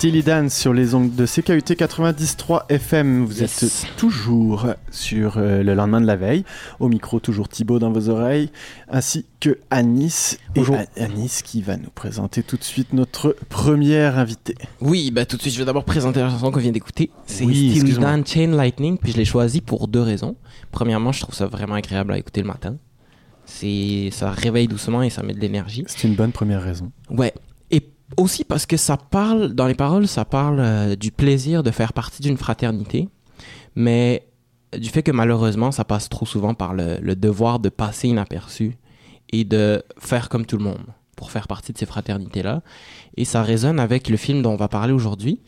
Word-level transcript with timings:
Steely 0.00 0.22
Dan 0.22 0.48
sur 0.48 0.72
les 0.72 0.94
ongles 0.94 1.14
de 1.14 1.26
CKUT 1.26 1.74
90.3 1.74 2.64
FM. 2.70 3.26
Vous 3.26 3.40
Yes. 3.42 3.62
êtes 3.84 3.96
toujours 3.98 4.68
sur 4.90 5.36
euh, 5.36 5.62
le 5.62 5.74
lendemain 5.74 6.00
de 6.00 6.06
la 6.06 6.16
veille. 6.16 6.46
Au 6.78 6.88
micro, 6.88 7.20
toujours 7.20 7.50
Thibaut 7.50 7.78
dans 7.78 7.92
vos 7.92 8.08
oreilles, 8.08 8.48
ainsi 8.88 9.26
que 9.40 9.58
Anis. 9.68 10.38
Bonjour. 10.54 10.78
Et 10.96 11.02
Anis 11.02 11.42
qui 11.42 11.60
va 11.60 11.76
nous 11.76 11.90
présenter 11.90 12.42
tout 12.42 12.56
de 12.56 12.64
suite 12.64 12.94
notre 12.94 13.36
première 13.50 14.16
invitée. 14.18 14.54
Oui, 14.80 15.10
bah 15.10 15.26
tout 15.26 15.36
de 15.36 15.42
suite, 15.42 15.52
je 15.52 15.58
vais 15.58 15.66
d'abord 15.66 15.84
présenter 15.84 16.20
la 16.20 16.30
chanson 16.30 16.50
qu'on 16.50 16.60
vient 16.60 16.72
d'écouter. 16.72 17.10
C'est 17.26 17.44
Oui, 17.44 17.54
Steely 17.54 17.74
excuse-moi. 17.74 18.08
Dan 18.10 18.26
Chain 18.26 18.52
Lightning, 18.56 18.96
puis 18.96 19.12
je 19.12 19.18
l'ai 19.18 19.26
choisi 19.26 19.60
pour 19.60 19.86
deux 19.86 20.00
raisons. 20.00 20.34
Premièrement, 20.72 21.12
je 21.12 21.20
trouve 21.20 21.34
ça 21.34 21.44
vraiment 21.46 21.74
agréable 21.74 22.14
à 22.14 22.18
écouter 22.18 22.40
le 22.40 22.46
matin. 22.48 22.78
C'est, 23.44 24.08
ça 24.12 24.30
réveille 24.30 24.66
doucement 24.66 25.02
et 25.02 25.10
ça 25.10 25.22
met 25.22 25.34
de 25.34 25.40
l'énergie. 25.40 25.84
C'est 25.88 26.08
une 26.08 26.14
bonne 26.14 26.32
première 26.32 26.62
raison. 26.62 26.90
Ouais. 27.10 27.34
Aussi 28.16 28.44
parce 28.44 28.66
que 28.66 28.76
ça 28.76 28.96
parle, 28.96 29.54
dans 29.54 29.66
les 29.66 29.74
paroles, 29.74 30.08
ça 30.08 30.24
parle 30.24 30.60
euh, 30.60 30.96
du 30.96 31.12
plaisir 31.12 31.62
de 31.62 31.70
faire 31.70 31.92
partie 31.92 32.22
d'une 32.22 32.36
fraternité, 32.36 33.08
mais 33.74 34.26
du 34.76 34.88
fait 34.88 35.02
que 35.02 35.10
malheureusement, 35.10 35.72
ça 35.72 35.84
passe 35.84 36.08
trop 36.08 36.26
souvent 36.26 36.54
par 36.54 36.74
le, 36.74 36.98
le 37.00 37.16
devoir 37.16 37.60
de 37.60 37.68
passer 37.68 38.08
inaperçu 38.08 38.76
et 39.32 39.44
de 39.44 39.82
faire 39.98 40.28
comme 40.28 40.46
tout 40.46 40.56
le 40.56 40.64
monde 40.64 40.84
pour 41.16 41.30
faire 41.30 41.46
partie 41.46 41.72
de 41.72 41.78
ces 41.78 41.86
fraternités-là. 41.86 42.62
Et 43.16 43.24
ça 43.24 43.42
résonne 43.42 43.78
avec 43.78 44.08
le 44.08 44.16
film 44.16 44.42
dont 44.42 44.52
on 44.52 44.56
va 44.56 44.68
parler 44.68 44.92
aujourd'hui. 44.92 45.40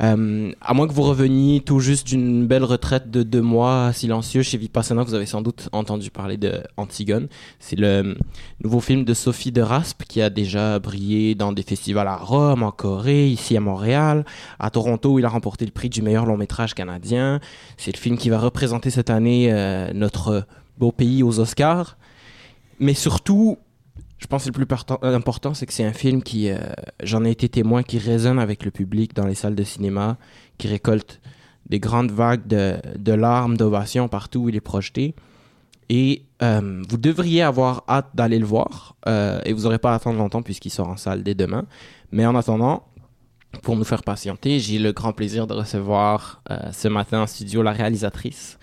Euh, 0.00 0.52
à 0.60 0.74
moins 0.74 0.88
que 0.88 0.92
vous 0.92 1.02
reveniez 1.02 1.60
tout 1.60 1.80
juste 1.80 2.06
d'une 2.06 2.46
belle 2.46 2.64
retraite 2.64 3.10
de 3.10 3.22
deux 3.22 3.42
mois 3.42 3.92
silencieux 3.92 4.42
chez 4.42 4.58
Vipassana, 4.58 5.02
vous 5.02 5.14
avez 5.14 5.26
sans 5.26 5.42
doute 5.42 5.68
entendu 5.72 6.10
parler 6.10 6.36
de 6.36 6.62
Antigone. 6.76 7.28
C'est 7.58 7.78
le 7.78 8.16
nouveau 8.62 8.80
film 8.80 9.04
de 9.04 9.14
Sophie 9.14 9.52
de 9.52 9.62
Raspe 9.62 10.04
qui 10.08 10.22
a 10.22 10.30
déjà 10.30 10.78
brillé 10.78 11.34
dans 11.34 11.52
des 11.52 11.62
festivals 11.62 12.08
à 12.08 12.16
Rome, 12.16 12.62
en 12.62 12.70
Corée, 12.70 13.28
ici 13.28 13.56
à 13.56 13.60
Montréal, 13.60 14.24
à 14.58 14.70
Toronto 14.70 15.12
où 15.12 15.18
il 15.18 15.24
a 15.24 15.28
remporté 15.28 15.64
le 15.64 15.72
prix 15.72 15.88
du 15.88 16.02
meilleur 16.02 16.26
long 16.26 16.36
métrage 16.36 16.74
canadien. 16.74 17.40
C'est 17.76 17.94
le 17.94 18.00
film 18.00 18.16
qui 18.16 18.30
va 18.30 18.38
représenter 18.38 18.90
cette 18.90 19.10
année 19.10 19.52
euh, 19.52 19.92
notre 19.94 20.46
beau 20.78 20.92
pays 20.92 21.22
aux 21.22 21.38
Oscars. 21.38 21.96
Mais 22.80 22.94
surtout, 22.94 23.58
je 24.22 24.28
pense 24.28 24.44
que 24.48 24.56
le 24.56 24.66
plus 24.66 24.76
euh, 25.02 25.16
important, 25.16 25.52
c'est 25.52 25.66
que 25.66 25.72
c'est 25.72 25.84
un 25.84 25.92
film 25.92 26.22
qui, 26.22 26.48
euh, 26.48 26.56
j'en 27.02 27.24
ai 27.24 27.32
été 27.32 27.48
témoin, 27.48 27.82
qui 27.82 27.98
résonne 27.98 28.38
avec 28.38 28.64
le 28.64 28.70
public 28.70 29.14
dans 29.14 29.26
les 29.26 29.34
salles 29.34 29.56
de 29.56 29.64
cinéma, 29.64 30.16
qui 30.58 30.68
récolte 30.68 31.20
des 31.68 31.80
grandes 31.80 32.12
vagues 32.12 32.46
de, 32.46 33.12
larmes, 33.12 33.56
d'ovations 33.56 34.06
partout 34.06 34.42
où 34.42 34.48
il 34.48 34.54
est 34.54 34.60
projeté. 34.60 35.16
Et 35.88 36.22
euh, 36.40 36.84
vous 36.88 36.98
devriez 36.98 37.42
avoir 37.42 37.82
hâte 37.88 38.10
d'aller 38.14 38.38
le 38.38 38.46
voir. 38.46 38.94
et 39.06 39.52
vous 39.52 39.62
n'aurez 39.62 39.78
pas 39.78 39.90
à 39.90 39.96
attendre 39.96 40.18
longtemps 40.18 40.42
puisqu'il 40.42 40.70
sort 40.70 40.88
en 40.88 40.96
salle 40.96 41.24
dès 41.24 41.34
demain. 41.34 41.64
Mais 42.12 42.24
en 42.24 42.36
attendant, 42.36 42.86
pour 43.62 43.74
nous 43.76 43.84
faire 43.84 44.04
patienter, 44.04 44.60
j'ai 44.60 44.78
le 44.78 44.92
grand 44.92 45.12
plaisir 45.12 45.48
de 45.48 45.54
recevoir 45.54 46.42
ce 46.72 46.86
matin 46.86 47.22
en 47.22 47.26
studio 47.26 47.62
la 47.62 47.72
réalisatrice 47.72 48.58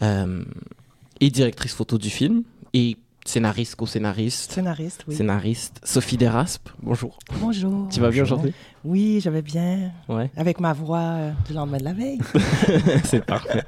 et 0.00 1.30
directrice 1.30 1.74
photo 1.74 1.98
du 1.98 2.10
film 2.10 2.42
et 2.74 2.96
scénariste, 3.28 3.74
co-scénariste, 3.76 4.52
Scénariste, 4.52 5.04
oui. 5.06 5.14
scénariste 5.14 5.80
Sophie 5.84 6.16
Deraspe. 6.16 6.70
Bonjour. 6.82 7.18
Bonjour. 7.40 7.88
Tu 7.90 8.00
vas 8.00 8.10
bien 8.10 8.22
aujourd'hui? 8.22 8.54
Oui, 8.84 9.20
je 9.22 9.28
vais 9.28 9.42
bien. 9.42 9.90
Ouais. 10.08 10.30
Avec 10.36 10.60
ma 10.60 10.72
voix 10.72 10.98
euh, 11.00 11.30
du 11.46 11.52
lendemain 11.52 11.76
de 11.78 11.84
la 11.84 11.92
veille. 11.92 12.18
C'est 13.04 13.24
parfait. 13.24 13.64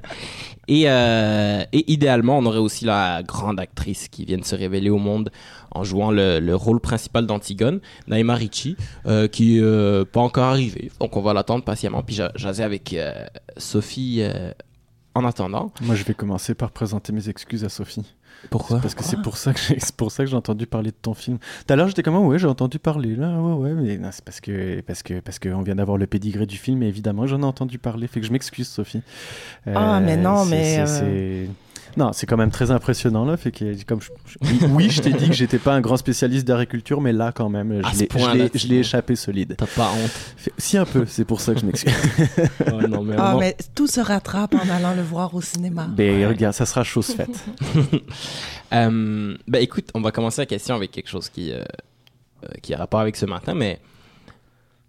Et, 0.67 0.84
euh, 0.89 1.62
et 1.72 1.92
idéalement, 1.92 2.39
on 2.39 2.47
aurait 2.47 2.58
aussi 2.58 2.84
la 2.86 3.22
grande 3.22 3.61
actrice 3.61 4.08
qui 4.08 4.25
vient 4.25 4.39
de 4.39 4.44
se 4.44 4.55
révéler 4.55 4.89
au 4.89 4.98
monde 4.98 5.30
en 5.72 5.84
jouant 5.84 6.11
le, 6.11 6.41
le 6.41 6.56
rôle 6.56 6.80
principal 6.80 7.27
d'Antigone, 7.27 7.80
Naima 8.08 8.35
Ricci, 8.36 8.77
euh, 9.06 9.29
qui 9.29 9.56
n'est 9.56 9.61
euh, 9.62 10.05
pas 10.06 10.20
encore 10.20 10.45
arrivée. 10.45 10.90
Donc 11.01 11.17
on 11.17 11.20
va 11.23 11.35
l'attendre 11.35 11.64
patiemment. 11.64 12.02
Puis 12.02 12.14
j'a- 12.14 12.33
jasais 12.35 12.62
avec 12.64 12.95
euh, 12.95 13.12
Sophie 13.58 14.18
euh, 14.23 14.52
en 15.14 15.24
attendant. 15.24 15.73
Moi, 15.83 15.96
je 15.96 16.05
vais 16.05 16.14
commencer 16.14 16.55
par 16.55 16.70
présenter 16.70 17.12
mes 17.12 17.29
excuses 17.29 17.64
à 17.64 17.68
Sophie. 17.68 18.14
Pourquoi 18.48 18.78
Parce 18.80 18.95
que 18.95 19.05
c'est 19.05 19.20
pour 19.20 19.36
ça 19.36 19.52
que 19.52 19.61
j'ai 19.61 19.78
c'est 19.78 19.95
pour 19.95 20.11
ça 20.11 20.24
que 20.24 20.30
j'ai 20.30 20.36
entendu 20.36 20.67
parler 20.67 20.90
de 20.90 20.96
ton 21.01 21.14
film. 21.14 21.39
Tout 21.67 21.73
à 21.73 21.77
l'heure, 21.77 21.89
j'étais 21.89 22.02
comme 22.02 22.14
Ah 22.14 22.20
ouais, 22.20 22.39
j'ai 22.39 22.46
entendu 22.46 22.78
parler 22.78 23.14
là, 23.14 23.39
ouais 23.40 23.52
ouais, 23.52 23.74
mais 23.74 23.98
non, 23.98 24.08
c'est 24.12 24.24
parce 24.24 24.40
que 24.40 24.80
parce 24.80 25.02
que 25.02 25.20
parce 25.20 25.39
que 25.39 25.48
on 25.51 25.62
vient 25.62 25.74
d'avoir 25.77 25.98
le 25.98 26.06
pédigré 26.06 26.46
du 26.46 26.56
film 26.56 26.83
et 26.83 26.89
évidemment, 26.89 27.27
j'en 27.27 27.40
ai 27.42 27.45
entendu 27.45 27.79
parler, 27.79 28.06
fait 28.06 28.20
que 28.20 28.27
je 28.27 28.33
m'excuse 28.33 28.67
Sophie. 28.68 29.02
Euh, 29.67 29.74
Ah, 29.77 30.00
mais 30.00 30.17
non, 30.17 30.45
c'est- 30.45 30.50
mais, 30.50 30.64
c'est- 30.86 31.02
euh, 31.02 31.46
c'est- 31.46 31.50
non, 31.96 32.12
c'est 32.12 32.27
quand 32.27 32.36
même 32.36 32.51
très 32.51 32.70
impressionnant 32.70 33.24
là, 33.24 33.36
fait 33.36 33.51
que 33.52 33.83
comme 33.84 34.01
je- 34.01 34.11
je- 34.27 34.67
oui, 34.67 34.89
je 34.90 35.01
t'ai 35.02 35.12
dit 35.12 35.28
que 35.28 35.34
j'étais 35.34 35.58
pas 35.58 35.74
un 35.74 35.80
grand 35.80 35.96
spécialiste 35.96 36.46
d'agriculture, 36.46 37.01
mais 37.01 37.12
là 37.12 37.33
quand 37.33 37.48
même, 37.48 37.80
je 37.83 37.98
l'ai- 37.98 37.98
je 37.98 38.05
point-là, 38.06 38.34
l'ai 38.34 38.51
tu- 38.51 38.58
je 38.58 38.68
l'ai 38.68 38.77
échappé 38.78 39.17
solide. 39.17 39.55
T'as 39.58 39.67
pas 39.67 39.90
honte 39.92 40.11
Fait- 40.36 40.52
si 40.58 40.77
un 40.79 40.84
peu, 40.84 41.05
c'est 41.06 41.24
pour 41.24 41.40
ça 41.40 41.55
que 41.55 41.61
je 41.61 41.67
m'excuse. 41.67 41.92
Non, 42.89 43.02
mais 43.02 43.17
Ah, 43.18 43.36
mais 43.39 43.56
tout 43.74 43.86
se 43.86 44.00
rattrape 44.00 44.55
en 44.55 44.68
allant 44.70 44.95
le 44.95 45.02
voir 45.02 45.34
au 45.34 45.40
cinéma. 45.40 45.86
Ben 45.90 46.27
regarde, 46.27 46.55
ça 46.55 46.67
sera 46.67 46.83
chose 46.84 47.06
faite. 47.08 47.45
Euh, 48.73 49.36
ben 49.48 49.62
écoute, 49.62 49.89
on 49.95 50.00
va 50.00 50.11
commencer 50.12 50.40
la 50.42 50.46
question 50.46 50.74
avec 50.74 50.90
quelque 50.90 51.08
chose 51.08 51.29
qui, 51.29 51.52
euh, 51.52 51.62
euh, 52.45 52.48
qui 52.62 52.74
a 52.74 52.79
rapport 52.79 53.00
avec 53.00 53.17
ce 53.17 53.27
matin, 53.27 53.55
mais 53.55 53.80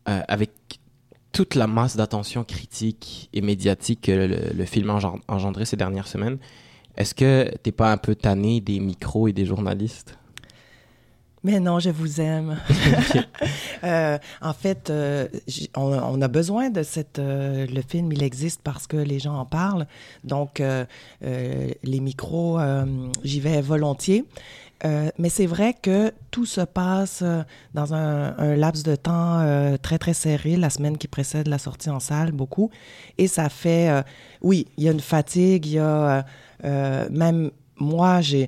euh, 0.09 0.22
avec 0.28 0.51
toute 1.31 1.56
la 1.56 1.67
masse 1.67 1.95
d'attention 1.95 2.44
critique 2.44 3.29
et 3.34 3.41
médiatique 3.41 4.01
que 4.01 4.11
le, 4.11 4.40
le 4.56 4.66
film 4.66 4.90
a 4.90 4.95
engen- 4.97 5.22
engendré 5.28 5.66
ces 5.66 5.78
dernières 5.78 6.07
semaines, 6.07 6.38
est-ce 6.97 7.13
que 7.16 7.52
t'es 7.63 7.72
pas 7.72 7.91
un 7.91 7.97
peu 7.97 8.16
tanné 8.16 8.62
des 8.62 8.79
micros 8.79 9.28
et 9.28 9.34
des 9.34 9.46
journalistes? 9.46 10.18
Mais 11.44 11.59
non, 11.59 11.79
je 11.79 11.90
vous 11.90 12.22
aime. 12.22 12.57
Euh, 13.84 14.19
en 14.44 14.53
fait, 14.53 14.91
euh, 14.91 15.28
on, 15.75 15.91
on 15.91 16.22
a 16.22 16.28
besoin 16.28 16.69
de 16.69 16.84
cette. 16.84 17.18
euh, 17.18 17.66
le 17.66 17.81
film, 17.81 18.12
il 18.12 18.22
existe 18.22 18.62
parce 18.63 18.85
que 18.85 18.96
les 18.96 19.18
gens 19.18 19.34
en 19.34 19.46
parlent. 19.47 19.88
Donc, 20.24 20.62
les 21.22 22.00
micros, 22.00 22.59
j'y 23.23 23.40
vais 23.40 23.59
volontiers. 23.59 24.23
Mais 24.84 25.29
c'est 25.29 25.47
vrai 25.47 25.73
que 25.73 26.13
tout 26.29 26.46
se 26.46 26.62
passe 26.62 27.23
dans 27.73 27.96
un, 27.96 28.38
un 28.38 28.56
laps 28.56 28.84
de 28.84 28.96
temps 28.96 29.44
très, 29.81 29.97
très 29.97 30.13
serré, 30.13 30.58
la 30.58 30.69
semaine 30.69 31.00
qui 31.00 31.08
précède 31.08 31.47
la 31.47 31.58
sortie 31.58 31.90
en 31.90 32.00
salle, 32.00 32.31
beaucoup. 32.34 32.69
Et 33.18 33.28
ça 33.28 33.50
fait, 33.50 33.90
oui, 34.41 34.68
il 34.78 34.84
y 34.84 34.90
a 34.90 34.91
une 34.91 35.00
fatigue, 35.00 35.66
il 35.66 35.73
y 35.73 35.79
a 35.79 36.23
euh, 36.63 37.07
même 37.11 37.51
moi, 37.77 38.22
j'ai 38.22 38.47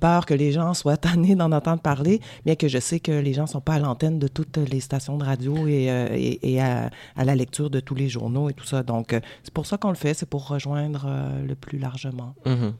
peur 0.00 0.24
que 0.24 0.32
les 0.32 0.50
gens 0.50 0.72
soient 0.72 0.96
tannés 1.06 1.34
d'en 1.34 1.52
entendre 1.52 1.82
parler, 1.82 2.20
bien 2.46 2.54
que 2.54 2.68
je 2.68 2.78
sais 2.78 3.00
que 3.00 3.12
les 3.12 3.34
gens 3.34 3.46
sont 3.46 3.60
pas 3.60 3.74
à 3.74 3.78
l'antenne 3.78 4.18
de 4.18 4.28
toutes 4.28 4.56
les 4.56 4.80
stations 4.80 5.18
de 5.18 5.24
radio 5.24 5.66
et, 5.66 5.90
euh, 5.90 6.08
et, 6.14 6.52
et 6.54 6.60
à, 6.62 6.90
à 7.16 7.24
la 7.24 7.34
lecture 7.34 7.68
de 7.68 7.80
tous 7.80 7.94
les 7.94 8.08
journaux 8.08 8.48
et 8.48 8.54
tout 8.54 8.64
ça. 8.64 8.82
Donc, 8.82 9.12
euh, 9.12 9.20
c'est 9.42 9.52
pour 9.52 9.66
ça 9.66 9.76
qu'on 9.76 9.90
le 9.90 9.94
fait, 9.94 10.14
c'est 10.14 10.28
pour 10.28 10.48
rejoindre 10.48 11.04
euh, 11.06 11.44
le 11.46 11.54
plus 11.54 11.78
largement. 11.78 12.34
Mhm. 12.46 12.72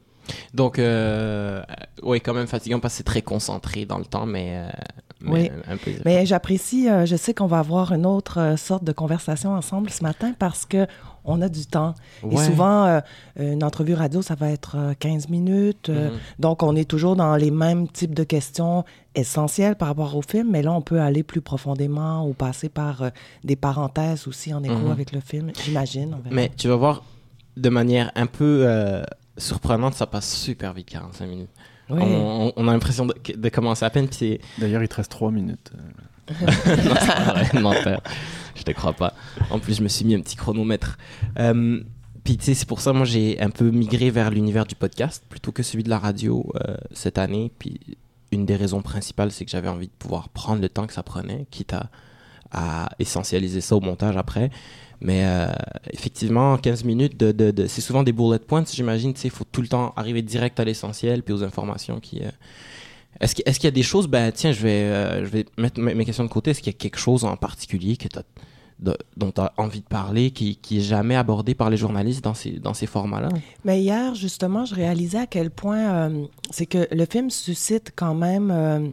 Donc, 0.53 0.77
euh, 0.79 1.61
oui, 2.03 2.19
quand 2.21 2.33
même 2.33 2.47
fatigant 2.47 2.79
parce 2.79 2.95
que 2.95 2.97
c'est 2.97 3.03
très 3.03 3.21
concentré 3.21 3.85
dans 3.85 3.97
le 3.97 4.05
temps, 4.05 4.25
mais, 4.25 4.57
euh, 4.57 4.69
mais 5.21 5.31
Oui. 5.31 5.51
un, 5.67 5.73
un 5.73 5.77
peu. 5.77 5.91
Mais 6.05 6.25
j'apprécie, 6.25 6.89
euh, 6.89 7.05
je 7.05 7.15
sais 7.15 7.33
qu'on 7.33 7.47
va 7.47 7.59
avoir 7.59 7.93
une 7.93 8.05
autre 8.05 8.55
sorte 8.57 8.83
de 8.83 8.91
conversation 8.91 9.51
ensemble 9.53 9.89
ce 9.89 10.03
matin 10.03 10.33
parce 10.37 10.65
que 10.65 10.85
on 11.27 11.41
a 11.41 11.49
du 11.49 11.65
temps. 11.65 11.93
Et 12.31 12.37
souvent, 12.37 12.85
euh, 12.85 12.99
une 13.37 13.63
entrevue 13.63 13.93
radio, 13.93 14.21
ça 14.21 14.33
va 14.35 14.49
être 14.49 14.75
euh, 14.77 14.93
15 14.97 15.29
minutes. 15.29 15.89
euh, 15.89 16.09
Mhm. 16.09 16.17
Donc, 16.39 16.63
on 16.63 16.75
est 16.75 16.85
toujours 16.89 17.15
dans 17.15 17.35
les 17.35 17.51
mêmes 17.51 17.87
types 17.87 18.15
de 18.15 18.23
questions 18.23 18.83
essentielles 19.13 19.75
par 19.75 19.89
rapport 19.89 20.15
au 20.15 20.21
film, 20.21 20.49
mais 20.51 20.61
là, 20.61 20.71
on 20.71 20.81
peut 20.81 20.99
aller 21.01 21.23
plus 21.23 21.41
profondément 21.41 22.27
ou 22.27 22.33
passer 22.33 22.69
par 22.69 23.01
euh, 23.01 23.09
des 23.43 23.55
parenthèses 23.55 24.27
aussi 24.27 24.53
en 24.53 24.63
écho 24.63 24.73
Mhm. 24.75 24.91
avec 24.91 25.11
le 25.11 25.19
film, 25.19 25.51
j'imagine. 25.63 26.17
Mais 26.31 26.49
tu 26.57 26.67
vas 26.67 26.75
voir, 26.75 27.03
de 27.57 27.69
manière 27.69 28.11
un 28.15 28.25
peu 28.27 28.63
euh, 28.65 29.03
surprenante, 29.37 29.93
ça 29.95 30.07
passe 30.07 30.33
super 30.33 30.73
vite, 30.73 30.87
45 30.89 31.25
minutes. 31.27 31.49
Oui. 31.89 32.01
On, 32.03 32.51
on 32.57 32.67
a 32.67 32.73
l'impression 32.73 33.05
de, 33.05 33.13
de 33.35 33.49
commencer 33.49 33.85
à 33.85 33.89
peine. 33.89 34.07
D'ailleurs, 34.59 34.83
il 34.83 34.87
te 34.89 34.95
reste 34.95 35.09
trois 35.11 35.31
minutes. 35.31 35.71
non, 37.55 37.71
c'est 37.73 37.83
pas 37.83 37.91
vrai. 37.91 37.99
Je 38.55 38.63
te 38.63 38.71
crois 38.71 38.93
pas. 38.93 39.13
En 39.49 39.59
plus, 39.59 39.75
je 39.75 39.83
me 39.83 39.87
suis 39.87 40.05
mis 40.05 40.15
un 40.15 40.21
petit 40.21 40.35
chronomètre. 40.35 40.97
Euh, 41.39 41.81
puis 42.23 42.37
tu 42.37 42.45
sais, 42.45 42.53
c'est 42.53 42.67
pour 42.67 42.81
ça, 42.81 42.91
moi, 42.91 43.05
j'ai 43.05 43.39
un 43.39 43.49
peu 43.49 43.69
migré 43.69 44.09
vers 44.09 44.31
l'univers 44.31 44.65
du 44.65 44.75
podcast 44.75 45.23
plutôt 45.29 45.51
que 45.51 45.63
celui 45.63 45.83
de 45.83 45.89
la 45.89 45.99
radio 45.99 46.51
euh, 46.55 46.75
cette 46.91 47.17
année. 47.17 47.51
Puis 47.59 47.79
une 48.31 48.45
des 48.45 48.55
raisons 48.55 48.81
principales, 48.81 49.31
c'est 49.31 49.45
que 49.45 49.51
j'avais 49.51 49.69
envie 49.69 49.87
de 49.87 49.93
pouvoir 49.97 50.29
prendre 50.29 50.61
le 50.61 50.69
temps 50.69 50.87
que 50.87 50.93
ça 50.93 51.03
prenait, 51.03 51.45
quitte 51.51 51.73
à, 51.73 51.89
à 52.51 52.89
essentialiser 52.99 53.61
ça 53.61 53.75
au 53.75 53.79
montage 53.79 54.17
après. 54.17 54.49
Mais 54.99 55.25
euh, 55.25 55.47
effectivement, 55.93 56.57
15 56.57 56.83
minutes, 56.83 57.23
c'est 57.67 57.81
souvent 57.81 58.03
des 58.03 58.11
bullet 58.11 58.39
points, 58.39 58.63
j'imagine. 58.65 59.13
Il 59.23 59.29
faut 59.29 59.45
tout 59.49 59.61
le 59.61 59.67
temps 59.67 59.93
arriver 59.95 60.23
direct 60.23 60.59
à 60.59 60.65
l'essentiel 60.65 61.23
puis 61.23 61.33
aux 61.33 61.43
informations 61.43 61.99
qui... 61.99 62.21
est-ce 63.19 63.35
qu'il 63.35 63.43
est-ce 63.45 63.59
qu'il 63.59 63.67
y 63.67 63.69
a 63.69 63.71
des 63.71 63.83
choses, 63.83 64.07
ben 64.07 64.31
tiens, 64.31 64.51
je 64.51 64.61
vais, 64.61 64.69
euh, 64.83 65.25
je 65.25 65.29
vais 65.29 65.45
mettre 65.57 65.79
mes 65.79 66.05
questions 66.05 66.23
de 66.23 66.29
côté. 66.29 66.51
Est-ce 66.51 66.61
qu'il 66.61 66.71
y 66.73 66.75
a 66.75 66.77
quelque 66.77 66.99
chose 66.99 67.23
en 67.25 67.35
particulier 67.37 67.97
que 67.97 68.07
de- 68.79 68.95
dont 69.15 69.31
tu 69.31 69.41
as 69.41 69.51
envie 69.57 69.79
de 69.81 69.87
parler 69.87 70.29
qui, 70.31 70.55
qui 70.57 70.77
est 70.77 70.81
jamais 70.81 71.15
abordé 71.15 71.55
par 71.55 71.69
les 71.71 71.77
journalistes 71.77 72.23
dans 72.23 72.35
ces, 72.35 72.51
dans 72.51 72.75
ces 72.75 72.85
formats-là? 72.85 73.29
Mais 73.65 73.81
hier, 73.81 74.13
justement, 74.13 74.65
je 74.65 74.75
réalisais 74.75 75.17
à 75.17 75.25
quel 75.27 75.49
point 75.49 75.79
euh, 76.09 76.25
c'est 76.51 76.67
que 76.67 76.87
le 76.91 77.05
film 77.09 77.29
suscite 77.31 77.91
quand 77.95 78.13
même 78.13 78.51
euh, 78.51 78.87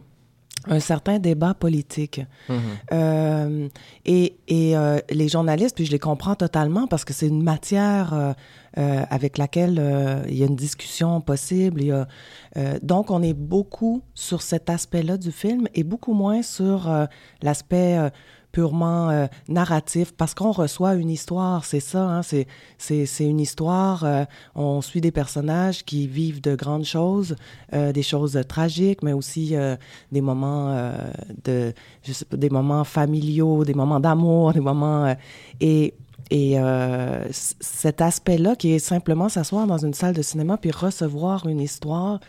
un 0.67 0.79
certain 0.79 1.19
débat 1.19 1.53
politique. 1.53 2.21
Mhm. 2.49 2.59
Euh, 2.91 3.67
et 4.05 4.37
et 4.47 4.77
euh, 4.77 4.99
les 5.09 5.27
journalistes, 5.27 5.75
puis 5.75 5.85
je 5.85 5.91
les 5.91 5.99
comprends 5.99 6.35
totalement 6.35 6.87
parce 6.87 7.05
que 7.05 7.13
c'est 7.13 7.27
une 7.27 7.43
matière 7.43 8.13
euh, 8.13 9.03
avec 9.09 9.37
laquelle 9.37 9.81
il 10.27 10.35
y 10.35 10.43
a 10.43 10.47
une 10.47 10.55
discussion 10.55 11.21
possible. 11.21 11.81
Il 11.81 11.87
y 11.87 11.91
a, 11.91 12.07
donc, 12.81 13.11
on 13.11 13.21
est 13.21 13.33
beaucoup 13.33 14.01
sur 14.13 14.41
cet 14.41 14.69
aspect-là 14.69 15.17
du 15.17 15.31
film 15.31 15.67
et 15.73 15.83
beaucoup 15.83 16.13
moins 16.13 16.41
sur 16.41 16.89
l'aspect 17.41 18.11
purement 18.55 19.09
euh, 19.09 19.25
narratif 19.49 20.07
parce 20.19 20.33
qu'on 20.33 20.51
reçoit 20.63 20.93
une 20.95 21.09
histoire, 21.19 21.65
c'est 21.65 21.81
ça, 21.81 22.03
hein, 22.13 22.21
c'est, 22.29 22.47
c'est, 22.77 23.05
c'est 23.05 23.25
une 23.33 23.41
histoire, 23.47 24.03
euh, 24.05 24.23
on 24.55 24.81
suit 24.89 25.01
des 25.01 25.11
personnages 25.11 25.83
qui 25.83 26.07
vivent 26.07 26.41
de 26.41 26.55
grandes 26.55 26.85
choses, 26.85 27.35
euh, 27.73 27.91
des 27.91 28.03
choses 28.11 28.39
tragiques, 28.47 29.01
mais 29.03 29.13
aussi 29.13 29.45
des 30.15 30.21
moments 30.21 30.69
de, 31.47 31.73
je 32.03 32.11
sais 32.13 32.25
pas, 32.25 32.37
des 32.37 32.49
moments 32.49 32.85
familiaux, 32.85 33.65
des 33.65 33.73
moments 33.73 33.99
d'amour, 33.99 34.53
des 34.53 34.61
moments 34.71 35.13
et 35.59 35.93
et 36.31 36.57
euh, 36.59 37.31
c- 37.31 37.53
cet 37.59 38.01
aspect-là 38.01 38.55
qui 38.55 38.71
est 38.75 38.79
simplement 38.79 39.29
s'asseoir 39.29 39.67
dans 39.67 39.77
une 39.87 39.93
salle 39.93 40.15
de 40.15 40.23
cinéma 40.23 40.57
puis 40.57 40.71
recevoir 40.71 41.45
une 41.53 41.61
histoire, 41.69 42.19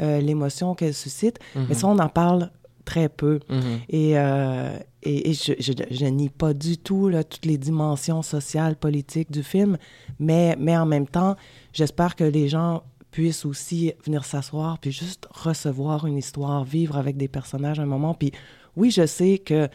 euh, 0.00 0.20
l'émotion 0.20 0.74
qu'elle 0.74 0.92
suscite, 0.92 1.38
mais 1.68 1.74
ça 1.74 1.86
on 1.86 1.98
en 1.98 2.10
parle 2.22 2.50
très 2.86 3.10
peu. 3.10 3.40
Mhm. 3.50 3.60
Et, 3.90 4.12
euh, 4.18 4.78
et, 5.02 5.30
et 5.30 5.34
je, 5.34 5.52
je, 5.58 5.72
je 5.90 6.06
nie 6.06 6.30
pas 6.30 6.54
du 6.54 6.78
tout 6.78 7.08
là, 7.10 7.22
toutes 7.22 7.44
les 7.44 7.58
dimensions 7.58 8.22
sociales, 8.22 8.76
politiques 8.76 9.30
du 9.30 9.42
film, 9.42 9.76
mais, 10.18 10.56
mais 10.58 10.76
en 10.78 10.86
même 10.86 11.06
temps, 11.06 11.36
j'espère 11.74 12.16
que 12.16 12.24
les 12.24 12.48
gens 12.48 12.82
puissent 13.10 13.44
aussi 13.44 13.92
venir 14.04 14.24
s'asseoir 14.24 14.78
puis 14.78 14.92
juste 14.92 15.26
recevoir 15.30 16.06
une 16.06 16.16
histoire, 16.18 16.64
vivre 16.64 16.96
avec 16.96 17.16
des 17.16 17.28
personnages 17.28 17.78
un 17.80 17.86
moment. 17.86 18.14
Puis 18.14 18.32
oui, 18.76 18.90
je 18.90 19.04
sais 19.06 19.38
que 19.38 19.68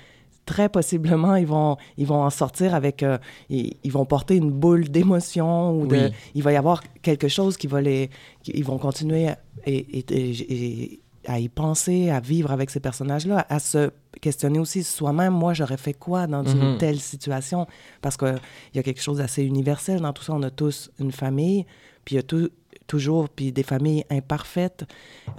très 0.46 0.69
possiblement, 0.69 1.36
ils 1.36 1.46
vont, 1.48 1.78
ils 1.98 2.06
vont 2.08 2.24
en 2.24 2.30
sortir 2.30 2.74
avec... 2.75 3.04
euh, 3.04 3.18
ils, 3.50 3.75
ils 3.84 3.92
vont 3.92 4.06
porter 4.06 4.36
une 4.36 4.52
boule 4.52 4.90
d'émotion 4.90 5.72
ou 5.80 5.86
de... 5.88 5.96
Oui. 5.96 6.12
Il 6.36 6.44
va 6.44 6.52
y 6.52 6.56
avoir 6.56 6.81
quelque 7.02 7.28
chose 7.28 7.58
qui 7.58 7.68
va 7.68 7.80
les... 7.81 8.10
qui- 8.44 8.52
ils 8.56 8.63
vont 8.66 8.78
continuer 8.80 9.28
et- 9.66 11.00
à 11.27 11.39
y 11.39 11.50
penser, 11.50 12.09
à 12.09 12.19
vivre 12.19 12.51
avec 12.51 12.69
ces 12.69 12.79
personnages-là, 12.79 13.45
à 13.50 13.59
se 13.59 13.91
questionner 14.21 14.59
aussi 14.59 14.83
soi-même, 14.83 15.33
moi, 15.33 15.53
j'aurais 15.53 15.77
fait 15.77 15.94
quoi 15.94 16.27
dans 16.27 16.44
une 16.44 16.71
Mhm. 16.73 16.77
telle 16.77 17.00
situation? 17.00 17.68
Parce 18.01 18.18
qu'il 18.18 18.39
y 18.73 18.79
a 18.79 18.83
quelque 18.83 19.01
chose 19.01 19.18
d'assez 19.18 19.44
universel 19.44 20.01
dans 20.01 20.13
tout 20.13 20.23
ça. 20.23 20.33
On 20.33 20.44
a 20.44 20.50
tous 20.50 20.91
une 21.00 21.12
famille, 21.12 21.65
puis 22.06 22.15
il 22.15 22.18
y 22.18 22.19
a 22.19 22.23
tout- 22.23 22.50
toujours 22.88 23.29
puis 23.29 23.51
des 23.51 23.63
familles 23.63 24.03
imparfaites. 24.09 24.85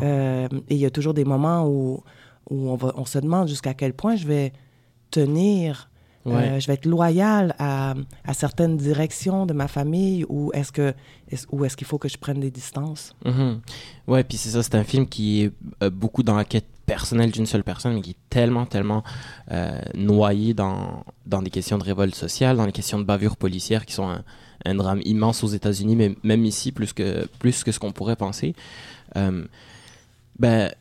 euh, 0.01 0.49
et 0.69 0.75
il 0.75 0.81
y 0.81 0.87
a 0.87 0.91
toujours 0.91 1.15
des 1.15 1.25
moments 1.25 1.67
où, 1.69 2.03
où 2.51 2.71
on, 2.71 2.77
va, 2.77 2.93
on 2.97 3.05
se 3.05 3.19
demande 3.19 3.49
jusqu'à 3.49 3.75
quel 3.75 3.93
point 3.93 4.17
je 4.17 4.27
vais 4.27 4.53
tenir, 5.11 5.91
Ouais. 6.25 6.35
euh, 6.35 6.61
je 6.61 6.67
vais 6.69 6.75
être 6.75 6.87
loyal 6.87 7.55
à, 7.59 7.95
à 8.25 8.35
certaines 8.35 8.77
directions 8.77 9.45
de 9.45 9.53
ma 9.53 9.67
famille 9.67 10.25
ou 10.29 10.51
est-ce 10.55 10.71
que 10.71 10.95
est 11.31 11.47
ou 11.51 11.65
est-ce 11.65 11.77
qu'il 11.77 11.87
faut 11.87 11.99
que 11.99 12.09
je 12.09 12.17
prenne 12.17 12.39
des 12.41 12.51
distances? 12.51 13.15
Mhm. 13.25 13.61
Ouais, 14.07 14.23
puis 14.23 14.37
c'est 14.39 14.51
ça, 14.51 14.63
c'est 14.63 14.77
un 14.77 14.85
film 14.85 15.09
qui 15.09 15.43
est 15.43 15.53
euh, 15.83 15.91
beaucoup 15.91 16.23
dans 16.23 16.37
la 16.37 16.45
quête 16.45 16.67
personnelle 16.87 17.31
d'une 17.31 17.47
seule 17.47 17.65
personne, 17.65 17.95
mais 17.95 18.03
qui 18.03 18.11
est 18.11 18.17
tellement, 18.31 18.67
tellement 18.67 19.03
euh, 19.51 19.81
noyé 19.95 20.55
dans, 20.55 21.05
dans 21.27 21.43
des 21.43 21.51
questions 21.51 21.79
de 21.79 21.85
révolte 21.85 22.15
sociale, 22.15 22.57
dans 22.57 22.67
les 22.67 22.73
questions 22.73 22.99
de 22.99 23.05
bavure 23.05 23.37
policière, 23.37 23.87
qui 23.87 23.93
sont 23.95 24.09
un, 24.09 24.23
un 24.65 24.75
drame 24.75 25.01
immense 25.05 25.43
aux 25.43 25.49
États-Unis, 25.49 25.97
mais 25.97 26.17
même 26.23 26.45
ici, 26.45 26.71
plus 26.73 26.93
que, 26.93 27.27
plus 27.39 27.65
que 27.65 27.73
ce 27.73 27.79
qu'on 27.79 27.93
pourrait 27.93 28.17
penser. 28.17 28.55
Ben, 30.39 30.73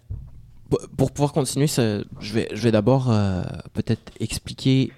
pour 0.97 1.11
pouvoir 1.11 1.33
continuer, 1.33 1.67
ça, 1.67 1.99
je 2.19 2.33
vais, 2.33 2.47
je 2.53 2.61
vais 2.61 2.71
d'abord 2.71 3.11
euh, 3.11 3.43
peut-être 3.73 4.11
expliquer 4.19 4.91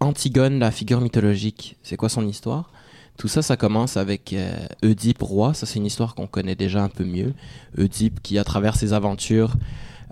Antigone, 0.00 0.58
la 0.58 0.70
figure 0.70 1.00
mythologique, 1.00 1.76
c'est 1.82 1.96
quoi 1.96 2.08
son 2.08 2.26
histoire? 2.26 2.70
Tout 3.16 3.28
ça, 3.28 3.42
ça 3.42 3.56
commence 3.56 3.96
avec 3.96 4.32
euh, 4.32 4.66
Oedipe 4.82 5.22
roi. 5.22 5.54
Ça, 5.54 5.66
c'est 5.66 5.78
une 5.78 5.86
histoire 5.86 6.14
qu'on 6.14 6.26
connaît 6.26 6.56
déjà 6.56 6.82
un 6.82 6.88
peu 6.88 7.04
mieux. 7.04 7.32
Oedipe 7.78 8.20
qui, 8.22 8.38
à 8.38 8.44
travers 8.44 8.76
ses 8.76 8.92
aventures, 8.92 9.54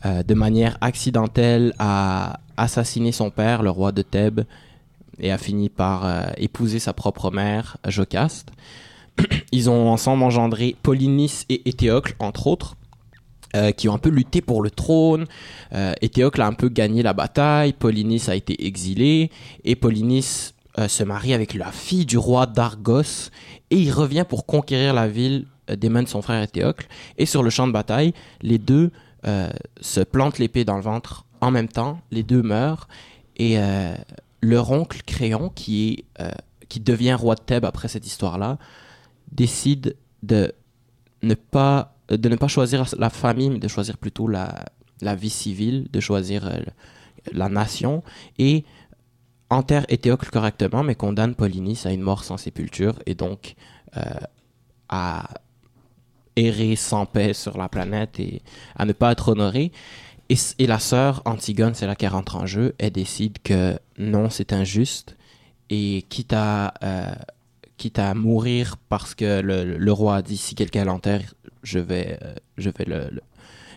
euh, 0.05 0.23
de 0.23 0.34
manière 0.34 0.79
accidentelle, 0.81 1.75
a 1.79 2.38
assassiné 2.56 3.11
son 3.11 3.31
père, 3.31 3.62
le 3.62 3.70
roi 3.70 3.90
de 3.90 4.02
Thèbes, 4.02 4.43
et 5.19 5.32
a 5.32 5.38
fini 5.38 5.69
par 5.69 6.05
euh, 6.05 6.23
épouser 6.37 6.78
sa 6.78 6.93
propre 6.93 7.31
mère, 7.31 7.76
Jocaste. 7.87 8.52
Ils 9.52 9.69
ont 9.69 9.90
ensemble 9.90 10.23
engendré 10.23 10.76
Polynice 10.82 11.44
et 11.49 11.69
Éthéocle, 11.69 12.14
entre 12.20 12.46
autres, 12.46 12.76
euh, 13.54 13.70
qui 13.72 13.88
ont 13.88 13.94
un 13.94 13.99
peu 13.99 14.08
lutté 14.08 14.40
pour 14.40 14.62
le 14.62 14.70
trône. 14.70 15.26
Euh, 15.75 15.93
Éthéocle 16.00 16.40
a 16.40 16.46
un 16.46 16.54
peu 16.54 16.69
gagné 16.69 17.02
la 17.02 17.12
bataille, 17.12 17.72
Polynice 17.72 18.28
a 18.28 18.34
été 18.34 18.66
exilé, 18.66 19.31
et 19.64 19.76
Polynice 19.76 20.54
euh, 20.78 20.88
se 20.88 21.04
marie 21.04 21.34
avec 21.34 21.52
la 21.54 21.70
fille 21.70 22.06
du 22.06 22.16
roi 22.16 22.46
d'Argos, 22.46 23.31
et 23.70 23.76
il 23.76 23.90
revient 23.90 24.25
pour 24.28 24.46
conquérir 24.46 24.94
la 24.94 25.06
ville 25.06 25.46
des 25.69 25.88
mains 25.88 26.02
de 26.02 26.08
son 26.08 26.22
frère 26.22 26.43
Éthéocle. 26.43 26.88
Et 27.19 27.26
sur 27.26 27.43
le 27.43 27.50
champ 27.50 27.66
de 27.66 27.72
bataille, 27.72 28.14
les 28.40 28.58
deux 28.58 28.90
euh, 29.26 29.50
se 29.81 30.00
plantent 30.00 30.38
l'épée 30.38 30.64
dans 30.64 30.76
le 30.76 30.82
ventre 30.82 31.26
en 31.40 31.50
même 31.50 31.69
temps, 31.69 32.00
les 32.10 32.22
deux 32.22 32.43
meurent, 32.43 32.88
et 33.37 33.58
leur 34.43 34.70
oncle 34.70 35.02
Créon, 35.04 35.49
qui, 35.49 36.06
est, 36.19 36.25
qui 36.69 36.78
devient 36.78 37.14
roi 37.14 37.34
de 37.34 37.40
Thèbes 37.40 37.64
après 37.64 37.88
cette 37.88 38.06
histoire-là, 38.06 38.58
décide 39.32 39.96
de 40.22 40.54
ne 41.22 41.34
pas, 41.34 41.94
de 42.17 42.29
ne 42.29 42.37
pas 42.37 42.49
choisir 42.49 42.85
la 42.99 43.11
famille, 43.11 43.50
mais 43.50 43.59
de 43.59 43.69
choisir 43.69 43.97
plutôt 43.99 44.29
la, 44.29 44.64
la 45.03 45.14
vie 45.14 45.31
civile, 45.31 45.88
de 45.93 46.00
choisir 46.00 46.47
euh, 46.47 46.61
la 47.32 47.49
nation, 47.49 48.03
et 48.38 48.64
enterre 49.50 49.85
Éthéocle 49.88 50.31
correctement, 50.31 50.82
mais 50.82 50.94
condamne 50.94 51.35
Polynice 51.35 51.85
à 51.85 51.93
une 51.93 52.00
mort 52.00 52.25
sans 52.25 52.38
sépulture, 52.38 52.99
et 53.05 53.14
donc 53.14 53.55
euh, 53.97 54.00
à 54.88 55.29
errer 56.37 56.76
sans 56.76 57.05
paix 57.05 57.35
sur 57.35 57.59
la 57.59 57.69
planète 57.69 58.19
et 58.19 58.41
à 58.75 58.87
ne 58.87 58.93
pas 58.93 59.12
être 59.12 59.29
honorée. 59.29 59.70
Et, 60.31 60.67
la 60.67 60.79
sœur 60.79 61.20
Antigone, 61.26 61.75
c'est 61.75 61.87
là 61.87 61.94
qu'elle 61.94 62.12
rentre 62.12 62.37
en 62.37 62.47
jeu, 62.47 62.75
elle 62.79 62.93
décide 62.93 63.37
que 63.44 63.79
non, 63.99 64.31
c'est 64.31 64.55
injuste, 64.55 65.17
et 65.69 66.06
quitte 66.09 66.32
à, 66.32 66.73
euh, 66.82 67.12
quitte 67.76 67.99
à 67.99 68.14
mourir 68.14 68.76
parce 68.88 69.14
que 69.14 69.40
le, 69.40 69.76
le 69.76 69.92
roi 69.92 70.16
a 70.16 70.23
dit 70.23 70.38
si 70.38 70.54
quelqu'un 70.54 70.85
l'enterre, 70.85 71.35
je 71.62 71.78
vais, 71.78 72.19
euh, 72.23 72.35
je 72.59 72.71
vais 72.71 72.85
le- 72.87 73.09
le- 73.11 73.23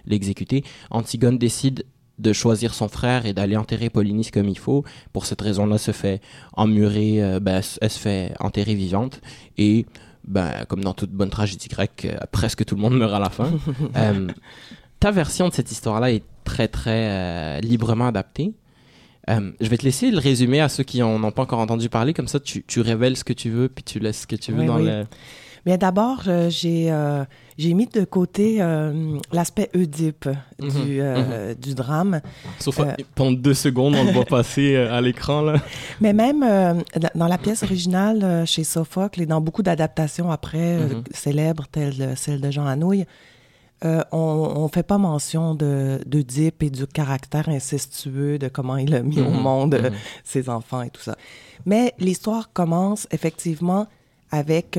l'exécuter, 0.06 0.64
Antigone 0.92 1.38
décide 1.38 1.86
de 2.20 2.32
choisir 2.32 2.74
son 2.74 2.88
frère 2.88 3.26
et 3.26 3.34
d'aller 3.34 3.58
enterrer 3.58 3.90
Polynice 3.90 4.32
comme 4.32 4.48
il 4.48 4.58
faut. 4.58 4.84
Pour 5.12 5.26
cette 5.26 5.42
raison-là, 5.42 5.78
se 5.78 5.92
fait 5.92 6.22
emmurer, 6.54 7.22
euh, 7.22 7.40
ben, 7.42 7.62
elle 7.82 7.90
se 7.90 8.00
fait 8.00 8.34
enterrer 8.40 8.74
vivante. 8.76 9.20
Et, 9.58 9.86
ben, 10.26 10.64
comme 10.70 10.82
dans 10.84 10.94
toute 10.94 11.12
bonne 11.12 11.30
tragédie 11.30 11.68
grecque, 11.68 12.06
euh, 12.06 12.18
presque 12.32 12.64
tout 12.64 12.76
le 12.76 12.82
monde 12.82 12.98
meurt 12.98 13.14
à 13.14 13.20
la 13.20 13.30
fin. 13.30 13.52
Ta 15.00 15.12
version 15.12 15.50
de 15.50 15.54
cette 15.54 15.72
histoire-là 15.72 16.12
est 16.12 16.24
très, 16.46 16.68
très 16.68 17.60
librement 17.62 18.08
adaptée. 18.08 18.54
Euh, 19.30 19.52
je 19.60 19.68
vais 19.68 19.78
te 19.78 19.84
laisser 19.84 20.10
le 20.12 20.20
résumer 20.20 20.62
à 20.62 20.70
ceux 20.70 20.84
qui 20.84 21.02
en 21.04 21.22
ont 21.24 21.32
pas 21.32 21.42
encore 21.42 21.60
entendu 21.60 21.90
parler. 21.90 22.14
Comme 22.14 22.28
ça, 22.28 22.40
tu, 22.40 22.64
tu 22.66 22.80
révèles 22.82 23.18
ce 23.18 23.24
que 23.24 23.34
tu 23.34 23.50
veux, 23.50 23.68
puis 23.68 23.84
tu 23.84 24.00
laisses 24.00 24.22
ce 24.22 24.28
que 24.28 24.36
tu 24.36 24.52
veux 24.52 24.62
Oui, 24.62 24.66
dans 24.68 24.78
oui. 24.78 24.86
le... 24.86 25.06
Bien, 25.66 25.78
d'abord, 25.78 26.22
j'ai 26.50 26.92
euh, 26.92 27.24
j'ai 27.58 27.74
mis 27.74 27.88
de 27.88 28.04
côté 28.06 28.58
euh, 28.62 29.18
l'aspect 29.32 29.70
Oedipe 29.74 30.30
Mhm, 30.60 30.70
du, 30.70 31.02
euh, 31.02 31.56
du 31.56 31.74
drame. 31.74 32.22
Sauf 32.60 32.80
Euh, 32.80 32.94
pendant 33.16 33.32
deux 33.32 33.56
secondes, 33.56 33.96
on 33.96 34.04
le 34.04 34.12
voit 34.12 34.26
passer 34.26 34.76
à 34.76 35.02
l'écran, 35.02 35.42
là. 35.42 35.56
Mais 36.02 36.14
même 36.14 36.42
dans- 36.42 37.28
la 37.28 37.38
pièce 37.40 37.64
originale 37.64 38.46
chez 38.46 38.64
Sophocle 38.64 39.22
et 39.24 39.26
dans 39.26 39.42
beaucoup 39.42 39.64
d'adaptations 39.64 40.30
après 40.32 40.78
Mhm. 40.78 41.04
célèbres, 41.12 41.66
telles 41.72 42.14
celle 42.16 42.42
de 42.42 42.52
Jean 42.52 42.68
Anouilh, 42.68 43.06
on 44.12 44.64
ne 44.64 44.68
fait 44.74 44.84
pas 44.84 44.98
mention 45.00 45.56
d'Oedipe 45.56 46.62
et 46.64 46.70
du 46.70 46.86
caractère 46.88 47.50
incestueux, 47.50 48.38
de 48.38 48.48
comment 48.50 48.78
il 48.78 48.94
a 48.96 49.02
mis 49.02 49.20
au 49.20 49.30
Mhm, 49.32 49.42
monde 49.42 49.76
mhm. 49.84 49.90
ses 50.24 50.48
enfants 50.50 50.84
et 50.84 50.90
tout 50.92 51.02
ça. 51.02 51.16
Mais 51.66 51.94
l'histoire 52.00 52.54
commence 52.54 53.08
effectivement 53.12 53.88
avec 54.32 54.78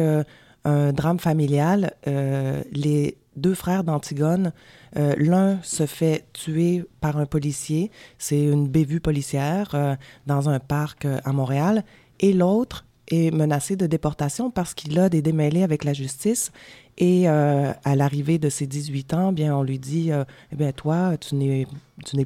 un 0.67 0.93
drame 0.93 1.19
familial. 1.19 1.95
Euh, 2.07 2.63
les 2.73 3.17
deux 3.37 3.55
frères 3.55 3.85
d'Antigone, 3.85 4.53
euh, 4.97 5.15
l'un 5.17 5.63
se 5.63 5.87
fait 5.87 6.25
tuer 6.33 6.85
par 7.01 7.19
un 7.19 7.27
policier, 7.27 7.91
c'est 8.19 8.43
une 8.43 8.67
bévue 8.67 9.01
policière 9.01 9.71
euh, 9.75 9.95
dans 10.27 10.49
un 10.49 10.59
parc 10.59 11.07
à 11.25 11.33
Montréal, 11.33 11.85
et 12.21 12.33
l'autre 12.33 12.85
est 13.09 13.31
menacé 13.31 13.77
de 13.77 13.87
déportation 13.87 14.51
parce 14.51 14.75
qu'il 14.75 14.99
a 14.99 15.09
des 15.09 15.23
démêlés 15.23 15.63
avec 15.63 15.85
la 15.85 15.93
justice. 15.93 16.51
Et 16.99 17.29
à 17.29 17.95
l'arrivée 17.95 18.39
de 18.39 18.49
ses 18.49 18.67
18 18.67 19.13
ans, 19.13 19.33
bien, 19.33 19.55
on 19.55 19.63
lui 19.63 19.79
dit, 19.79 20.11
eh 20.59 20.73
toi, 20.73 21.19
tu 21.19 21.35
n'es, 21.35 21.67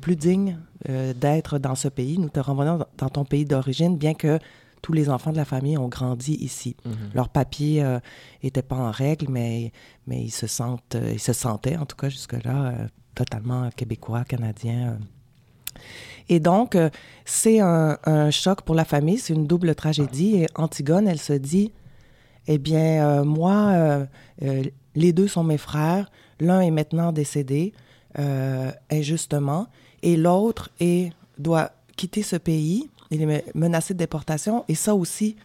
plus 0.00 0.14
digne 0.14 0.58
d'être 0.88 1.58
dans 1.58 1.74
ce 1.74 1.88
pays. 1.88 2.18
Nous 2.18 2.28
te 2.28 2.38
renvoyons 2.38 2.78
dans 2.96 3.08
ton 3.08 3.24
pays 3.24 3.44
d'origine, 3.44 3.98
bien 3.98 4.14
que 4.14 4.38
tous 4.82 4.92
les 4.92 5.10
enfants 5.10 5.32
de 5.32 5.36
la 5.36 5.44
famille 5.44 5.76
ont 5.78 5.88
grandi 5.88 6.34
ici. 6.34 6.76
Leurs 7.14 7.28
papiers 7.28 7.84
n'étaient 8.42 8.62
pas 8.62 8.76
en 8.76 8.90
règle, 8.90 9.26
mais, 9.28 9.72
mais 10.06 10.22
ils, 10.22 10.30
se 10.30 10.46
sentent, 10.46 10.94
euh, 10.94 11.12
ils 11.12 11.20
se 11.20 11.32
sentaient, 11.32 11.76
en 11.76 11.86
tout 11.86 11.96
cas 11.96 12.08
jusque-là, 12.08 12.66
euh, 12.66 12.86
totalement 13.14 13.70
québécois, 13.70 14.24
canadien. 14.24 14.98
Et 16.28 16.40
donc, 16.40 16.76
c'est 17.24 17.60
un, 17.60 17.98
un, 18.04 18.30
choc 18.30 18.62
pour 18.62 18.74
la 18.74 18.84
famille, 18.84 19.18
c'est 19.18 19.34
une 19.34 19.46
double 19.46 19.74
tragédie. 19.74 20.36
Et 20.36 20.46
Antigone, 20.54 21.08
elle 21.08 21.18
se 21.18 21.32
dit, 21.32 21.72
eh 22.46 22.58
bien, 22.58 23.24
moi, 23.24 24.06
les 24.94 25.12
deux 25.12 25.28
sont 25.28 25.44
mes 25.44 25.58
frères, 25.58 26.10
l'un 26.38 26.60
est 26.60 26.70
maintenant 26.70 27.12
décédé, 27.12 27.72
injustement, 28.90 29.66
et 30.02 30.16
l'autre 30.16 30.70
doit 31.38 31.72
quitter 31.96 32.22
ce 32.22 32.36
pays, 32.36 32.88
il 33.10 33.22
est 33.22 33.44
menacé 33.54 33.94
de 33.94 33.98
déportation, 33.98 34.64
et 34.68 34.74
ça 34.74 34.94
aussi, 34.94 35.36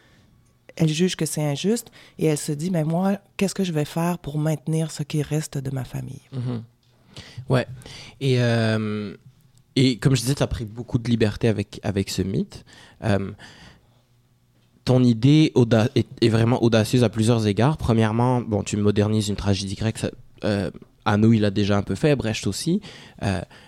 elle 0.75 0.89
juge 0.89 1.15
que 1.15 1.25
c'est 1.25 1.43
injuste 1.43 1.91
et 2.19 2.25
elle 2.25 2.37
se 2.37 2.51
dit, 2.51 2.69
mais 2.69 2.83
moi, 2.83 3.17
qu'est-ce 3.37 3.55
que 3.55 3.63
je 3.63 3.71
vais 3.71 3.85
faire 3.85 4.19
pour 4.19 4.37
maintenir 4.37 4.91
ce 4.91 5.03
qui 5.03 5.21
reste 5.21 5.57
de 5.57 5.71
ma 5.71 5.83
famille? 5.83 6.21
Mm-hmm. 6.33 6.61
Ouais. 7.49 7.67
Et, 8.19 8.41
euh, 8.41 9.15
et 9.75 9.97
comme 9.97 10.15
je 10.15 10.21
disais, 10.21 10.35
tu 10.35 10.43
as 10.43 10.47
pris 10.47 10.65
beaucoup 10.65 10.97
de 10.97 11.09
liberté 11.09 11.47
avec, 11.47 11.79
avec 11.83 12.09
ce 12.09 12.21
mythe. 12.21 12.65
Euh, 13.03 13.31
ton 14.83 15.03
idée 15.03 15.51
est, 16.21 16.29
vraiment 16.29 16.61
audacieuse 16.61 17.03
à 17.03 17.09
plusieurs 17.09 17.47
égards. 17.47 17.77
Premièrement, 17.77 18.41
bon, 18.41 18.61
tu 18.61 18.77
modernises 18.77 19.29
une 19.29 19.35
tragédie 19.35 19.75
grecque. 19.75 19.97
Ça, 19.97 20.11
euh, 20.43 20.69
il 21.07 21.45
a 21.45 21.51
déjà 21.51 21.77
un 21.77 21.81
peu 21.81 21.95
fait, 21.95 22.15
Brecht 22.15 22.45
aussi. 22.47 22.81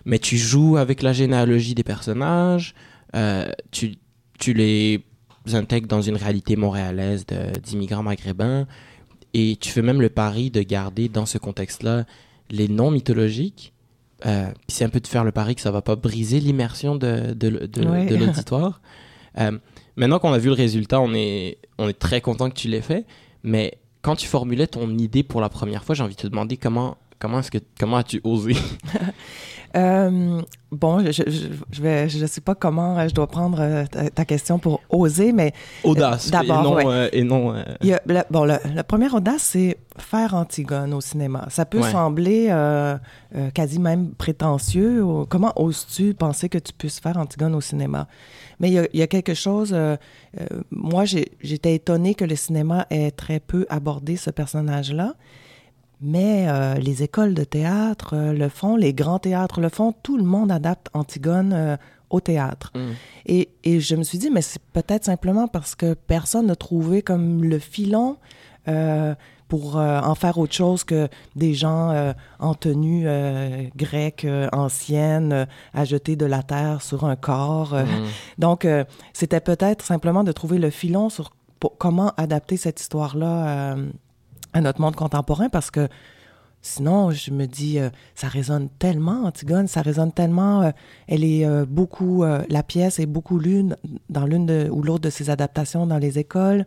mais 0.05 0.19
tu 0.19 0.37
joues 0.37 0.77
avec 0.77 1.01
la 1.01 1.13
généalogie 1.13 1.73
des 1.73 1.83
personnages. 1.83 2.75
Tu, 3.71 3.95
tu 4.39 4.53
les 4.53 5.03
intègres 5.53 5.87
dans 5.87 6.01
une 6.01 6.15
réalité 6.15 6.55
montréalaise 6.55 7.25
d'immigrants 7.63 8.03
maghrébins 8.03 8.67
et 9.33 9.55
tu 9.59 9.69
fais 9.69 9.81
même 9.81 10.01
le 10.01 10.09
pari 10.09 10.49
de 10.49 10.61
garder 10.61 11.09
dans 11.09 11.25
ce 11.25 11.37
contexte-là 11.37 12.05
les 12.49 12.67
noms 12.67 12.91
mythologiques. 12.91 13.73
Euh, 14.25 14.47
puis 14.67 14.75
c'est 14.75 14.83
un 14.83 14.89
peu 14.89 14.99
de 14.99 15.07
faire 15.07 15.23
le 15.23 15.31
pari 15.31 15.53
que 15.53 15.61
ça 15.61 15.69
va 15.69 15.81
pas 15.81 15.95
briser 15.95 16.39
l'immersion 16.39 16.95
de, 16.95 17.33
de, 17.33 17.67
de, 17.67 18.15
l'auditoire. 18.15 18.81
euh, 19.37 19.57
maintenant 19.95 20.19
qu'on 20.19 20.33
a 20.33 20.39
vu 20.39 20.47
le 20.47 20.55
résultat, 20.55 20.99
on 20.99 21.13
est, 21.13 21.59
on 21.77 21.87
est 21.87 21.99
très 21.99 22.21
content 22.21 22.49
que 22.49 22.55
tu 22.55 22.67
l'aies 22.67 22.81
fait. 22.81 23.05
Mais 23.43 23.77
quand 24.01 24.15
tu 24.15 24.27
formulais 24.27 24.67
ton 24.67 24.97
idée 24.97 25.23
pour 25.23 25.41
la 25.41 25.49
première 25.49 25.83
fois, 25.83 25.93
j'ai 25.93 26.03
envie 26.03 26.15
de 26.15 26.21
te 26.21 26.27
demander 26.27 26.57
comment, 26.57 26.97
comment, 27.19 27.39
est-ce 27.39 27.51
que, 27.51 27.59
comment 27.79 27.97
as-tu 27.97 28.21
osé? 28.23 28.55
Euh, 29.77 30.41
bon, 30.71 30.99
je, 31.05 31.11
je, 31.11 31.47
je, 31.71 31.81
vais, 31.81 32.09
je 32.09 32.25
sais 32.25 32.41
pas 32.41 32.55
comment 32.55 33.07
je 33.07 33.13
dois 33.13 33.27
prendre 33.27 33.59
euh, 33.61 33.85
ta, 33.85 34.25
question 34.25 34.57
pour 34.57 34.81
oser, 34.89 35.31
mais 35.31 35.53
euh, 35.85 35.89
audace. 35.89 36.31
d'abord, 36.31 36.81
et 37.11 37.23
non. 37.23 37.53
Il 37.81 37.89
y 37.89 37.93
a, 37.93 38.01
bon, 38.29 38.43
la, 38.43 38.59
première 38.83 39.13
audace, 39.13 39.43
c'est 39.43 39.77
faire 39.97 40.33
Antigone 40.33 40.93
au 40.93 41.01
cinéma. 41.01 41.45
Ça 41.49 41.65
peut 41.65 41.81
sembler 41.81 42.53
quasi 43.53 43.79
même 43.79 44.11
prétentieux. 44.11 45.03
comment 45.29 45.53
oses-tu 45.55 46.13
penser 46.13 46.49
que 46.49 46.57
tu 46.57 46.73
puisses 46.73 46.99
faire 46.99 47.17
Antigone 47.17 47.55
au 47.55 47.61
cinéma? 47.61 48.07
Mais 48.59 48.69
il 48.69 48.73
y 48.73 48.79
a, 48.79 48.87
il 48.93 48.99
y 48.99 49.03
a 49.03 49.07
quelque 49.07 49.35
chose. 49.35 49.75
moi, 50.71 51.03
j'étais 51.05 51.75
étonnée 51.75 52.15
que 52.15 52.25
le 52.25 52.35
cinéma 52.35 52.87
ait 52.89 53.11
très 53.11 53.39
peu 53.39 53.65
abordé 53.69 54.15
ce 54.15 54.31
personnage-là. 54.31 55.13
Mais 56.01 56.47
euh, 56.47 56.75
les 56.75 57.03
écoles 57.03 57.33
de 57.33 57.43
théâtre 57.43 58.15
euh, 58.15 58.33
le 58.33 58.49
font, 58.49 58.75
les 58.75 58.93
grands 58.93 59.19
théâtres 59.19 59.61
le 59.61 59.69
font, 59.69 59.93
tout 60.03 60.17
le 60.17 60.23
monde 60.23 60.51
adapte 60.51 60.89
Antigone 60.93 61.53
euh, 61.53 61.77
au 62.09 62.19
théâtre. 62.19 62.71
Mm. 62.75 62.91
Et, 63.25 63.49
et, 63.63 63.79
je 63.79 63.95
me 63.95 64.03
suis 64.03 64.19
dit, 64.19 64.29
mais 64.29 64.41
c'est 64.41 64.61
peut-être 64.73 65.05
simplement 65.05 65.47
parce 65.47 65.73
que 65.73 65.95
personne 65.95 66.47
n'a 66.47 66.55
trouvé 66.55 67.01
comme 67.01 67.43
le 67.43 67.59
filon 67.59 68.17
pour 69.47 69.77
en 69.77 70.13
faire 70.15 70.37
autre 70.39 70.53
chose 70.53 70.83
que 70.83 71.07
des 71.37 71.53
gens 71.53 72.13
en 72.37 72.53
tenue 72.53 73.07
grecque 73.77 74.27
ancienne 74.51 75.47
à 75.73 75.85
jeter 75.85 76.17
de 76.17 76.25
la 76.25 76.43
terre 76.43 76.81
sur 76.81 77.05
un 77.05 77.15
corps. 77.15 77.73
Mm. 77.73 77.85
Donc, 78.39 78.67
c'était 79.13 79.39
peut-être 79.39 79.85
simplement 79.85 80.25
de 80.25 80.33
trouver 80.33 80.59
le 80.59 80.69
filon 80.69 81.09
sur 81.09 81.31
comment 81.77 82.11
adapter 82.17 82.57
cette 82.57 82.81
histoire-là 82.81 83.77
à 84.53 84.61
notre 84.61 84.81
monde 84.81 84.95
contemporain 84.95 85.49
parce 85.49 85.71
que 85.71 85.87
sinon, 86.61 87.11
je 87.11 87.31
me 87.31 87.45
dis, 87.45 87.79
euh, 87.79 87.89
ça 88.15 88.27
résonne 88.27 88.69
tellement, 88.79 89.25
Antigone, 89.25 89.67
ça 89.67 89.81
résonne 89.81 90.11
tellement, 90.11 90.61
euh, 90.61 90.71
elle 91.07 91.23
est 91.23 91.45
euh, 91.45 91.65
beaucoup, 91.67 92.23
la 92.23 92.63
pièce 92.63 92.99
est 92.99 93.05
beaucoup 93.05 93.39
lue 93.39 93.65
dans 94.09 94.25
l'une 94.25 94.69
ou 94.71 94.81
l'autre 94.81 95.03
de 95.03 95.09
ses 95.09 95.29
adaptations 95.29 95.85
dans 95.85 95.97
les 95.97 96.19
écoles. 96.19 96.65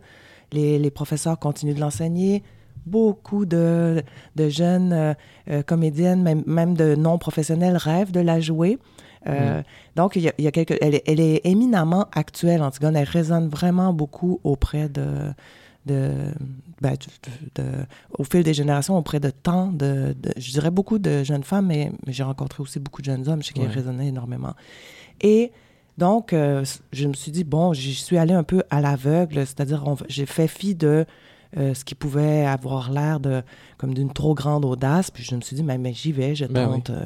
Les, 0.51 0.79
les 0.79 0.91
professeurs 0.91 1.39
continuent 1.39 1.75
de 1.75 1.79
l'enseigner. 1.79 2.43
Beaucoup 2.85 3.45
de, 3.45 4.01
de 4.35 4.49
jeunes 4.49 5.15
comédiennes, 5.67 6.23
même, 6.23 6.43
même 6.47 6.73
de 6.73 6.95
non-professionnels, 6.95 7.77
rêvent 7.77 8.11
de 8.11 8.19
la 8.19 8.39
jouer. 8.39 8.79
Mm. 9.27 9.61
Donc, 9.95 10.15
il 10.15 10.23
y 10.23 10.29
a, 10.29 10.33
il 10.39 10.45
y 10.45 10.47
a 10.47 10.51
quelque, 10.51 10.73
elle, 10.81 10.95
est, 10.95 11.03
elle 11.05 11.19
est 11.19 11.41
éminemment 11.43 12.07
actuelle, 12.11 12.63
Antigone. 12.63 12.95
Elle 12.95 13.07
résonne 13.07 13.49
vraiment 13.49 13.93
beaucoup 13.93 14.39
auprès 14.43 14.89
de, 14.89 15.31
ben, 15.85 16.33
de, 17.55 17.63
au 18.17 18.23
fil 18.23 18.43
des 18.43 18.53
générations, 18.53 18.97
auprès 18.97 19.19
de 19.19 19.29
tant 19.29 19.67
de, 19.67 20.15
je 20.37 20.51
dirais 20.51 20.71
beaucoup 20.71 20.99
de 20.99 21.23
jeunes 21.23 21.43
femmes, 21.43 21.67
mais, 21.67 21.91
j'ai 22.07 22.23
rencontré 22.23 22.61
aussi 22.61 22.79
beaucoup 22.79 23.01
de 23.01 23.05
jeunes 23.05 23.27
hommes 23.27 23.43
chez 23.43 23.53
qui 23.53 23.61
ouais. 23.61 23.67
résonné 23.67 24.07
énormément. 24.07 24.53
Et 25.21 25.51
donc, 25.97 26.33
euh, 26.33 26.63
je 26.93 27.07
me 27.07 27.13
suis 27.13 27.31
dit, 27.31 27.43
bon, 27.43 27.73
j'y 27.73 27.93
suis 27.93 28.17
allée 28.17 28.33
un 28.33 28.43
peu 28.43 28.63
à 28.69 28.81
l'aveugle, 28.81 29.45
c'est-à-dire 29.45 29.83
j'ai 30.07 30.25
fait 30.25 30.47
fi 30.47 30.75
de 30.75 31.05
euh, 31.57 31.73
ce 31.73 31.83
qui 31.83 31.95
pouvait 31.95 32.45
avoir 32.45 32.91
l'air 32.91 33.19
de 33.19 33.43
comme 33.77 33.93
d'une 33.93 34.13
trop 34.13 34.33
grande 34.33 34.63
audace, 34.63 35.11
puis 35.11 35.23
je 35.23 35.35
me 35.35 35.41
suis 35.41 35.55
dit, 35.55 35.63
mais, 35.63 35.77
mais 35.77 35.93
j'y 35.93 36.11
vais, 36.11 36.33
je 36.33 36.45
ben 36.45 36.67
tente. 36.67 36.91
Euh. 36.91 37.05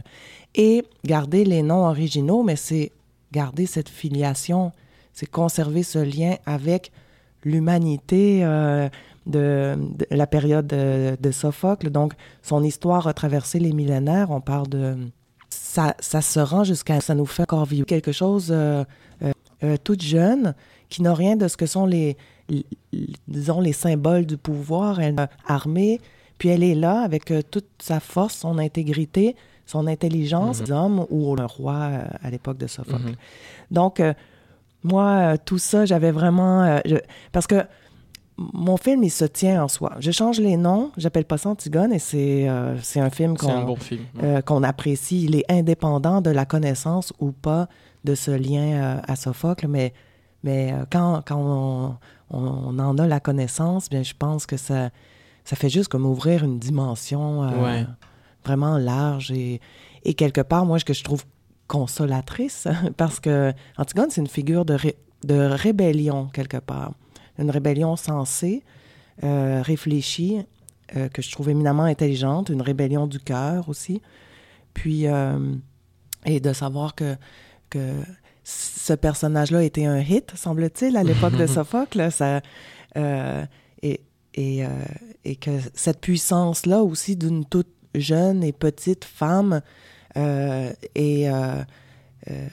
Et 0.53 0.85
garder 1.03 1.43
les 1.45 1.63
noms 1.63 1.85
originaux, 1.87 2.43
mais 2.43 2.55
c'est 2.55 2.91
garder 3.31 3.65
cette 3.65 3.89
filiation, 3.89 4.71
c'est 5.13 5.25
conserver 5.25 5.81
ce 5.83 5.99
lien 5.99 6.35
avec 6.45 6.91
l'humanité 7.45 8.39
euh, 8.43 8.89
de, 9.25 9.77
la 10.11 10.27
période 10.27 10.67
de, 10.67 11.31
Sophocle. 11.31 11.89
Donc, 11.91 12.13
son 12.41 12.63
histoire 12.63 13.07
a 13.07 13.13
traversé 13.13 13.59
les 13.59 13.71
millénaires. 13.71 14.31
On 14.31 14.41
parle 14.41 14.67
de... 14.67 14.97
Ça, 15.49 15.95
ça 15.99 16.21
se 16.21 16.39
rend 16.39 16.63
jusqu'à... 16.63 16.99
Ça 16.99 17.15
nous 17.15 17.25
fait 17.25 17.43
encore 17.43 17.65
vivre 17.65 17.85
quelque 17.85 18.11
chose 18.11 18.49
euh, 18.51 18.83
euh, 19.63 19.77
toute 19.83 20.01
jeune 20.01 20.53
qui 20.89 21.01
n'a 21.01 21.13
rien 21.13 21.35
de 21.35 21.47
ce 21.47 21.55
que 21.55 21.65
sont 21.65 21.85
les, 21.85 22.17
disons, 23.27 23.61
les 23.61 23.73
symboles 23.73 24.25
du 24.25 24.37
pouvoir. 24.37 24.99
Elle 24.99 25.19
est 25.19 25.29
armée, 25.47 26.01
puis 26.37 26.49
elle 26.49 26.63
est 26.63 26.75
là 26.75 27.01
avec 27.01 27.31
toute 27.51 27.67
sa 27.79 27.99
force, 27.99 28.35
son 28.35 28.57
intégrité, 28.57 29.35
son 29.65 29.87
intelligence, 29.87 30.61
mm 30.61 30.65
-hmm. 30.65 31.07
ou 31.09 31.35
le 31.35 31.45
roi 31.45 31.89
à 32.21 32.29
l'époque 32.29 32.57
de 32.57 32.67
Sophocle. 32.67 33.09
Mhm. 33.09 33.15
Donc, 33.71 33.99
moi, 34.85 35.07
euh, 35.07 35.37
tout 35.43 35.57
ça, 35.57 35.85
j'avais 35.85 36.11
vraiment... 36.11 36.63
Euh, 36.63 36.79
parce 37.31 37.47
que 37.47 37.65
mon 38.37 38.77
film, 38.77 39.03
il 39.03 39.09
se 39.09 39.25
tient 39.25 39.63
en 39.63 39.67
soi. 39.67 39.93
Je 39.99 40.11
change 40.11 40.39
les 40.39 40.57
noms, 40.57 40.91
j'appelle 40.95 41.25
pas 41.25 41.37
ça 41.37 41.49
Antigone, 41.49 41.91
et 41.91 41.99
c'est 41.99 42.47
euh, 42.49 42.77
c'est 42.81 42.99
un 42.99 43.09
film 43.09 43.35
qu'on 43.37 44.63
apprécie. 44.63 45.23
Il 45.23 45.35
est 45.35 45.49
indépendant 45.49 46.21
de 46.21 46.29
la 46.29 46.45
connaissance 46.45 47.13
ou 47.19 47.31
pas 47.31 47.67
de 48.03 48.13
ce 48.13 48.31
lien 48.31 49.01
à 49.07 49.15
Sophocle, 49.15 49.67
mais, 49.67 49.93
mais 50.43 50.73
quand, 50.91 51.21
quand 51.25 51.39
on, 51.39 51.95
on, 52.29 52.77
en 52.77 52.97
a 52.97 53.07
la 53.07 53.19
connaissance, 53.19 53.89
bien, 53.89 54.03
je 54.03 54.13
pense 54.13 54.45
que 54.45 54.57
ça, 54.57 54.89
ça 55.45 55.55
fait 55.55 55.69
juste 55.69 55.87
comme 55.87 56.05
ouvrir 56.05 56.43
une 56.43 56.59
dimension 56.59 57.49
vraiment 58.43 58.77
large. 58.77 59.31
Et, 59.31 59.61
et 60.03 60.13
quelque 60.13 60.41
part, 60.41 60.65
moi, 60.65 60.77
ce 60.77 60.85
que 60.85 60.93
je 60.93 61.03
trouve 61.03 61.23
consolatrice, 61.67 62.67
parce 62.97 63.19
que 63.19 63.53
Antigone, 63.77 64.09
c'est 64.09 64.21
une 64.21 64.27
figure 64.27 64.65
de, 64.65 64.77
de 65.23 65.35
rébellion, 65.35 66.27
quelque 66.27 66.57
part. 66.57 66.93
Une 67.37 67.49
rébellion 67.49 67.95
sensée, 67.95 68.63
euh, 69.23 69.61
réfléchie, 69.61 70.41
euh, 70.95 71.09
que 71.09 71.21
je 71.21 71.31
trouve 71.31 71.49
éminemment 71.49 71.83
intelligente, 71.83 72.49
une 72.49 72.61
rébellion 72.61 73.07
du 73.07 73.19
cœur 73.19 73.69
aussi. 73.69 74.01
Puis, 74.73 75.07
euh, 75.07 75.53
et 76.25 76.39
de 76.39 76.53
savoir 76.53 76.95
que, 76.95 77.15
que 77.69 77.93
ce 78.43 78.93
personnage-là 78.93 79.63
était 79.63 79.85
un 79.85 79.99
hit, 79.99 80.31
semble-t-il, 80.35 80.97
à 80.97 81.03
l'époque 81.03 81.37
de 81.37 81.47
Sophocle. 81.47 82.11
Ça, 82.11 82.41
et, 83.81 83.99
et, 84.35 84.63
et 85.25 85.35
que 85.35 85.51
cette 85.73 85.99
puissance-là 85.99 86.81
aussi 86.81 87.17
d'une 87.17 87.45
toute 87.45 87.67
jeune 87.93 88.43
et 88.43 88.53
petite 88.53 89.05
femme 89.05 89.61
et 90.15 91.29
euh, 91.29 91.63
euh, 92.29 92.47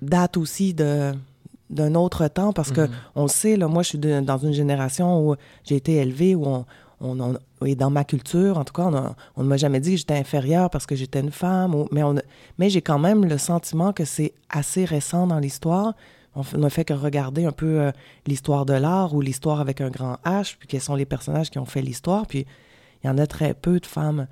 date 0.00 0.36
aussi 0.36 0.74
de 0.74 1.12
d'un 1.70 1.94
autre 1.94 2.28
temps 2.28 2.52
parce 2.52 2.70
que 2.70 2.82
mhm. 2.82 2.90
on 3.14 3.28
sait 3.28 3.56
là 3.56 3.66
moi 3.66 3.82
je 3.82 3.88
suis 3.88 3.98
dans 3.98 4.36
une 4.36 4.52
génération 4.52 5.26
où 5.26 5.36
j'ai 5.64 5.76
été 5.76 5.94
élevée 5.94 6.34
où 6.34 6.44
on, 6.46 6.66
on, 7.00 7.38
et 7.64 7.74
dans 7.74 7.88
ma 7.88 8.04
culture 8.04 8.58
en 8.58 8.64
tout 8.64 8.74
cas 8.74 9.14
on, 9.36 9.42
ne 9.42 9.48
m'a 9.48 9.56
jamais 9.56 9.80
dit 9.80 9.92
que 9.92 9.96
j'étais 9.96 10.18
inférieure 10.18 10.68
parce 10.68 10.84
que 10.84 10.94
j'étais 10.94 11.20
une 11.20 11.30
femme 11.30 11.86
mais 11.90 12.02
on 12.02 12.16
mais 12.58 12.68
j'ai 12.68 12.82
quand 12.82 12.98
même 12.98 13.24
le 13.24 13.38
sentiment 13.38 13.94
que 13.94 14.04
c'est 14.04 14.34
assez 14.50 14.84
récent 14.84 15.26
dans 15.26 15.38
l'histoire 15.38 15.94
on 16.34 16.58
ne 16.58 16.68
fait 16.68 16.84
que 16.84 16.92
regarder 16.92 17.46
un 17.46 17.52
peu 17.52 17.90
l'histoire 18.26 18.66
de 18.66 18.74
l'art 18.74 19.14
ou 19.14 19.22
l'histoire 19.22 19.60
avec 19.62 19.80
un 19.80 19.88
grand 19.88 20.18
H 20.26 20.56
puis 20.58 20.68
quels 20.68 20.82
sont 20.82 20.94
les 20.94 21.06
personnages 21.06 21.50
qui 21.50 21.58
ont 21.58 21.64
fait 21.64 21.80
l'histoire 21.80 22.26
puis 22.26 22.44
il 23.02 23.06
y 23.06 23.10
en 23.10 23.16
a 23.16 23.26
très 23.26 23.54
peu 23.54 23.80
de 23.80 23.86
femmes 23.86 24.26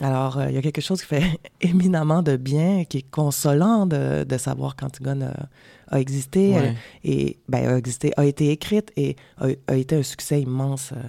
alors, 0.00 0.38
euh, 0.38 0.46
il 0.48 0.54
y 0.54 0.58
a 0.58 0.62
quelque 0.62 0.80
chose 0.80 1.00
qui 1.00 1.06
fait 1.06 1.38
éminemment 1.60 2.22
de 2.22 2.36
bien, 2.36 2.84
qui 2.84 2.98
est 2.98 3.10
consolant 3.10 3.86
de, 3.86 4.24
de 4.24 4.38
savoir 4.38 4.74
qu'Antigone 4.76 5.22
a, 5.22 5.48
a 5.94 6.00
existé, 6.00 6.50
Ouais. 6.50 6.68
euh, 6.68 6.72
et 7.04 7.38
ben, 7.48 7.68
a 7.68 7.76
existé, 7.78 8.12
a 8.16 8.24
été 8.24 8.50
écrite 8.50 8.90
et 8.96 9.16
a, 9.38 9.46
a 9.68 9.74
été 9.76 9.96
un 9.96 10.02
succès 10.02 10.40
immense. 10.42 10.92
euh. 10.92 11.00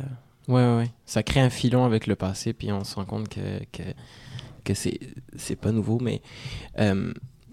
Ouais, 0.54 0.77
ouais. 0.84 0.92
Ça 1.06 1.24
crée 1.24 1.39
un 1.39 1.50
filon 1.50 1.86
avec 1.86 2.06
le 2.06 2.15
passé, 2.15 2.54
puis 2.54 2.72
on 2.72 2.84
se 2.84 2.96
rend 2.96 3.06
compte 3.06 3.27
que, 3.30 3.63
que, 3.72 3.82
que 4.63 4.74
c'est, 4.75 5.00
c'est 5.36 5.56
pas 5.56 5.72
nouveau. 5.72 5.98
Mais. 6.00 6.22
euh, 6.80 7.12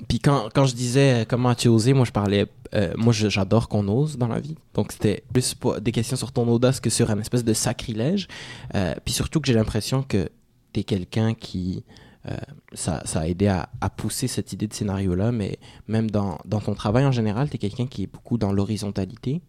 puis 0.09 0.19
quand, 0.19 0.49
quand 0.53 0.65
je 0.67 0.75
disais 0.75 1.23
euh, 1.23 1.25
comment 1.27 1.51
as-tu 1.51 1.69
osé, 1.69 1.93
moi 1.95 2.05
je 2.05 2.11
parlais. 2.11 2.47
euh, 2.75 2.93
moi 2.97 3.13
j'adore 3.15 3.69
qu'on 3.69 3.87
ose 3.89 4.19
dans 4.19 4.27
la 4.29 4.41
vie. 4.41 4.57
Donc 4.75 4.91
c'était 4.93 5.23
plus 5.33 5.55
des 5.81 5.93
questions 5.93 6.17
sur 6.17 6.33
ton 6.33 6.47
audace 6.49 6.81
que 6.81 6.91
sur 6.91 7.11
un 7.11 7.19
espèce 7.21 7.45
de 7.45 7.53
sacrilège. 7.55 8.27
Euh, 8.75 8.95
puis 9.05 9.15
surtout 9.15 9.41
que 9.41 9.47
j'ai 9.47 9.55
l'impression 9.55 10.03
que 10.03 10.29
t'es 10.73 10.85
quelqu'un 10.85 11.35
qui. 11.35 11.85
euh, 12.27 12.37
ça, 12.75 13.03
a 13.15 13.29
aidé 13.29 13.49
à, 13.49 13.69
pousser 13.97 14.29
cette 14.29 14.53
idée 14.53 14.67
de 14.67 14.75
scénario-là, 14.75 15.33
mais 15.33 15.59
même 15.89 16.11
dans, 16.11 16.39
ton 16.65 16.75
travail 16.75 17.05
en 17.05 17.13
général, 17.13 17.51
t'es 17.51 17.59
quelqu'un 17.59 17.87
qui 17.87 18.05
est 18.05 18.13
beaucoup 18.13 18.39
dans 18.39 18.53
l'horizontalité. 18.53 19.43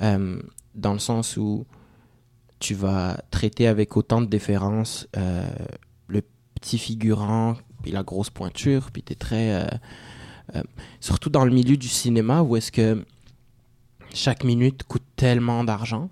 Euh, 0.00 0.40
dans 0.74 0.94
le 0.94 0.98
sens 0.98 1.36
où 1.36 1.66
tu 2.62 2.74
vas 2.74 3.20
traiter 3.30 3.66
avec 3.66 3.96
autant 3.96 4.20
de 4.20 4.26
déférence 4.26 5.08
euh, 5.16 5.44
le 6.06 6.22
petit 6.54 6.78
figurant, 6.78 7.56
puis 7.82 7.90
la 7.90 8.04
grosse 8.04 8.30
pointure, 8.30 8.90
puis 8.92 9.02
t'es 9.02 9.16
très... 9.16 9.52
euh, 9.52 9.66
euh, 10.54 10.62
surtout 11.00 11.28
dans 11.28 11.44
le 11.44 11.50
milieu 11.50 11.76
du 11.76 11.88
cinéma, 11.88 12.42
où 12.42 12.56
est-ce 12.56 12.70
que 12.70 13.04
chaque 14.14 14.44
minute 14.44 14.84
coûte 14.84 15.02
tellement 15.16 15.64
d'argent 15.64 16.08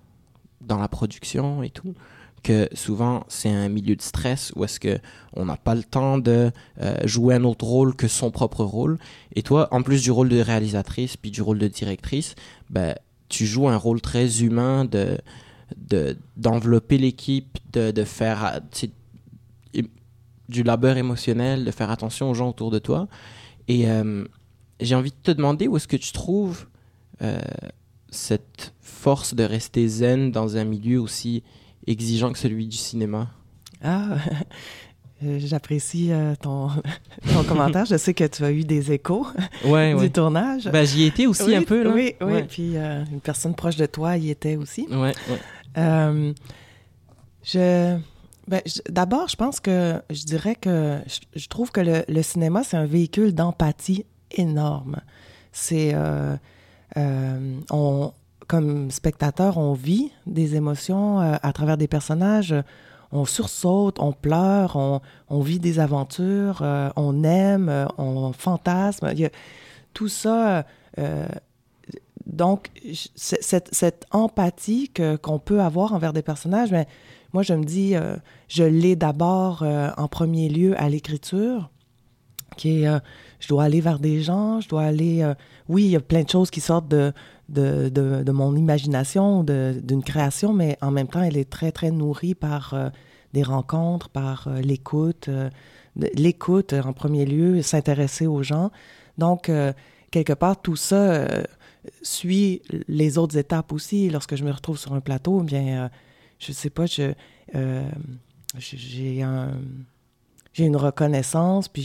dans 0.59 0.77
la 0.77 0.89
production 0.89 1.63
et 1.63 1.69
tout, 1.69 1.95
que 2.43 2.67
souvent 2.73 3.23
c'est 3.27 3.49
un 3.49 3.69
milieu 3.69 3.95
de 3.95 4.01
stress 4.01 4.51
où 4.55 4.63
est-ce 4.63 4.79
que 4.79 4.99
on 5.33 5.45
n'a 5.45 5.57
pas 5.57 5.75
le 5.75 5.83
temps 5.83 6.17
de 6.17 6.51
euh, 6.81 6.95
jouer 7.05 7.35
un 7.35 7.43
autre 7.43 7.65
rôle 7.65 7.95
que 7.95 8.07
son 8.07 8.31
propre 8.31 8.63
rôle. 8.63 8.97
Et 9.35 9.43
toi, 9.43 9.67
en 9.71 9.81
plus 9.83 10.01
du 10.01 10.11
rôle 10.11 10.29
de 10.29 10.39
réalisatrice 10.39 11.17
puis 11.17 11.31
du 11.31 11.41
rôle 11.41 11.59
de 11.59 11.67
directrice, 11.67 12.35
ben, 12.69 12.95
tu 13.29 13.45
joues 13.45 13.69
un 13.69 13.77
rôle 13.77 14.01
très 14.01 14.41
humain 14.43 14.85
de 14.85 15.17
de- 15.77 16.17
d'envelopper 16.35 16.97
l'équipe, 16.97 17.57
de, 17.71 17.91
de 17.91 18.03
faire 18.03 18.59
é- 19.73 19.85
du 20.49 20.63
labeur 20.63 20.97
émotionnel, 20.97 21.63
de 21.63 21.71
faire 21.71 21.89
attention 21.91 22.29
aux 22.29 22.33
gens 22.33 22.49
autour 22.49 22.71
de 22.71 22.79
toi. 22.79 23.07
Et 23.69 23.89
euh, 23.89 24.25
j'ai 24.81 24.95
envie 24.95 25.11
de 25.11 25.15
te 25.23 25.31
demander 25.31 25.67
où 25.67 25.77
est-ce 25.77 25.87
que 25.87 25.95
tu 25.95 26.11
trouves 26.11 26.65
euh, 27.21 27.39
cette 28.09 28.73
force 28.81 29.33
de 29.33 29.43
rester 29.43 29.87
zen 29.87 30.31
dans 30.31 30.57
un 30.57 30.65
milieu 30.65 30.99
aussi 30.99 31.43
exigeant 31.87 32.31
que 32.31 32.39
celui 32.39 32.67
du 32.67 32.77
cinéma? 32.77 33.29
Ah, 33.83 34.17
euh, 35.23 35.39
j'apprécie 35.39 36.11
euh, 36.11 36.35
ton, 36.35 36.69
ton 37.33 37.43
commentaire. 37.43 37.85
Je 37.85 37.97
sais 37.97 38.13
que 38.13 38.23
tu 38.25 38.43
as 38.43 38.51
eu 38.51 38.63
des 38.63 38.91
échos 38.91 39.27
Ouais, 39.65 39.95
du 39.99 40.11
tournage. 40.11 40.65
Ben, 40.65 40.85
j'y 40.85 41.03
étais 41.03 41.25
aussi 41.25 41.43
oui, 41.43 41.55
un 41.55 41.63
peu, 41.63 41.83
là. 41.83 41.91
Oui, 41.91 42.13
oui. 42.21 42.33
Ouais. 42.33 42.43
Puis 42.43 42.77
euh, 42.77 43.03
une 43.11 43.21
personne 43.21 43.55
proche 43.55 43.75
de 43.75 43.85
toi 43.85 44.17
y 44.17 44.29
était 44.29 44.55
aussi. 44.55 44.87
Ouais, 44.89 45.13
je, 47.43 47.97
ben, 48.47 48.61
d'abord, 48.87 49.27
je 49.27 49.35
pense 49.35 49.59
que 49.59 49.99
je 50.11 50.25
dirais 50.25 50.53
que 50.53 50.99
je, 51.07 51.39
je 51.39 51.47
trouve 51.47 51.71
que 51.71 51.81
le, 51.81 52.03
le 52.07 52.21
cinéma, 52.21 52.63
c'est 52.63 52.77
un 52.77 52.85
véhicule 52.85 53.33
d'empathie 53.33 54.05
énorme. 54.29 54.97
C'est. 55.51 55.95
on, 56.95 58.13
comme 58.51 58.91
spectateur, 58.91 59.57
on 59.57 59.71
vit 59.71 60.11
des 60.27 60.57
émotions 60.57 61.21
euh, 61.21 61.37
à 61.41 61.53
travers 61.53 61.77
des 61.77 61.87
personnages. 61.87 62.53
On 63.13 63.23
sursaute, 63.23 63.97
on 63.97 64.11
pleure, 64.11 64.75
on, 64.75 64.99
on 65.29 65.39
vit 65.39 65.59
des 65.59 65.79
aventures, 65.79 66.59
euh, 66.61 66.89
on 66.97 67.23
aime, 67.23 67.69
euh, 67.69 67.85
on 67.97 68.33
fantasme. 68.33 69.09
Y 69.15 69.27
a 69.27 69.29
tout 69.93 70.09
ça. 70.09 70.65
donc, 72.25 72.69
cette, 73.15 73.73
cette 73.73 74.05
empathie 74.11 74.91
qu'on 75.21 75.39
peut 75.39 75.61
avoir 75.61 75.93
envers 75.93 76.11
des 76.11 76.21
personnages, 76.21 76.71
mais 76.71 76.87
moi, 77.31 77.43
je 77.43 77.53
me 77.53 77.63
dis, 77.63 77.93
je 78.47 78.63
l'ai 78.63 78.95
d'abord 78.95 79.65
en 79.97 80.07
premier 80.07 80.47
lieu 80.47 80.79
à 80.81 80.87
l'écriture, 80.87 81.69
qui 82.55 82.83
est, 82.83 82.89
je 83.39 83.47
dois 83.49 83.63
aller 83.65 83.81
vers 83.81 83.99
des 83.99 84.21
gens, 84.21 84.61
je 84.61 84.69
dois 84.69 84.83
aller, 84.83 85.29
oui, 85.67 85.83
il 85.83 85.91
y 85.91 85.97
a 85.97 85.99
plein 85.99 86.23
de 86.23 86.29
choses 86.29 86.51
qui 86.51 86.61
sortent 86.61 86.87
de, 86.87 87.11
de, 87.51 88.31
mon 88.31 88.55
imagination, 88.55 89.43
d'une 89.43 90.03
création, 90.03 90.53
mais 90.53 90.77
en 90.81 90.91
même 90.91 91.07
temps, 91.07 91.21
elle 91.21 91.37
est 91.37 91.49
très, 91.49 91.71
très 91.71 91.91
nourrie 91.91 92.35
par 92.35 92.73
euh, 92.73 92.89
des 93.33 93.43
rencontres, 93.43 94.09
par 94.09 94.47
euh, 94.47 94.61
l'écoute, 94.61 95.27
euh, 95.29 95.49
l'écoute 96.15 96.73
en 96.73 96.93
premier 96.93 97.25
lieu, 97.25 97.61
s'intéresser 97.61 98.27
aux 98.27 98.43
gens. 98.43 98.71
Donc, 99.17 99.51
quelque 100.09 100.33
part, 100.33 100.61
tout 100.61 100.77
ça 100.77 101.27
suit 102.01 102.61
les 102.87 103.17
autres 103.17 103.37
étapes 103.37 103.73
aussi. 103.73 104.09
Lorsque 104.09 104.35
je 104.35 104.45
me 104.45 104.51
retrouve 104.51 104.77
sur 104.79 104.93
un 104.93 105.01
plateau, 105.01 105.41
eh 105.43 105.45
bien, 105.45 105.91
je 106.39 106.53
sais 106.53 106.69
pas, 106.69 106.85
j'ai 106.85 107.13
un, 109.21 109.51
j'ai 110.53 110.65
une 110.65 110.77
reconnaissance, 110.77 111.67
puis 111.67 111.83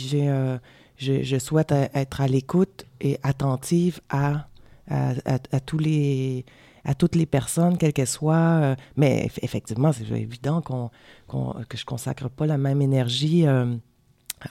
je, 0.98 1.38
souhaite 1.38 1.72
être 1.72 2.20
à 2.20 2.29
l'écoute 2.29 2.87
et 3.00 3.18
attentive 3.24 4.00
à, 4.09 4.46
à, 4.88 5.11
à- 5.25 5.38
à 5.53 5.61
tous 5.61 5.79
les 5.79 6.44
à 6.88 6.94
toutes 6.94 7.16
les 7.16 7.27
personnes, 7.27 7.79
quelles 7.79 7.92
qu'elles 7.92 8.07
soient. 8.07 8.61
euh, 8.62 8.75
mais 8.96 9.27
eff- 9.27 9.40
effectivement, 9.42 9.92
c'est 9.92 10.09
évident 10.12 10.61
qu'on, 10.62 10.90
qu'on- 11.27 11.55
que 11.68 11.77
je 11.77 11.85
consacre 11.85 12.31
pas 12.31 12.46
la 12.46 12.59
même 12.59 12.81
énergie 12.81 13.44
euh, 13.44 13.75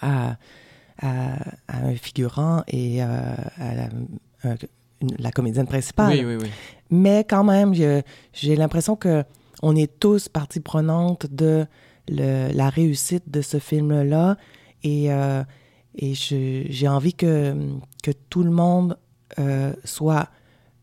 à, 0.02 0.36
à, 1.02 1.36
à 1.70 1.78
un 1.86 1.96
figurant 1.96 2.64
et 2.68 3.02
euh, 3.02 3.08
à 3.58 3.76
la, 3.76 3.84
un- 4.44 4.56
une- 5.02 5.16
la 5.18 5.32
comédienne 5.32 5.66
principale. 5.68 6.12
Oui, 6.14 6.26
oui, 6.26 6.36
oui. 6.42 6.50
Mais 6.90 7.24
quand 7.24 7.46
même, 7.46 7.74
je- 7.74 8.02
j'ai 8.34 8.58
l'impression 8.58 8.98
que 8.98 9.24
on 9.62 9.74
est 9.76 10.00
tous 10.00 10.28
partie 10.28 10.60
prenante 10.60 11.28
de 11.32 11.66
le- 12.10 12.52
la 12.54 12.70
réussite 12.70 13.32
de 13.32 13.42
ce 13.42 13.60
film-là. 13.60 14.36
Et, 14.84 15.10
euh, 15.12 15.42
et 15.96 16.14
je- 16.14 16.66
j'ai 16.70 16.88
envie 16.90 17.14
que, 17.14 17.56
que 18.04 18.12
tout 18.30 18.44
le 18.44 18.52
monde 18.52 18.98
euh, 19.40 19.74
soit 19.84 20.28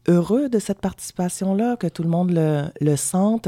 heureux 0.09 0.49
de 0.49 0.59
cette 0.59 0.81
participation-là, 0.81 1.77
que 1.77 1.87
tout 1.87 2.03
le 2.03 2.09
monde 2.09 2.31
le, 2.33 2.65
le 2.81 2.97
sente. 2.97 3.47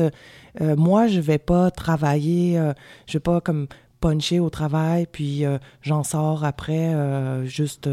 Euh, 0.60 0.76
moi, 0.76 1.08
je 1.08 1.20
vais 1.20 1.38
pas 1.38 1.70
travailler, 1.70 2.58
euh, 2.58 2.72
je 3.06 3.14
vais 3.14 3.20
pas 3.20 3.40
comme 3.40 3.66
puncher 4.00 4.38
au 4.38 4.50
travail, 4.50 5.06
puis 5.10 5.44
euh, 5.46 5.58
j'en 5.80 6.04
sors 6.04 6.44
après 6.44 6.92
juste 7.46 7.88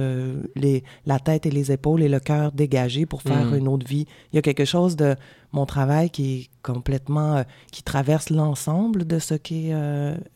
les, 0.56 0.84
la 1.06 1.20
tête 1.20 1.46
et 1.46 1.52
les 1.52 1.72
épaules 1.72 2.04
et 2.04 2.10
le 2.10 2.20
cœur 2.20 2.52
dégagés 2.52 3.06
pour 3.06 3.22
faire 3.22 3.46
Mhm. 3.46 3.58
une 3.58 3.68
autre 3.70 3.88
vie. 3.88 4.06
Il 4.32 4.36
y 4.36 4.40
a 4.40 4.42
quelque 4.42 4.66
chose 4.66 4.96
de 4.98 5.16
mon 5.54 5.66
travail 5.66 6.10
qui 6.10 6.34
est 6.42 6.50
complètement, 6.64 7.44
qui 7.72 7.82
traverse 7.82 8.30
l'ensemble 8.30 9.08
de 9.08 9.20
ce 9.20 9.36
qu'est 9.36 9.74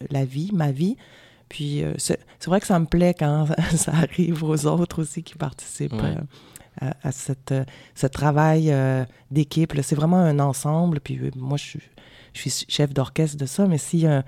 la 0.10 0.26
vie, 0.26 0.50
ma 0.54 0.72
vie. 0.72 0.96
Puis 1.50 1.84
c'est 1.98 2.20
c'est 2.40 2.50
vrai 2.50 2.60
que 2.62 2.68
ça 2.68 2.80
me 2.80 2.86
plaît 2.86 3.14
quand 3.14 3.46
ça 3.76 3.92
arrive 3.92 4.44
aux 4.44 4.66
autres 4.66 5.02
aussi 5.02 5.24
qui 5.24 5.36
participent 5.36 5.94
Ouais. 5.94 6.16
À, 6.82 6.94
à 7.04 7.12
cette, 7.12 7.52
euh, 7.52 7.64
ce 7.96 8.08
travail 8.08 8.72
euh, 8.72 9.06
d'équipe. 9.32 9.74
C'est 9.84 9.96
vraiment 9.96 10.18
un 10.20 10.40
ensemble. 10.40 11.00
Puis 11.00 11.18
euh, 11.20 11.32
moi, 11.36 11.58
je 11.58 11.64
suis, 11.64 11.80
je 12.34 12.42
suis 12.50 12.66
chef 12.70 12.94
d'orchestre 12.94 13.38
de 13.38 13.46
ça, 13.46 13.68
mais 13.68 13.78
s'il 13.78 14.02
y 14.02 14.08
a, 14.08 14.18
un- 14.18 14.24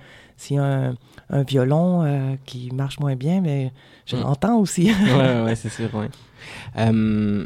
a 0.58 0.88
un, 0.90 0.96
un 1.30 1.44
violon 1.44 2.04
euh, 2.04 2.36
qui 2.46 2.70
marche 2.72 3.00
moins 3.00 3.16
bien, 3.16 3.42
mais 3.42 3.72
je 4.06 4.16
Mm. 4.16 4.22
l'entends 4.22 4.58
aussi. 4.60 4.92
ouais, 4.92 5.14
ouais, 5.18 5.42
ouais, 5.44 5.56
c'est 5.56 5.70
sûr, 5.70 5.94
ouais. 5.96 6.10
Euh, 6.78 7.46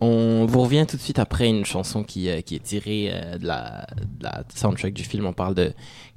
on 0.00 0.44
vous 0.46 0.60
revient 0.62 0.84
tout 0.88 0.96
de 0.96 1.02
suite 1.02 1.18
après 1.18 1.48
une 1.48 1.64
chanson 1.64 2.02
qui, 2.02 2.28
qui 2.44 2.56
est 2.56 2.62
tirée 2.62 3.12
de, 3.40 3.46
la, 3.46 3.86
de 4.18 4.24
la 4.24 4.42
soundtrack 4.54 4.92
du 4.92 5.02
film. 5.04 5.24
On 5.26 5.32
parle 5.32 5.54
de 5.54 5.72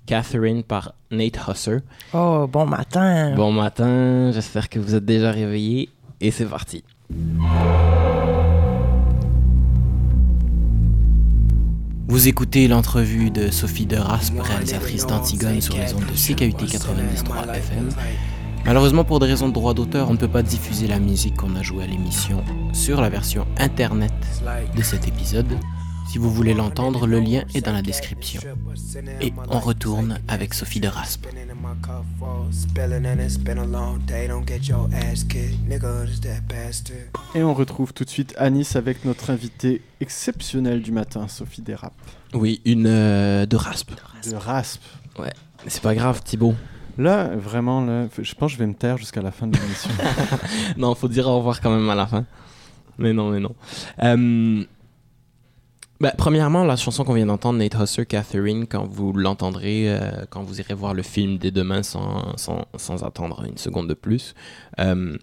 Catherine 0.06 0.64
par 0.64 0.94
Nate 1.12 1.38
Husser. 1.48 1.78
oh, 2.14 2.48
bon 2.52 2.66
matin. 2.66 3.34
Bon 3.36 3.52
matin, 3.52 4.32
j'espère 4.34 4.68
que 4.70 4.80
vous 4.80 4.96
êtes 4.96 5.06
déjà 5.06 5.32
réveillés. 5.32 5.90
Et 6.20 6.32
c'est 6.32 6.46
parti. 6.46 6.84
Vous 12.10 12.28
écoutez 12.28 12.68
l'entrevue 12.68 13.30
de 13.30 13.52
Sophie 13.52 13.86
de 13.86 13.96
Raspe, 13.96 14.40
réalisatrice 14.40 15.06
d'Antigone 15.06 15.62
sur 15.62 15.76
les 15.76 15.94
ondes 15.94 16.06
de 16.06 16.14
CKUT 16.14 16.66
93 16.66 17.24
FM. 17.56 17.90
Malheureusement, 18.66 19.04
pour 19.04 19.20
des 19.20 19.28
raisons 19.28 19.48
de 19.48 19.54
droit 19.54 19.74
d'auteur, 19.74 20.10
on 20.10 20.14
ne 20.14 20.18
peut 20.18 20.28
pas 20.28 20.42
diffuser 20.42 20.88
la 20.88 21.00
musique 21.00 21.38
qu'on 21.38 21.56
a 21.56 21.62
jouée 21.62 21.84
à 21.84 21.88
l'émission 21.88 22.44
sur 22.74 23.00
la 23.02 23.10
version 23.10 23.46
internet 23.58 24.14
de 24.76 24.82
cet 24.82 25.08
épisode. 25.08 25.48
Si 26.08 26.18
vous 26.20 26.32
voulez 26.32 26.54
l'entendre, 26.54 27.06
le 27.06 27.20
lien 27.20 27.44
est 27.54 27.66
dans 27.66 27.74
la 27.74 27.82
description. 27.82 28.42
Et 29.20 29.34
on 29.50 29.60
retourne 29.60 30.20
avec 30.30 30.54
Sophie 30.54 30.80
de 30.80 30.88
Raspe. 30.88 31.28
Et 37.36 37.44
on 37.44 37.54
retrouve 37.54 37.94
tout 37.94 38.06
de 38.06 38.10
suite 38.10 38.34
Anis 38.38 38.76
avec 38.76 39.04
notre 39.04 39.30
invitée 39.32 39.82
exceptionnelle 40.00 40.82
du 40.82 40.94
matin, 40.94 41.28
Sophie 41.28 41.62
Desrap. 41.62 41.94
Oui, 42.34 42.62
une 42.64 42.88
euh, 42.88 43.46
de 43.46 43.58
Raspe. 43.58 43.92
De 44.30 44.36
Rasp. 44.36 44.82
Mais 45.20 45.34
c'est 45.68 45.84
pas 45.84 45.94
grave, 45.96 46.22
Thibaut. 46.24 46.56
Là, 46.98 47.36
vraiment, 47.36 47.82
là, 47.86 48.08
je 48.18 48.34
pense 48.34 48.52
que 48.52 48.54
je 48.54 48.60
vais 48.60 48.68
me 48.68 48.74
taire 48.74 48.98
jusqu'à 48.98 49.22
la 49.22 49.32
fin 49.32 49.46
de 49.46 49.58
l'émission. 49.58 49.92
non, 50.78 50.96
faut 50.96 51.10
dire 51.10 51.28
au 51.28 51.38
revoir 51.38 51.60
quand 51.60 51.70
même 51.70 51.90
à 51.90 51.96
la 51.96 52.08
fin. 52.08 52.26
Mais 52.98 53.14
non, 53.14 53.30
mais 53.30 53.40
non. 53.40 53.54
Euh, 54.04 54.64
ben, 56.00 56.12
premièrement, 56.18 56.64
la 56.64 56.76
chanson 56.76 57.04
qu'on 57.04 57.14
vient 57.14 57.26
d'entendre, 57.26 57.60
Nate 57.60 57.76
Husser, 57.76 58.06
Catherine, 58.06 58.68
quand 58.68 58.86
vous 58.86 59.14
l'entendrez, 59.14 59.90
euh, 59.90 60.26
quand 60.30 60.44
vous 60.44 60.60
irez 60.60 60.74
voir 60.74 60.94
le 60.94 61.04
film 61.04 61.38
dès 61.38 61.52
demain 61.52 61.84
sans, 61.84 62.36
attendre 63.04 63.46
une 63.46 63.58
seconde 63.58 63.88
de 63.88 63.94
plus, 63.94 64.36
euh, 64.80 65.18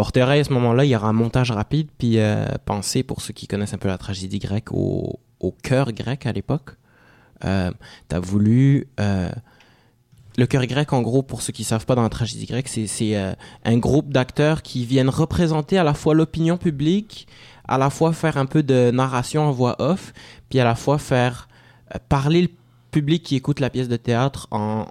à 0.00 0.44
ce 0.44 0.52
moment-là, 0.52 0.84
il 0.84 0.88
y 0.88 0.96
aura 0.96 1.08
un 1.08 1.12
montage 1.12 1.50
rapide, 1.50 1.88
puis 1.98 2.18
euh, 2.18 2.46
pensez, 2.64 3.02
pour 3.02 3.20
ceux 3.20 3.32
qui 3.32 3.46
connaissent 3.46 3.74
un 3.74 3.78
peu 3.78 3.88
la 3.88 3.98
tragédie 3.98 4.38
grecque, 4.38 4.72
au, 4.72 5.20
chœur 5.62 5.92
grec 5.92 6.26
à 6.26 6.32
l'époque. 6.32 6.76
Euh, 7.44 7.70
T'as 8.08 8.20
voulu... 8.20 8.88
Euh, 8.98 9.30
le 10.38 10.46
chœur 10.46 10.64
grec, 10.66 10.92
en 10.92 11.02
gros, 11.02 11.22
pour 11.22 11.42
ceux 11.42 11.52
qui 11.52 11.64
savent 11.64 11.84
pas 11.84 11.94
dans 11.94 12.02
la 12.02 12.08
tragédie 12.08 12.46
grecque, 12.46 12.68
c'est 12.68 13.16
un 13.64 13.78
groupe 13.78 14.10
d'acteurs 14.10 14.62
qui 14.62 14.86
viennent 14.86 15.08
représenter 15.10 15.76
à 15.76 15.84
la 15.84 15.92
fois 15.92 16.14
l'opinion 16.14 16.56
publique, 16.56 17.26
à 17.70 17.78
la 17.78 17.88
fois 17.88 18.12
faire 18.12 18.36
un 18.36 18.46
peu 18.46 18.64
de 18.64 18.90
narration 18.90 19.42
en 19.42 19.52
voix 19.52 19.76
off, 19.80 20.12
puis 20.48 20.58
à 20.58 20.64
la 20.64 20.74
fois 20.74 20.98
faire 20.98 21.48
euh, 21.94 21.98
parler 22.08 22.42
le 22.42 22.48
public 22.90 23.22
qui 23.22 23.36
écoute 23.36 23.60
la 23.60 23.70
pièce 23.70 23.88
de 23.88 23.96
théâtre 23.96 24.48
en, 24.50 24.86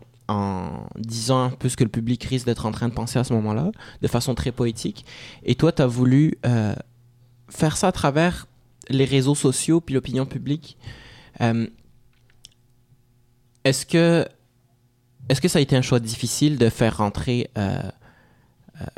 disant 0.96 1.46
un 1.46 1.50
peu 1.50 1.70
ce 1.70 1.76
que 1.76 1.84
le 1.84 1.90
public 1.90 2.24
risque 2.24 2.46
d'être 2.46 2.68
en 2.68 2.72
train 2.72 2.88
de 2.88 2.94
penser 2.94 3.18
à 3.18 3.24
ce 3.24 3.34
moment-là, 3.34 3.72
de 4.02 4.08
façon 4.08 4.36
très 4.36 4.52
poétique. 4.52 5.04
Et 5.44 5.56
toi, 5.56 5.72
tu 5.72 5.82
as 5.82 5.88
voulu 5.88 6.36
euh, 6.46 6.76
faire 7.50 7.76
ça 7.76 7.88
à 7.88 7.92
travers 7.92 8.46
les 8.90 9.06
réseaux 9.06 9.34
sociaux 9.34 9.82
puis 9.82 9.96
l'opinion 9.96 10.28
publique. 10.28 10.78
Euh, 11.42 11.68
est-ce 13.64 13.88
que 13.88 14.26
est-ce 15.30 15.42
que 15.42 15.48
ça 15.48 15.58
a 15.60 15.62
été 15.64 15.76
un 15.76 15.82
choix 15.82 16.00
difficile 16.00 16.58
de 16.58 16.70
faire 16.70 16.98
rentrer 16.98 17.50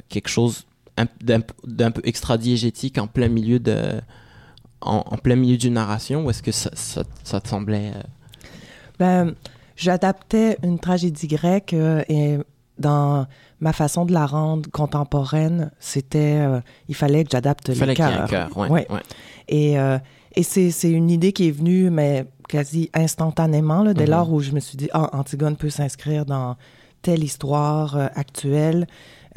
quelque 0.10 0.30
chose 0.30 0.66
d'un 1.24 1.92
peu 1.92 2.02
extra-diégétique 2.04 2.98
en 2.98 3.08
plein 3.08 3.28
milieu 3.28 3.60
de 3.60 4.02
en, 4.82 5.04
en 5.06 5.18
plein 5.18 5.36
milieu 5.36 5.58
d'une 5.58 5.76
narration 5.76 6.26
ou 6.26 6.30
est-ce 6.32 6.42
que 6.42 6.52
ça, 6.52 6.72
ça, 6.74 7.04
ça 7.24 7.40
te 7.40 7.48
semblait 7.48 7.92
euh, 7.96 8.02
Ben, 9.00 9.36
j'adaptais 9.76 10.58
une 10.64 10.80
tragédie 10.80 11.28
grecque 11.28 11.74
euh, 11.74 12.04
et 12.10 12.38
dans 12.80 13.28
ma 13.60 13.74
façon 13.74 14.06
de 14.06 14.12
la 14.14 14.26
rendre 14.26 14.70
contemporaine, 14.72 15.72
c'était 15.80 16.40
euh, 16.40 16.62
il 16.88 16.96
fallait 16.96 17.24
que 17.24 17.30
j'adapte 17.32 17.70
les 17.70 17.76
fallait 17.76 17.94
cœur 17.94 18.28
ouais, 18.56 18.70
Ouais. 18.70 18.88
ouais. 18.90 19.02
Et, 19.50 19.76
et 20.36 20.44
c'est, 20.44 20.90
une 20.90 21.12
idée 21.12 21.32
qui 21.34 21.48
est 21.50 21.52
venue, 21.52 21.90
mais 21.92 22.26
quasi 22.50 22.90
instantanément, 22.96 23.84
là, 23.84 23.94
dès 23.94 24.06
Mhm. 24.06 24.12
lors 24.12 24.34
où 24.34 24.40
je 24.40 24.52
me 24.52 24.60
suis 24.60 24.78
dit, 24.78 24.90
ah, 24.94 25.10
Antigone 25.16 25.58
peut 25.58 25.70
s'inscrire 25.70 26.26
dans 26.26 26.56
telle 27.04 27.24
histoire 27.24 27.96
actuelle. 28.16 28.88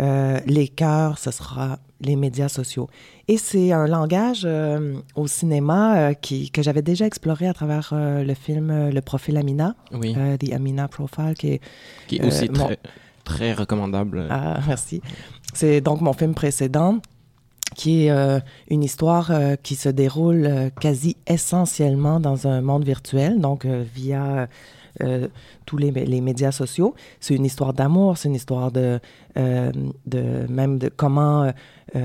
Euh, 0.00 0.40
les 0.46 0.66
cœurs, 0.68 1.18
ce 1.18 1.30
sera 1.30 1.78
les 2.00 2.16
médias 2.16 2.48
sociaux. 2.48 2.88
Et 3.28 3.38
c'est 3.38 3.72
un 3.72 3.87
langage 3.87 4.42
euh, 4.44 4.96
au 5.14 5.26
cinéma 5.26 5.96
euh, 5.96 6.12
qui, 6.14 6.50
que 6.50 6.62
j'avais 6.62 6.83
déjà 6.83 7.07
exploré 7.07 7.46
à 7.46 7.54
travers 7.54 7.92
le 7.94 8.35
film 8.35 8.90
Le 8.90 9.00
Profil 9.00 9.37
Amina, 9.37 9.74
oui 9.92 10.14
The 10.40 10.52
Amina 10.52 10.88
Profile, 10.88 11.35
qui 11.38 11.52
est 11.52 11.61
qui 12.09 12.16
est 12.16 12.26
aussi 12.26 12.48
mon- 12.50 12.66
très 12.66 12.78
très 13.24 13.52
recommandable 13.54 14.26
ah, 14.30 14.59
merci. 14.66 15.00
C'est 15.54 15.80
donc 15.80 16.00
mon 16.00 16.12
film 16.12 16.35
précédent, 16.35 16.98
qui 17.74 18.06
est 18.06 18.10
euh, 18.10 18.40
une 18.68 18.82
histoire 18.82 19.30
euh, 19.30 19.56
qui 19.56 19.74
se 19.74 19.88
déroule 19.88 20.46
euh, 20.46 20.70
quasi 20.80 21.16
essentiellement 21.26 22.20
dans 22.20 22.46
un 22.46 22.60
monde 22.60 22.84
virtuel, 22.84 23.40
donc 23.40 23.66
via 23.66 24.48
tous 25.66 25.76
les, 25.76 26.20
médias 26.20 26.52
sociaux. 26.52 26.94
C'est 27.18 27.34
une 27.34 27.44
histoire 27.44 27.72
d'amour, 27.72 28.16
c'est 28.16 28.28
une 28.28 28.37
histoire 28.37 28.70
de, 28.70 29.00
même 29.34 30.78
de 30.78 30.88
comment 30.88 31.52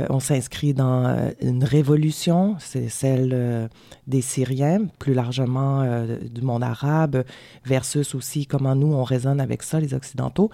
on 0.09 0.19
s'inscrit 0.19 0.73
dans 0.73 1.31
une 1.39 1.63
révolution, 1.63 2.55
c'est 2.57 2.89
celle 2.89 3.69
des 4.07 4.21
Syriens, 4.21 4.87
plus 4.97 5.13
largement 5.13 6.03
du 6.31 6.41
monde 6.41 6.63
arabe, 6.63 7.23
versus 7.63 8.15
aussi 8.15 8.47
comment 8.47 8.73
nous 8.73 8.91
on 8.91 9.03
raisonne 9.03 9.39
avec 9.39 9.61
ça, 9.61 9.79
les 9.79 9.93
Occidentaux. 9.93 10.49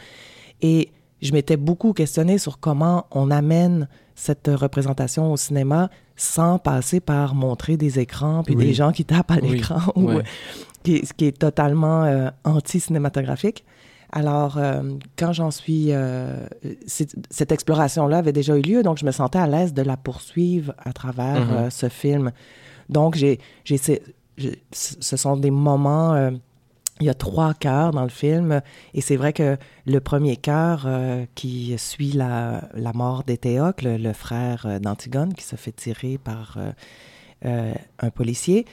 Et 0.61 0.91
je 1.21 1.31
m'étais 1.31 1.57
beaucoup 1.57 1.93
questionnée 1.93 2.37
sur 2.37 2.59
comment 2.59 3.07
on 3.11 3.31
amène 3.31 3.87
cette 4.15 4.49
représentation 4.53 5.31
au 5.31 5.37
cinéma 5.37 5.89
sans 6.15 6.57
passer 6.57 6.99
par 7.01 7.35
montrer 7.35 7.75
des 7.77 7.99
écrans 7.99 8.43
puis 8.43 8.55
Oui. 8.55 8.65
des 8.67 8.73
gens 8.73 8.91
qui 8.91 9.03
tapent 9.05 9.31
à 9.31 9.37
Oui. 9.41 9.49
l'écran, 9.51 9.79
ou, 9.95 10.05
Ouais. 10.07 10.15
euh, 10.17 10.21
qui, 10.83 10.95
est- 10.95 11.05
ce 11.05 11.13
qui 11.13 11.25
est 11.25 11.37
totalement 11.37 12.03
euh, 12.05 12.29
anti-cinématographique. 12.45 13.65
Alors, 14.11 14.57
euh, 14.57 14.81
quand 15.17 15.33
j'en 15.33 15.51
suis... 15.51 15.87
euh, 15.91 16.47
cette 17.29 17.51
exploration-là 17.51 18.19
avait 18.19 18.31
déjà 18.31 18.55
eu 18.57 18.61
lieu, 18.61 18.83
donc 18.83 18.97
je 18.97 19.05
me 19.05 19.11
sentais 19.11 19.39
à 19.39 19.47
l'aise 19.47 19.73
de 19.73 19.81
la 19.81 19.97
poursuivre 19.97 20.73
à 20.77 20.93
travers 20.93 21.41
Mhm. 21.45 21.53
euh, 21.57 21.69
ce 21.69 21.89
film. 21.89 22.31
Donc, 22.87 23.15
j'ai- 23.15 23.39
ce 24.71 25.17
sont 25.17 25.35
des 25.37 25.51
moments... 25.51 26.13
il 27.01 27.07
y 27.07 27.09
a 27.09 27.13
trois 27.13 27.53
cœurs 27.53 27.91
dans 27.91 28.03
le 28.03 28.09
film, 28.09 28.61
et 28.93 29.01
c'est 29.01 29.17
vrai 29.17 29.33
que 29.33 29.57
le 29.85 29.99
premier 29.99 30.37
cœur 30.37 30.83
euh, 30.85 31.25
qui 31.35 31.77
suit 31.77 32.13
la, 32.13 32.69
la 32.73 32.93
mort 32.93 33.23
d'Éthéocle, 33.23 33.85
le, 33.85 33.97
le 33.97 34.13
frère 34.13 34.65
euh, 34.65 34.79
d'Antigone, 34.79 35.33
qui 35.33 35.43
se 35.43 35.55
fait 35.57 35.73
tirer 35.73 36.17
par 36.17 36.55
euh, 36.57 36.71
euh, 37.45 37.73
un 37.99 38.09
policier, 38.09 38.65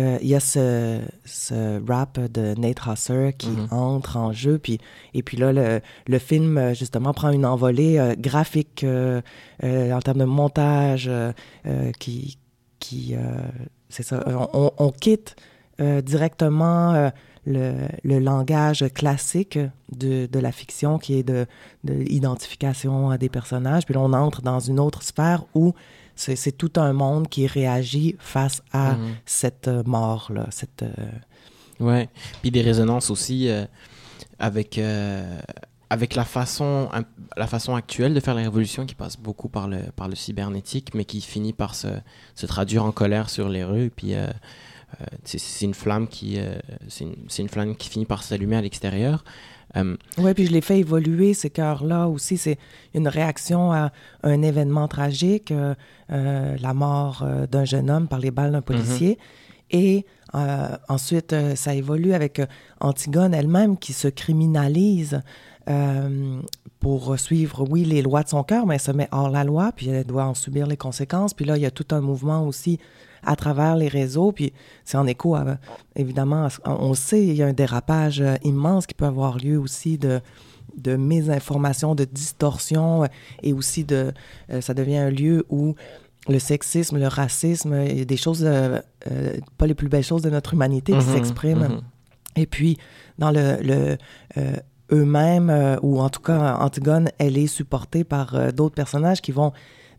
il 0.00 0.28
y 0.28 0.36
a 0.36 0.38
ce, 0.38 1.00
ce 1.24 1.84
rap 1.90 2.20
de 2.20 2.54
Nate 2.56 2.78
Husser 2.86 3.34
qui 3.36 3.48
Mhm. 3.48 3.66
entre 3.72 4.16
en 4.16 4.32
jeu, 4.32 4.56
puis, 4.58 4.78
et 5.12 5.24
puis 5.24 5.36
là, 5.36 5.52
le, 5.52 5.80
le 6.06 6.18
film, 6.20 6.72
justement, 6.72 7.12
prend 7.12 7.30
une 7.30 7.44
envolée 7.44 8.14
graphique 8.16 8.86
en 8.86 10.00
termes 10.00 10.18
de 10.20 10.24
montage 10.24 11.10
qui... 11.98 12.38
qui 12.78 13.16
c'est 13.88 14.04
ça, 14.04 14.22
on, 14.28 14.48
on- 14.52 14.72
on 14.78 14.90
quitte 14.92 15.34
directement 15.80 17.10
le, 17.48 17.74
le 18.04 18.18
langage 18.18 18.84
classique 18.94 19.58
de, 19.92 20.26
de 20.26 20.38
la 20.38 20.52
fiction 20.52 20.98
qui 20.98 21.14
est 21.14 21.22
de, 21.22 21.46
de 21.84 21.94
l'identification 21.94 23.10
à 23.10 23.18
des 23.18 23.28
personnages. 23.28 23.84
Puis 23.86 23.94
là, 23.94 24.00
on 24.00 24.12
entre 24.12 24.42
dans 24.42 24.60
une 24.60 24.78
autre 24.78 25.02
sphère 25.02 25.44
où 25.54 25.74
c'est 26.14 26.52
tout 26.56 26.72
un 26.76 26.92
monde 26.92 27.28
qui 27.28 27.46
réagit 27.46 28.16
face 28.18 28.60
à 28.72 28.94
Mhm. 28.94 29.14
cette 29.24 29.68
mort-là. 29.86 30.46
Cette, 30.50 30.82
euh, 30.82 30.94
Ouais. 31.80 32.08
Puis 32.42 32.50
des 32.50 32.60
résonances 32.62 33.08
aussi 33.08 33.48
euh, 33.48 33.64
avec, 34.40 34.78
euh, 34.78 35.38
avec 35.90 36.16
la 36.16 36.24
façon, 36.24 36.88
la 37.36 37.46
façon 37.46 37.76
actuelle 37.76 38.14
de 38.14 38.20
faire 38.20 38.34
la 38.34 38.42
révolution 38.42 38.84
qui 38.84 38.96
passe 38.96 39.16
beaucoup 39.16 39.48
par 39.48 39.68
le, 39.68 39.78
par 39.94 40.08
le 40.08 40.16
cybernétique, 40.16 40.92
mais 40.94 41.04
qui 41.04 41.20
finit 41.20 41.52
par 41.52 41.76
se, 41.76 41.86
se 42.34 42.46
traduire 42.46 42.84
en 42.84 42.90
colère 42.92 43.30
sur 43.30 43.48
les 43.48 43.62
rues. 43.62 43.90
Puis 43.94 44.14
euh, 44.14 44.26
c'est 45.24 45.38
c'est 45.38 45.64
une 45.64 45.74
flamme 45.74 46.08
qui, 46.08 46.38
euh, 46.38 46.54
c'est 46.88 47.04
une, 47.04 47.14
une 47.38 47.48
flamme 47.48 47.76
qui 47.76 47.88
finit 47.88 48.06
par 48.06 48.22
s'allumer 48.22 48.56
à 48.56 48.62
l'extérieur. 48.62 49.24
Euh, 49.76 49.96
Oui, 50.16 50.32
puis 50.34 50.46
je 50.46 50.52
l'ai 50.52 50.62
fait 50.62 50.78
évoluer, 50.78 51.34
ces 51.34 51.50
cœurs-là 51.50 52.08
aussi. 52.08 52.38
C'est 52.38 52.58
une 52.94 53.06
réaction 53.06 53.70
à 53.72 53.92
un 54.22 54.42
événement 54.42 54.88
tragique, 54.88 55.50
euh, 55.50 55.74
euh, 56.10 56.56
la 56.60 56.72
mort 56.72 57.22
euh, 57.22 57.46
d'un 57.46 57.64
jeune 57.66 57.90
homme 57.90 58.08
par 58.08 58.18
les 58.18 58.30
balles 58.30 58.52
d'un 58.52 58.62
policier. 58.62 59.18
Et 59.70 60.06
euh, 60.34 60.68
ensuite, 60.88 61.34
euh, 61.34 61.54
ça 61.54 61.74
évolue 61.74 62.14
avec 62.14 62.38
euh, 62.38 62.46
Antigone 62.80 63.34
elle-même 63.34 63.76
qui 63.76 63.92
se 63.92 64.08
criminalise 64.08 65.20
euh, 65.68 66.40
pour 66.80 67.18
suivre, 67.18 67.66
oui, 67.68 67.84
les 67.84 68.00
lois 68.00 68.22
de 68.22 68.28
son 68.30 68.42
cœur, 68.44 68.64
mais 68.64 68.76
elle 68.76 68.80
se 68.80 68.92
met 68.92 69.08
hors 69.12 69.28
la 69.28 69.44
loi, 69.44 69.72
puis 69.76 69.88
elle 69.90 70.06
doit 70.06 70.24
en 70.24 70.32
subir 70.34 70.66
les 70.66 70.78
conséquences. 70.78 71.34
Puis 71.34 71.44
là, 71.44 71.56
il 71.58 71.62
y 71.62 71.66
a 71.66 71.70
tout 71.70 71.86
un 71.90 72.00
mouvement 72.00 72.46
aussi 72.46 72.78
à 73.24 73.36
travers 73.36 73.76
les 73.76 73.88
réseaux, 73.88 74.32
puis 74.32 74.52
c'est 74.84 74.96
en 74.96 75.06
écho, 75.06 75.34
à, 75.34 75.58
évidemment, 75.96 76.48
on 76.64 76.94
sait, 76.94 77.26
il 77.26 77.34
y 77.34 77.42
a 77.42 77.46
un 77.46 77.52
dérapage 77.52 78.20
euh, 78.20 78.36
immense 78.44 78.86
qui 78.86 78.94
peut 78.94 79.06
avoir 79.06 79.38
lieu 79.38 79.58
aussi 79.58 79.98
de 79.98 80.20
de 80.76 80.96
mésinformation, 80.96 81.94
de 81.94 82.04
distorsion, 82.04 83.04
euh, 83.04 83.06
et 83.42 83.52
aussi 83.52 83.84
de, 83.84 84.12
euh, 84.50 84.60
ça 84.60 84.74
devient 84.74 84.98
un 84.98 85.10
lieu 85.10 85.44
où 85.50 85.74
le 86.28 86.38
sexisme, 86.38 86.98
le 86.98 87.08
racisme, 87.08 87.84
il 87.86 87.98
y 87.98 88.02
a 88.02 88.04
des 88.04 88.16
choses, 88.16 88.44
euh, 88.44 88.80
euh, 89.10 89.36
pas 89.56 89.66
les 89.66 89.74
plus 89.74 89.88
belles 89.88 90.04
choses 90.04 90.22
de 90.22 90.30
notre 90.30 90.54
humanité 90.54 90.92
qui 90.92 90.98
mhm, 90.98 91.14
s'expriment. 91.14 91.68
mhm. 91.68 91.80
Et 92.36 92.46
puis, 92.46 92.78
dans 93.18 93.30
le, 93.30 93.56
le, 93.62 93.96
eux-mêmes, 94.92 95.78
ou 95.82 96.00
en 96.00 96.08
tout 96.08 96.20
cas, 96.20 96.56
Antigone, 96.60 97.10
elle 97.18 97.36
est 97.36 97.48
supportée 97.48 98.04
par 98.04 98.52
d'autres 98.52 98.76
personnages 98.76 99.20
qui 99.20 99.32
vont 99.32 99.52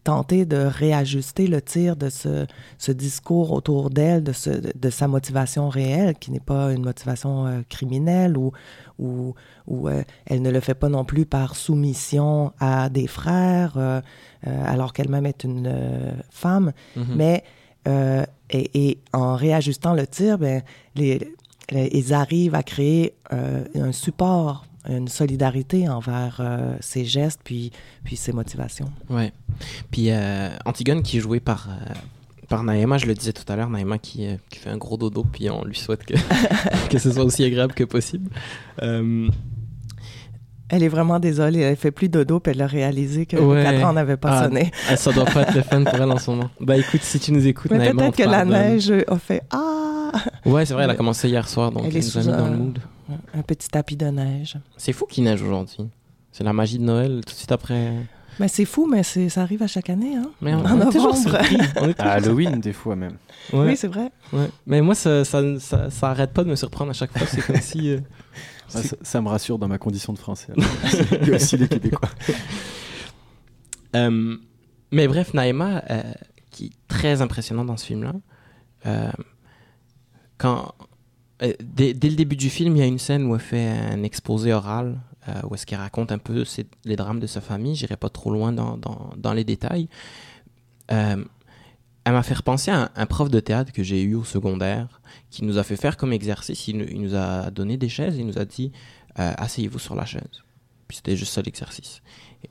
tenter 0.03 0.45
de 0.45 0.57
réajuster 0.57 1.47
le 1.47 1.61
tir 1.61 1.95
de 1.95 2.09
ce, 2.09 2.45
ce 2.77 2.91
discours 2.91 3.51
autour 3.51 3.89
d'elle, 3.89 4.23
de, 4.23 4.31
ce, 4.31 4.49
de 4.49 4.89
sa 4.89 5.07
motivation 5.07 5.69
réelle, 5.69 6.15
qui 6.15 6.31
n'est 6.31 6.39
pas 6.39 6.71
une 6.71 6.83
motivation 6.83 7.45
euh, 7.45 7.61
criminelle 7.69 8.37
ou, 8.37 8.51
ou, 8.97 9.35
ou 9.67 9.87
euh, 9.87 10.03
elle 10.25 10.41
ne 10.41 10.49
le 10.49 10.59
fait 10.59 10.73
pas 10.73 10.89
non 10.89 11.05
plus 11.05 11.25
par 11.25 11.55
soumission 11.55 12.53
à 12.59 12.89
des 12.89 13.07
frères, 13.07 13.73
euh, 13.77 14.01
alors 14.43 14.93
qu'elle-même 14.93 15.25
est 15.25 15.43
une 15.43 15.71
femme. 16.29 16.71
Mhm. 16.95 17.05
Mais 17.15 17.43
et, 18.51 18.69
et 18.89 18.99
en 19.13 19.35
réajustant 19.35 19.93
le 19.93 20.05
tir, 20.05 20.37
ben, 20.37 20.61
les, 20.95 21.33
les- 21.71 21.89
ils 21.93 22.13
arrivent 22.13 22.53
à 22.55 22.61
créer 22.63 23.15
un 23.31 23.91
support 23.91 24.65
une 24.87 25.07
solidarité 25.07 25.89
envers 25.89 26.41
ses 26.79 27.05
gestes 27.05 27.41
puis, 27.43 27.71
puis 28.03 28.15
ses 28.15 28.31
motivations. 28.31 28.89
Ouais. 29.09 29.33
Puis 29.91 30.09
Antigone, 30.65 31.03
qui 31.03 31.17
est 31.17 31.21
jouée 31.21 31.39
par 31.39 31.67
par 32.49 32.63
Naïma, 32.63 32.97
je 32.97 33.05
le 33.05 33.13
disais 33.13 33.31
tout 33.31 33.43
à 33.47 33.55
l'heure, 33.55 33.69
Naïma 33.69 33.99
qui, 33.99 34.27
qui, 34.49 34.59
fait 34.59 34.71
un 34.71 34.77
gros 34.77 34.97
dodo, 34.97 35.23
puis 35.31 35.49
on 35.49 35.63
lui 35.63 35.77
souhaite 35.77 36.03
que, 36.03 36.15
que 36.89 36.97
ce 36.97 37.11
soit 37.11 37.23
aussi 37.23 37.43
agréable 37.45 37.73
que 37.73 37.83
possible. 37.83 38.29
Euh, 38.81 39.29
elle 40.67 40.83
est 40.83 40.89
vraiment 40.89 41.19
désolée, 41.19 41.59
elle 41.59 41.75
fait 41.75 41.91
plus 41.91 42.09
dodo, 42.09 42.39
puis 42.39 42.51
elle 42.51 42.61
a 42.61 42.67
réalisé 42.67 43.25
que 43.25 43.37
le 43.37 43.63
cadran 43.63 43.93
n'avait 43.93 44.17
pas 44.17 44.31
ah, 44.31 44.43
sonné. 44.43 44.71
Ah, 44.89 44.97
ça 44.97 45.11
doit 45.11 45.25
pas 45.25 45.43
être 45.43 45.55
le 45.55 45.61
fun 45.61 45.83
pour 45.83 45.95
elle 45.95 46.11
en 46.11 46.17
ce 46.17 46.31
moment. 46.31 46.49
Bah 46.59 46.77
écoute, 46.77 47.01
si 47.01 47.19
tu 47.19 47.31
nous 47.31 47.47
écoutes, 47.47 47.71
Mais 47.71 47.91
peut-être 47.91 48.17
que 48.17 48.23
la 48.23 48.45
neige 48.45 48.91
a 49.07 49.17
fait 49.17 49.43
Ah 49.51 50.11
Ouais, 50.45 50.65
c'est 50.65 50.73
vrai, 50.73 50.83
elle 50.83 50.89
a 50.89 50.95
commencé 50.95 51.29
hier 51.29 51.47
soir, 51.47 51.71
donc 51.71 51.85
elle, 51.85 51.97
est 51.97 52.15
nous 52.15 52.17
a 52.17 52.31
mis 52.31 52.37
dans 52.37 52.47
le 52.47 52.57
mood. 52.57 52.79
Un 53.33 53.41
petit 53.41 53.69
tapis 53.69 53.95
de 53.95 54.07
neige. 54.07 54.57
C'est 54.77 54.93
fou 54.93 55.05
qu'il 55.05 55.23
neige 55.23 55.41
aujourd'hui. 55.41 55.89
C'est 56.31 56.43
la 56.43 56.53
magie 56.53 56.77
de 56.77 56.83
Noël, 56.83 57.21
tout 57.25 57.33
de 57.33 57.37
suite 57.37 57.51
après. 57.51 57.93
Mais 58.39 58.47
c'est 58.47 58.65
fou, 58.65 58.87
mais 58.87 59.03
ça 59.03 59.41
arrive 59.41 59.61
à 59.63 59.67
chaque 59.67 59.89
année. 59.89 60.15
Hein? 60.15 60.31
Mais 60.41 60.53
on, 60.53 60.65
en 60.65 60.79
est 60.79 60.91
toujours 60.91 61.15
surpris. 61.15 61.57
à 61.97 62.11
Halloween, 62.11 62.61
des 62.61 62.71
fois 62.71 62.95
même. 62.95 63.17
Oui, 63.51 63.75
c'est 63.75 63.87
vrai. 63.87 64.11
Ouais. 64.31 64.49
Mais 64.65 64.81
moi, 64.81 64.95
ça, 64.95 65.25
ça, 65.25 65.41
ça, 65.59 66.09
arrête 66.09 66.31
pas 66.31 66.43
de 66.43 66.49
me 66.49 66.55
surprendre 66.55 66.91
à 66.91 66.93
chaque 66.93 67.17
fois. 67.17 67.27
C'est 67.27 67.41
comme 67.41 67.59
si. 67.59 67.89
Euh, 67.89 67.99
ça, 69.01 69.21
me 69.21 69.27
rassure 69.27 69.59
dans 69.59 69.67
ma 69.67 69.77
condition 69.77 70.13
de 70.13 70.19
français. 70.19 70.53
Il 71.21 71.27
y 71.27 71.31
a 71.33 71.35
aussi 71.35 71.57
les 71.57 71.67
Québécois. 71.67 72.09
Euh, 73.95 74.37
mais 74.91 75.07
bref, 75.07 75.33
Naïma, 75.33 75.81
euh, 75.89 76.03
qui 76.51 76.65
est 76.65 76.71
très 76.87 77.23
impressionnante 77.23 77.65
dans 77.65 77.75
ce 77.75 77.87
film-là, 77.87 78.13
euh. 81.41 81.53
Dès, 81.61 81.93
le 81.93 82.15
début 82.15 82.35
du 82.35 82.49
film, 82.49 82.75
il 82.75 82.79
y 82.79 82.83
a 82.83 82.85
une 82.85 82.99
scène 82.99 83.25
où 83.25 83.35
elle 83.35 83.41
fait 83.41 83.67
un 83.67 84.03
exposé 84.03 84.53
oral, 84.53 84.99
où 85.47 85.53
est-ce 85.53 85.67
qu'elle 85.67 85.79
raconte 85.79 86.11
un 86.11 86.17
peu 86.17 86.43
les 86.85 86.95
drames 86.95 87.19
de 87.19 87.27
sa 87.27 87.39
famille. 87.39 87.75
J'irai 87.75 87.97
pas 87.97 88.09
trop 88.09 88.31
loin 88.31 88.51
dans, 88.51 89.33
les 89.33 89.43
détails. 89.43 89.87
elle 90.87 91.27
m'a 92.07 92.23
fait 92.23 92.33
repenser 92.33 92.71
à 92.71 92.91
un, 92.95 93.05
prof 93.05 93.29
de 93.29 93.39
théâtre 93.39 93.71
que 93.71 93.83
j'ai 93.83 94.01
eu 94.01 94.15
au 94.15 94.23
secondaire, 94.23 95.01
qui 95.29 95.43
nous 95.43 95.59
a 95.59 95.63
fait 95.63 95.75
faire 95.75 95.97
comme 95.97 96.13
exercice. 96.13 96.67
Il, 96.67 96.77
nous 96.99 97.13
a 97.13 97.51
donné 97.51 97.77
des 97.77 97.89
chaises, 97.89 98.17
il 98.17 98.25
nous 98.25 98.39
a 98.39 98.45
dit 98.45 98.71
euh, 99.19 99.33
asseyez-vous 99.37 99.79
sur 99.79 99.95
la 99.95 100.05
chaise. 100.05 100.43
Puis 100.87 100.97
c'était 100.97 101.15
juste 101.15 101.33
ça 101.33 101.41
l'exercice. 101.41 102.01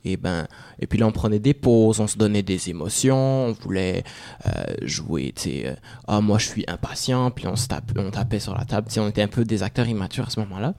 Et 0.03 0.17
ben, 0.17 0.47
et 0.79 0.87
puis 0.87 0.99
là 0.99 1.07
on 1.07 1.11
prenait 1.11 1.39
des 1.39 1.53
pauses, 1.53 1.99
on 1.99 2.07
se 2.07 2.17
donnait 2.17 2.43
des 2.43 2.69
émotions, 2.69 3.47
on 3.47 3.51
voulait 3.51 4.03
euh, 4.45 4.49
jouer, 4.83 5.33
tu 5.35 5.41
sais, 5.41 5.67
euh, 5.67 5.75
ah 6.07 6.21
moi 6.21 6.37
je 6.37 6.47
suis 6.47 6.63
impatient, 6.67 7.31
puis 7.31 7.47
on 7.47 7.55
se 7.55 7.67
tape, 7.67 7.91
on 7.97 8.11
tapait 8.11 8.39
sur 8.39 8.55
la 8.55 8.65
table, 8.65 8.87
tu 8.87 8.93
sais, 8.93 8.99
on 8.99 9.09
était 9.09 9.23
un 9.23 9.27
peu 9.27 9.43
des 9.43 9.63
acteurs 9.63 9.87
immatures 9.87 10.27
à 10.27 10.29
ce 10.29 10.39
moment-là. 10.41 10.75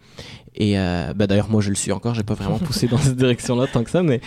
Et 0.55 0.75
ben 0.75 1.27
d'ailleurs 1.27 1.51
moi 1.51 1.61
je 1.61 1.69
le 1.71 1.77
suis 1.77 1.93
encore, 1.93 2.15
j'ai 2.15 2.23
pas 2.23 2.35
vraiment 2.35 2.59
poussé 2.59 2.87
dans 2.87 2.99
cette 2.99 3.17
direction-là 3.17 3.67
tant 3.67 3.85
que 3.85 3.91
ça, 3.91 4.03
mais 4.03 4.21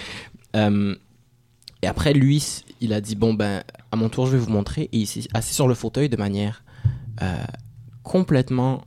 et 1.84 1.88
après 1.88 2.14
lui, 2.14 2.42
il 2.80 2.94
a 2.94 3.02
dit 3.02 3.16
bon 3.16 3.34
ben 3.34 3.62
à 3.92 3.98
mon 3.98 4.08
tour 4.08 4.26
je 4.26 4.32
vais 4.32 4.38
vous 4.38 4.50
montrer 4.50 4.84
et 4.84 5.00
il 5.00 5.06
s'est 5.06 5.28
assis 5.34 5.54
sur 5.54 5.68
le 5.68 5.74
fauteuil 5.76 6.08
de 6.08 6.16
manière 6.16 6.64
euh, 7.22 7.44
complètement 8.04 8.86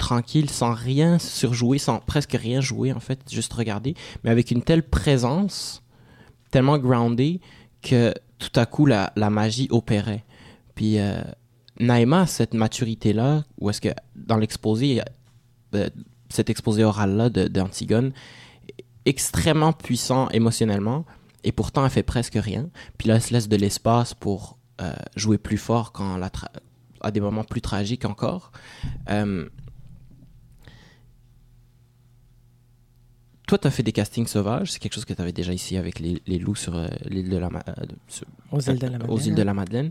tranquille, 0.00 0.50
sans 0.50 0.72
rien 0.72 1.18
surjouer, 1.18 1.78
sans 1.78 2.00
presque 2.00 2.32
rien 2.32 2.60
jouer 2.60 2.92
en 2.92 2.98
fait, 2.98 3.20
juste 3.30 3.52
regarder, 3.52 3.94
mais 4.24 4.30
avec 4.30 4.50
une 4.50 4.62
telle 4.62 4.82
présence, 4.82 5.82
tellement 6.50 6.78
grounded 6.78 7.38
que 7.82 8.12
tout 8.38 8.58
à 8.58 8.66
coup 8.66 8.86
la, 8.86 9.12
la 9.14 9.30
magie 9.30 9.68
opérait. 9.70 10.24
Puis 10.74 10.98
euh, 10.98 11.22
Naïma, 11.78 12.26
cette 12.26 12.54
maturité-là, 12.54 13.44
ou 13.58 13.70
est-ce 13.70 13.80
que 13.80 13.90
dans 14.16 14.38
l'exposé, 14.38 15.02
euh, 15.74 15.88
cet 16.28 16.50
exposé 16.50 16.82
oral-là 16.82 17.28
d'Antigone, 17.28 18.12
extrêmement 19.04 19.72
puissant 19.72 20.28
émotionnellement, 20.30 21.04
et 21.44 21.52
pourtant 21.52 21.84
elle 21.84 21.90
fait 21.90 22.02
presque 22.02 22.38
rien. 22.40 22.68
Puis 22.98 23.08
là, 23.08 23.16
elle 23.16 23.22
se 23.22 23.32
laisse 23.32 23.48
de 23.48 23.56
l'espace 23.56 24.14
pour 24.14 24.58
euh, 24.80 24.92
jouer 25.16 25.38
plus 25.38 25.58
fort 25.58 25.92
quand 25.92 26.18
à 27.00 27.10
des 27.10 27.20
moments 27.20 27.44
plus 27.44 27.60
tragiques 27.60 28.04
encore. 28.04 28.52
Euh, 29.08 29.48
toi, 33.50 33.58
tu 33.58 33.66
as 33.66 33.72
fait 33.72 33.82
des 33.82 33.90
castings 33.90 34.28
sauvages. 34.28 34.70
C'est 34.70 34.78
quelque 34.78 34.94
chose 34.94 35.04
que 35.04 35.12
tu 35.12 35.20
avais 35.20 35.32
déjà 35.32 35.52
ici 35.52 35.76
avec 35.76 35.98
les, 35.98 36.22
les 36.28 36.38
loups 36.38 36.54
sur 36.54 36.76
euh, 36.76 36.86
l'île 37.04 37.28
de 37.28 37.36
la, 37.36 37.48
euh, 37.48 37.72
aux 38.52 38.60
îles 38.60 38.78
de 38.78 38.86
la 38.86 38.92
Madeleine. 38.92 39.10
Aux 39.10 39.18
îles 39.18 39.34
de 39.34 39.42
la 39.42 39.54
Madeleine. 39.54 39.90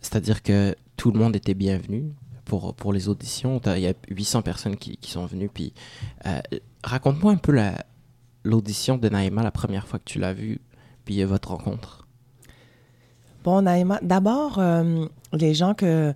C'est-à-dire 0.00 0.44
que 0.44 0.76
tout 0.96 1.10
le 1.10 1.18
monde 1.18 1.34
était 1.34 1.54
bienvenu 1.54 2.12
pour, 2.44 2.72
pour 2.72 2.92
les 2.92 3.08
auditions. 3.08 3.60
Il 3.66 3.80
y 3.80 3.88
a 3.88 3.94
800 4.10 4.42
personnes 4.42 4.76
qui, 4.76 4.96
qui 4.96 5.10
sont 5.10 5.26
venues. 5.26 5.50
Puis, 5.52 5.72
raconte-moi 6.84 7.32
un 7.32 7.36
peu 7.36 7.52
l'audition 8.44 8.96
de 8.96 9.08
Naïma 9.08 9.42
la 9.42 9.50
première 9.50 9.88
fois 9.88 9.98
que 9.98 10.04
tu 10.04 10.20
l'as 10.20 10.32
vue, 10.32 10.60
puis 11.04 11.20
votre 11.24 11.50
rencontre. 11.50 12.06
Bon, 13.42 13.60
Naïma, 13.62 13.98
d'abord, 14.02 14.62
les 15.32 15.54
gens 15.54 15.74
que 15.74 16.14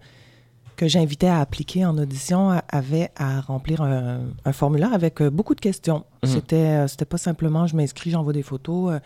que 0.76 0.88
j'invitais 0.88 1.28
à 1.28 1.40
appliquer 1.40 1.85
en 1.85 1.96
audition 1.98 2.61
avait 2.68 3.11
à 3.16 3.40
remplir 3.40 3.83
un, 3.83 4.52
formulaire 4.52 4.92
avec 4.92 5.20
euh, 5.20 5.30
beaucoup 5.30 5.54
de 5.54 5.61
questions. 5.61 6.04
Mhm. 6.25 6.31
C'était, 6.31 6.57
euh, 6.57 6.89
c'était 6.89 7.05
pas 7.05 7.19
simplement 7.19 7.67
je 7.67 7.77
m'inscris, 7.77 8.11
j'envoie 8.11 8.33
des 8.33 8.43
photos. 8.43 9.01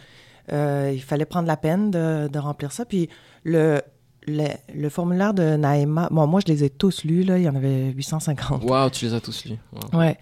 Euh, 0.53 0.93
il 0.95 1.03
fallait 1.03 1.27
prendre 1.27 1.47
la 1.47 1.57
peine 1.57 1.91
de, 1.91 2.29
de 2.29 2.39
remplir 2.39 2.73
ça. 2.73 2.85
Puis 2.85 3.09
le, 3.45 3.81
le, 4.27 4.89
formulaire 4.89 5.35
de 5.35 5.57
Naïma, 5.57 6.09
bon, 6.11 6.27
moi 6.27 6.41
je 6.47 6.53
les 6.53 6.65
ai 6.65 6.71
tous 6.71 7.05
lus, 7.05 7.23
là, 7.23 7.39
il 7.39 7.45
y 7.45 7.49
en 7.49 7.55
avait 7.55 7.91
850. 7.93 8.65
Waouh, 8.65 8.91
tu 8.91 9.05
les 9.05 9.15
as 9.15 9.21
tous 9.21 9.45
lus. 9.45 9.59
Wow. 9.73 10.01
Ouais. 10.01 10.19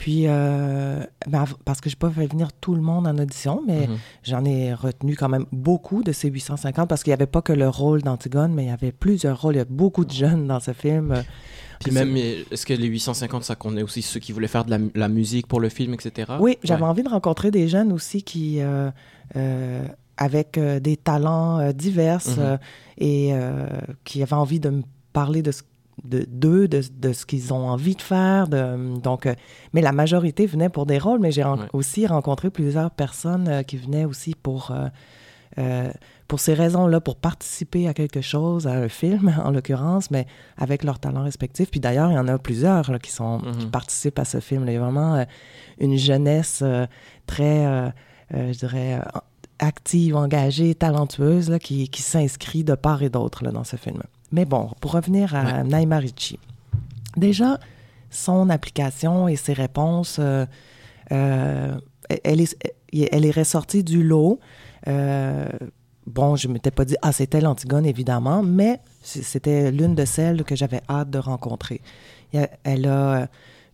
Puis, 0.00 0.22
euh, 0.24 1.04
ben, 1.28 1.44
parce 1.66 1.82
que 1.82 1.90
je 1.90 1.94
n'ai 1.94 1.98
pas 1.98 2.08
fait 2.08 2.26
venir 2.26 2.54
tout 2.54 2.74
le 2.74 2.80
monde 2.80 3.06
en 3.06 3.18
audition, 3.18 3.62
mais 3.66 3.86
mhm. 3.86 3.98
j'en 4.22 4.46
ai 4.46 4.72
retenu 4.72 5.14
quand 5.14 5.28
même 5.28 5.44
beaucoup 5.52 6.02
de 6.02 6.10
ces 6.10 6.30
850 6.30 6.88
parce 6.88 7.02
qu'il 7.02 7.10
n'y 7.10 7.14
avait 7.14 7.26
pas 7.26 7.42
que 7.42 7.52
le 7.52 7.68
rôle 7.68 8.00
d'Antigone, 8.00 8.54
mais 8.54 8.64
il 8.64 8.68
y 8.68 8.72
avait 8.72 8.92
plusieurs 8.92 9.38
rôles. 9.38 9.56
Il 9.56 9.58
y 9.58 9.60
a 9.60 9.66
beaucoup 9.66 10.06
de 10.06 10.10
jeunes 10.10 10.46
dans 10.46 10.58
ce 10.58 10.72
film. 10.72 11.22
Puis 11.80 11.92
même, 11.92 12.16
est-ce 12.16 12.64
que 12.64 12.72
les 12.72 12.86
850, 12.86 13.44
ça 13.44 13.56
connaît 13.56 13.82
aussi 13.82 14.00
ceux 14.00 14.20
qui 14.20 14.32
voulaient 14.32 14.48
faire 14.48 14.64
de 14.64 14.90
la, 14.94 15.08
musique 15.08 15.46
pour 15.46 15.60
le 15.60 15.68
film, 15.68 15.92
etc.? 15.92 16.32
Oui, 16.40 16.56
j'avais 16.62 16.84
envie 16.84 17.02
de 17.02 17.10
rencontrer 17.10 17.50
des 17.50 17.68
jeunes 17.68 17.92
aussi 17.92 18.22
qui, 18.22 18.62
euh, 18.62 18.90
euh, 19.36 19.86
avec 20.16 20.58
des 20.58 20.96
talents 20.96 21.72
divers 21.74 22.26
mhm. 22.26 22.58
et 22.96 23.34
qui 24.04 24.22
avaient 24.22 24.32
envie 24.32 24.60
de 24.60 24.70
me 24.70 24.82
parler 25.12 25.42
de 25.42 25.52
ce 25.52 25.62
d'eux, 26.04 26.68
de, 26.68 26.82
de, 26.98 27.12
ce 27.12 27.26
qu'ils 27.26 27.52
ont 27.52 27.68
envie 27.68 27.94
de 27.94 28.02
faire. 28.02 28.48
De, 28.48 28.98
donc, 28.98 29.26
euh, 29.26 29.34
mais 29.72 29.80
la 29.80 29.92
majorité 29.92 30.46
venait 30.46 30.68
pour 30.68 30.86
des 30.86 30.98
rôles, 30.98 31.20
mais 31.20 31.32
j'ai 31.32 31.44
aussi 31.72 32.06
rencontré 32.06 32.50
plusieurs 32.50 32.90
personnes 32.90 33.48
euh, 33.48 33.62
qui 33.62 33.76
venaient 33.76 34.04
aussi 34.04 34.34
pour, 34.34 34.72
euh, 35.58 35.90
pour 36.28 36.40
ces 36.40 36.54
raisons-là, 36.54 37.00
pour 37.00 37.16
participer 37.16 37.88
à 37.88 37.94
quelque 37.94 38.20
chose, 38.20 38.66
à 38.66 38.72
un 38.72 38.88
film 38.88 39.34
en 39.44 39.50
l'occurrence, 39.50 40.10
mais 40.10 40.26
avec 40.56 40.84
leurs 40.84 40.98
talents 40.98 41.24
respectifs. 41.24 41.70
Puis 41.70 41.80
d'ailleurs, 41.80 42.10
il 42.10 42.14
y 42.14 42.18
en 42.18 42.28
a 42.28 42.38
plusieurs 42.38 42.98
qui, 43.00 43.10
sont, 43.10 43.40
qui 43.40 43.66
mm-hmm. 43.66 43.70
participent 43.70 44.18
à 44.18 44.24
ce 44.24 44.40
film. 44.40 44.64
Il 44.66 44.74
y 44.74 44.76
a 44.76 44.80
vraiment 44.80 45.24
une 45.78 45.96
jeunesse 45.96 46.62
très, 47.26 47.92
je 48.32 48.58
dirais, 48.58 49.00
active, 49.58 50.16
engagée, 50.16 50.74
talentueuse, 50.74 51.50
là, 51.50 51.58
qui, 51.58 51.88
qui 51.88 52.02
s'inscrit 52.02 52.64
de 52.64 52.74
part 52.74 53.02
et 53.02 53.10
d'autre 53.10 53.44
dans 53.44 53.64
ce 53.64 53.76
film. 53.76 54.02
Mais 54.32 54.44
bon, 54.44 54.70
pour 54.80 54.92
revenir 54.92 55.34
à 55.34 55.64
Naima 55.64 55.98
Ricci. 55.98 56.38
Déjà, 57.16 57.58
son 58.10 58.50
application 58.50 59.28
et 59.28 59.36
ses 59.36 59.52
réponses, 59.52 60.18
euh, 60.20 60.46
euh, 61.12 61.78
elle, 62.24 62.40
est, 62.40 62.56
elle 63.12 63.24
est 63.24 63.36
ressortie 63.36 63.82
du 63.82 64.02
lot. 64.02 64.38
Euh, 64.88 65.48
bon, 66.06 66.36
je 66.36 66.48
ne 66.48 66.52
m'étais 66.52 66.70
pas 66.70 66.84
dit, 66.84 66.96
ah, 67.02 67.12
c'était 67.12 67.40
l'Antigone, 67.40 67.86
évidemment, 67.86 68.42
mais 68.42 68.80
c'était 69.02 69.70
l'une 69.70 69.94
de 69.94 70.04
celles 70.04 70.44
que 70.44 70.54
j'avais 70.54 70.82
hâte 70.88 71.10
de 71.10 71.18
rencontrer. 71.18 71.80
Elle 72.32 72.86
a 72.86 73.28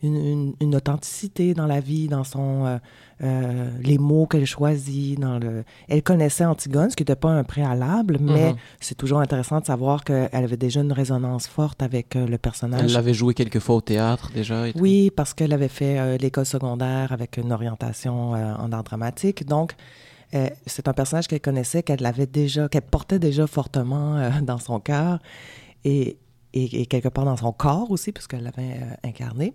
une, 0.06 0.74
authenticité 0.74 1.54
dans 1.54 1.66
la 1.66 1.80
vie, 1.80 2.08
dans 2.08 2.24
son, 2.24 2.66
euh, 2.66 2.78
euh, 3.22 3.70
les 3.82 3.98
mots 3.98 4.26
qu'elle 4.26 4.46
choisit. 4.46 5.18
Dans 5.18 5.38
le... 5.38 5.64
Elle 5.88 6.02
connaissait 6.02 6.44
Antigone, 6.44 6.90
ce 6.90 6.96
qui 6.96 7.02
n'était 7.02 7.16
pas 7.16 7.30
un 7.30 7.44
préalable, 7.44 8.18
mais 8.20 8.52
mhm. 8.52 8.56
c'est 8.80 8.96
toujours 8.96 9.20
intéressant 9.20 9.60
de 9.60 9.66
savoir 9.66 10.04
qu'elle 10.04 10.28
avait 10.32 10.56
déjà 10.56 10.80
une 10.80 10.92
résonance 10.92 11.46
forte 11.46 11.82
avec 11.82 12.16
euh, 12.16 12.26
le 12.26 12.38
personnage. 12.38 12.82
Elle 12.84 12.92
l'avait 12.92 13.14
joué 13.14 13.34
quelques 13.34 13.60
fois 13.60 13.76
au 13.76 13.80
théâtre 13.80 14.30
déjà. 14.34 14.64
oui, 14.76 15.10
parce 15.10 15.34
qu'elle 15.34 15.52
avait 15.52 15.68
fait 15.68 16.18
l'école 16.18 16.46
secondaire 16.46 17.12
avec 17.12 17.36
une 17.36 17.52
orientation 17.52 18.32
en 18.32 18.72
art 18.72 18.84
dramatique. 18.84 19.46
Donc, 19.46 19.74
c'est 20.66 20.88
un 20.88 20.92
personnage 20.92 21.28
qu'elle 21.28 21.40
connaissait, 21.40 21.82
qu'elle 21.82 22.04
avait 22.04 22.26
déjà, 22.26 22.68
qu'elle 22.68 22.82
portait 22.82 23.18
déjà 23.18 23.46
fortement 23.46 24.30
dans 24.42 24.58
son 24.58 24.80
cœur. 24.80 25.18
Et, 25.84 26.18
et, 26.52 26.86
quelque 26.86 27.08
part 27.08 27.24
dans 27.24 27.36
son 27.36 27.52
corps 27.52 27.90
aussi, 27.90 28.12
puisqu'elle 28.12 28.42
l'avait 28.42 28.80
euh, 28.80 29.08
incarné. 29.08 29.54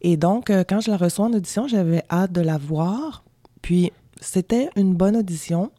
Et 0.00 0.16
donc, 0.16 0.50
euh, 0.50 0.64
quand 0.66 0.80
je 0.80 0.90
la 0.90 0.96
reçois 0.96 1.26
en 1.26 1.32
audition, 1.32 1.66
j'avais 1.68 2.02
hâte 2.10 2.32
de 2.32 2.40
la 2.40 2.58
voir. 2.58 3.24
Puis, 3.62 3.92
c'était 4.20 4.70
une 4.76 4.94
bonne 4.94 5.16
audition, 5.16 5.70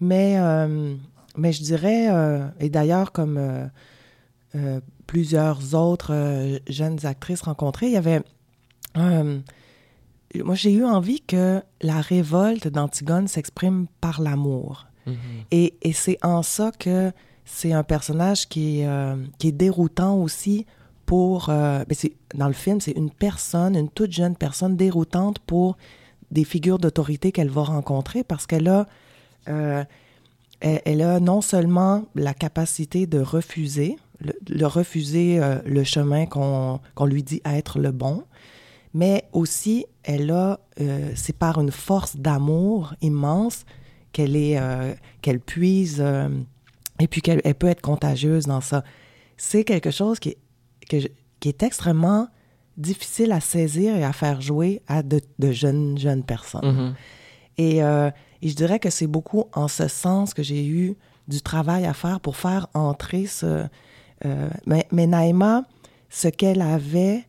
mais, 0.00 0.34
euh, 0.38 0.94
mais 1.36 1.52
je 1.52 1.62
dirais, 1.62 2.08
et 2.60 2.70
d'ailleurs, 2.70 3.12
comme 3.12 3.70
plusieurs 5.06 5.74
autres 5.74 6.60
jeunes 6.68 7.04
actrices 7.04 7.42
rencontrées, 7.42 7.86
il 7.86 7.92
y 7.92 7.96
avait 7.96 8.22
moi, 10.42 10.54
j'ai 10.54 10.72
eu 10.72 10.84
envie 10.84 11.20
que 11.20 11.62
la 11.80 12.00
révolte 12.00 12.68
d'Antigone 12.68 13.28
s'exprime 13.28 13.86
par 14.00 14.20
l'amour. 14.20 14.86
Mhm. 15.06 15.16
Et, 15.50 15.74
et 15.82 15.92
c'est 15.92 16.18
en 16.24 16.42
ça 16.42 16.72
que 16.76 17.12
c'est 17.44 17.72
un 17.72 17.82
personnage 17.82 18.48
qui 18.48 18.80
est, 18.80 18.86
euh, 18.86 19.16
qui 19.38 19.48
est 19.48 19.52
déroutant 19.52 20.16
aussi 20.16 20.66
pour... 21.06 21.48
euh, 21.50 21.84
ben, 21.86 21.94
c'est- 21.94 22.14
dans 22.34 22.46
le 22.48 22.54
film, 22.54 22.80
c'est 22.80 22.92
une 22.92 23.10
personne, 23.10 23.76
une 23.76 23.88
toute 23.90 24.12
jeune 24.12 24.36
personne 24.36 24.76
déroutante 24.76 25.38
pour 25.40 25.76
des 26.30 26.44
figures 26.44 26.78
d'autorité 26.78 27.32
qu'elle 27.32 27.50
va 27.50 27.62
rencontrer 27.62 28.24
parce 28.24 28.46
qu'elle 28.46 28.68
a, 28.68 28.86
euh, 29.48 29.84
elle, 30.60 31.02
a 31.02 31.20
non 31.20 31.40
seulement 31.42 32.04
la 32.14 32.32
capacité 32.34 33.06
de 33.06 33.20
refuser, 33.20 33.96
le, 34.20 34.32
le 34.48 34.66
refuser 34.66 35.38
euh, 35.38 35.58
le 35.66 35.84
chemin 35.84 36.24
qu'on 36.26 36.80
lui 37.06 37.22
dit 37.22 37.42
être 37.44 37.78
le 37.78 37.92
bon, 37.92 38.24
mais 38.94 39.24
aussi 39.32 39.86
elle 40.02 40.30
a, 40.30 40.60
c'est 41.14 41.36
par 41.36 41.60
une 41.60 41.70
force 41.70 42.16
d'amour 42.16 42.94
immense 43.02 43.64
qu'elle 44.12 44.36
est, 44.36 44.58
qu'elle 45.22 45.40
puise, 45.40 46.04
et 47.00 47.08
puis 47.08 47.20
qu'elle 47.20 47.40
elle 47.44 47.54
peut 47.54 47.66
être 47.68 47.80
contagieuse 47.82 48.46
dans 48.46 48.60
ça. 48.60 48.84
C'est 49.36 49.64
quelque 49.64 49.90
chose 49.90 50.18
qui 50.18 50.30
est, 50.30 50.38
que 50.88 51.00
je- 51.00 51.08
qui 51.40 51.48
est 51.48 51.62
extrêmement 51.62 52.28
difficile 52.76 53.32
à 53.32 53.40
saisir 53.40 53.96
et 53.96 54.04
à 54.04 54.12
faire 54.12 54.40
jouer 54.40 54.82
à 54.88 55.02
de, 55.02 55.20
de 55.38 55.52
jeunes, 55.52 55.96
jeunes 55.98 56.24
personnes. 56.24 56.64
Mhm. 56.88 56.94
Et, 57.58 57.82
euh, 57.84 58.10
et 58.42 58.48
je 58.48 58.54
dirais 58.56 58.78
que 58.80 58.90
c'est 58.90 59.06
beaucoup 59.06 59.44
en 59.52 59.68
ce 59.68 59.86
sens 59.88 60.34
que 60.34 60.42
j'ai 60.42 60.66
eu 60.66 60.96
du 61.28 61.40
travail 61.40 61.84
à 61.86 61.94
faire 61.94 62.20
pour 62.20 62.36
faire 62.36 62.66
entrer 62.74 63.26
ce... 63.26 63.64
euh, 64.24 64.48
mais, 64.66 64.86
mais 64.92 65.06
Naïma, 65.06 65.64
ce 66.10 66.28
qu'elle 66.28 66.60
avait, 66.62 67.24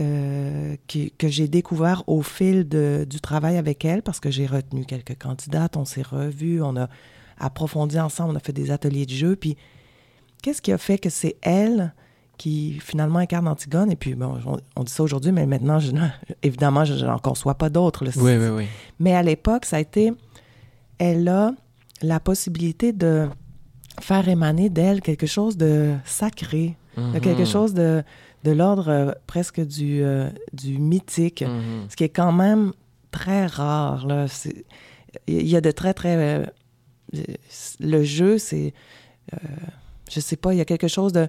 euh, 0.00 0.76
qui- 0.86 1.10
que 1.12 1.28
j'ai 1.28 1.48
découvert 1.48 2.02
au 2.08 2.22
fil 2.22 2.68
de- 2.68 3.06
du 3.08 3.20
travail 3.20 3.56
avec 3.56 3.84
elle, 3.84 4.02
parce 4.02 4.20
que 4.20 4.30
j'ai 4.30 4.46
retenu 4.46 4.84
quelques 4.84 5.18
candidates, 5.18 5.76
on 5.76 5.84
s'est 5.84 6.02
revus, 6.02 6.62
on 6.62 6.76
a 6.76 6.88
approfondi 7.38 7.98
ensemble, 7.98 8.32
on 8.32 8.36
a 8.36 8.40
fait 8.40 8.52
des 8.52 8.70
ateliers 8.70 9.06
de 9.06 9.10
jeu, 9.12 9.36
puis 9.36 9.56
qu'est-ce 10.42 10.62
qui 10.62 10.72
a 10.72 10.78
fait 10.78 10.98
que 10.98 11.10
c'est 11.10 11.36
elle 11.42 11.92
qui 12.36 12.78
finalement 12.80 13.20
incarne 13.20 13.46
Antigone, 13.46 13.92
et 13.92 13.96
puis 13.96 14.14
bon, 14.14 14.38
on, 14.46 14.58
on 14.76 14.82
dit 14.82 14.92
ça 14.92 15.02
aujourd'hui, 15.04 15.30
mais 15.30 15.46
maintenant, 15.46 15.78
je, 15.78 15.92
évidemment, 16.42 16.84
je 16.84 17.04
n'en 17.04 17.18
conçois 17.18 17.54
pas 17.54 17.70
d'autres. 17.70 18.04
Oui, 18.16 18.36
oui, 18.36 18.48
oui. 18.48 18.66
Mais 18.98 19.14
à 19.14 19.22
l'époque, 19.22 19.64
ça 19.66 19.76
a 19.76 19.80
été, 19.80 20.12
elle 20.98 21.28
a 21.28 21.52
la 22.02 22.18
possibilité 22.20 22.92
de 22.92 23.28
faire 24.00 24.28
émaner 24.28 24.68
d'elle 24.68 25.00
quelque 25.00 25.26
chose 25.26 25.56
de 25.56 25.94
sacré, 26.04 26.76
de 26.96 27.02
Mhm. 27.02 27.20
quelque 27.20 27.44
chose 27.44 27.72
de, 27.74 28.02
de 28.42 28.50
l'ordre 28.50 28.88
euh, 28.88 29.12
presque 29.28 29.60
du, 29.64 30.02
euh, 30.02 30.28
du 30.52 30.78
mythique, 30.78 31.42
Mhm. 31.42 31.86
ce 31.88 31.94
qui 31.96 32.02
est 32.04 32.08
quand 32.08 32.32
même 32.32 32.72
très 33.12 33.46
rare. 33.46 34.06
Là. 34.08 34.26
Il 35.28 35.46
y 35.48 35.54
a 35.56 35.60
de 35.60 35.70
très, 35.70 35.94
très... 35.94 36.46
le 37.80 38.04
jeu, 38.04 38.38
c'est... 38.38 38.74
euh, 39.32 39.38
je 40.10 40.20
sais 40.20 40.36
pas, 40.36 40.54
il 40.54 40.58
y 40.58 40.60
a 40.60 40.64
quelque 40.64 40.88
chose 40.88 41.12
de... 41.12 41.28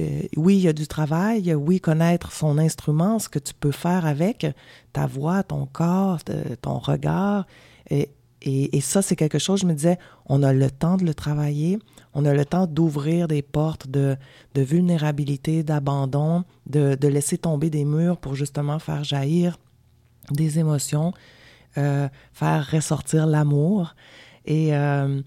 euh, 0.00 0.22
oui, 0.36 0.56
il 0.56 0.62
y 0.62 0.68
a 0.68 0.72
du 0.72 0.86
travail, 0.86 1.54
oui, 1.54 1.80
connaître 1.80 2.32
son 2.32 2.58
instrument, 2.58 3.18
ce 3.18 3.28
que 3.28 3.38
tu 3.38 3.54
peux 3.54 3.72
faire 3.72 4.06
avec 4.06 4.46
ta 4.92 5.06
voix, 5.06 5.42
ton 5.42 5.66
corps, 5.66 6.18
ton 6.60 6.78
regard. 6.78 7.46
Et, 7.90 8.80
ça, 8.80 9.02
c'est 9.02 9.16
quelque 9.16 9.38
chose, 9.38 9.60
je 9.60 9.66
me 9.66 9.74
disais, 9.74 9.98
on 10.26 10.42
a 10.42 10.52
le 10.52 10.70
temps 10.70 10.96
de 10.96 11.04
le 11.04 11.14
travailler, 11.14 11.78
on 12.14 12.24
a 12.24 12.32
le 12.32 12.44
temps 12.44 12.66
d'ouvrir 12.66 13.26
des 13.26 13.42
portes 13.42 13.88
de, 13.88 14.16
vulnérabilité, 14.54 15.64
d'abandon, 15.64 16.44
de, 16.66 16.94
de 16.94 17.08
laisser 17.08 17.38
tomber 17.38 17.70
des 17.70 17.84
murs 17.84 18.18
pour 18.18 18.34
justement 18.36 18.78
faire 18.78 19.02
jaillir 19.02 19.58
des 20.30 20.58
émotions, 20.58 21.12
euh, 21.78 22.08
faire 22.32 22.66
ressortir 22.70 23.26
l'amour. 23.26 23.94
Et, 24.46 24.74
euh, 24.76 25.20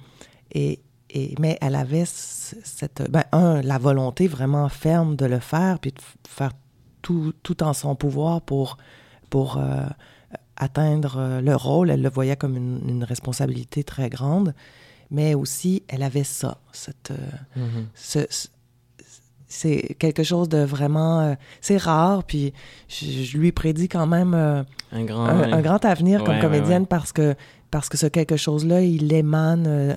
et, 0.52 0.80
et, 1.12 1.36
mais 1.40 1.58
elle 1.62 1.76
avait 1.76 2.06
cette, 2.06 3.04
ben, 3.12 3.24
un, 3.32 3.62
la 3.62 3.78
volonté 3.78 4.28
vraiment 4.28 4.68
ferme 4.70 5.16
de 5.16 5.26
le 5.26 5.40
faire, 5.40 5.80
puis 5.80 5.92
de 5.92 6.00
faire 6.28 6.52
tout, 7.02 7.34
tout 7.44 7.62
en 7.64 7.74
son 7.74 7.96
pouvoir 7.96 8.42
pour, 8.42 8.78
pour 9.30 9.58
euh, 9.58 9.84
atteindre 10.56 11.16
euh, 11.18 11.42
le 11.42 11.56
rôle. 11.56 11.90
Elle 11.90 12.02
le 12.02 12.10
voyait 12.10 12.36
comme 12.36 12.56
une, 12.58 12.82
une 12.88 13.04
responsabilité 13.04 13.84
très 13.84 14.10
grande, 14.10 14.54
mais 15.12 15.34
aussi 15.34 15.84
elle 15.88 16.04
avait 16.04 16.24
ça, 16.24 16.58
cette, 16.72 17.12
Mhm. 17.56 17.88
ce- 17.96 18.26
ce- 18.30 18.48
c'est 19.52 19.96
quelque 19.98 20.22
chose 20.22 20.48
de 20.48 20.60
vraiment 20.60 21.22
euh, 21.22 21.34
c'est 21.60 21.78
rare 21.78 22.24
puis 22.24 22.54
je, 22.88 23.06
je 23.24 23.36
lui 23.40 23.52
prédis 23.52 23.88
quand 23.90 24.06
même 24.06 24.36
euh, 24.36 24.62
Un 24.92 25.06
grand. 25.06 25.26
un, 25.26 25.54
un 25.54 25.62
grand 25.62 25.84
avenir 25.86 26.24
comme 26.24 26.36
ouais, 26.36 26.40
comédienne 26.42 26.84
ouais. 26.84 26.88
parce 26.88 27.12
que 27.12 27.34
parce 27.72 27.90
que 27.90 27.98
ce 27.98 28.08
quelque 28.08 28.38
chose 28.38 28.66
là 28.66 28.82
il 28.82 29.12
émane 29.14 29.66
euh, 29.68 29.96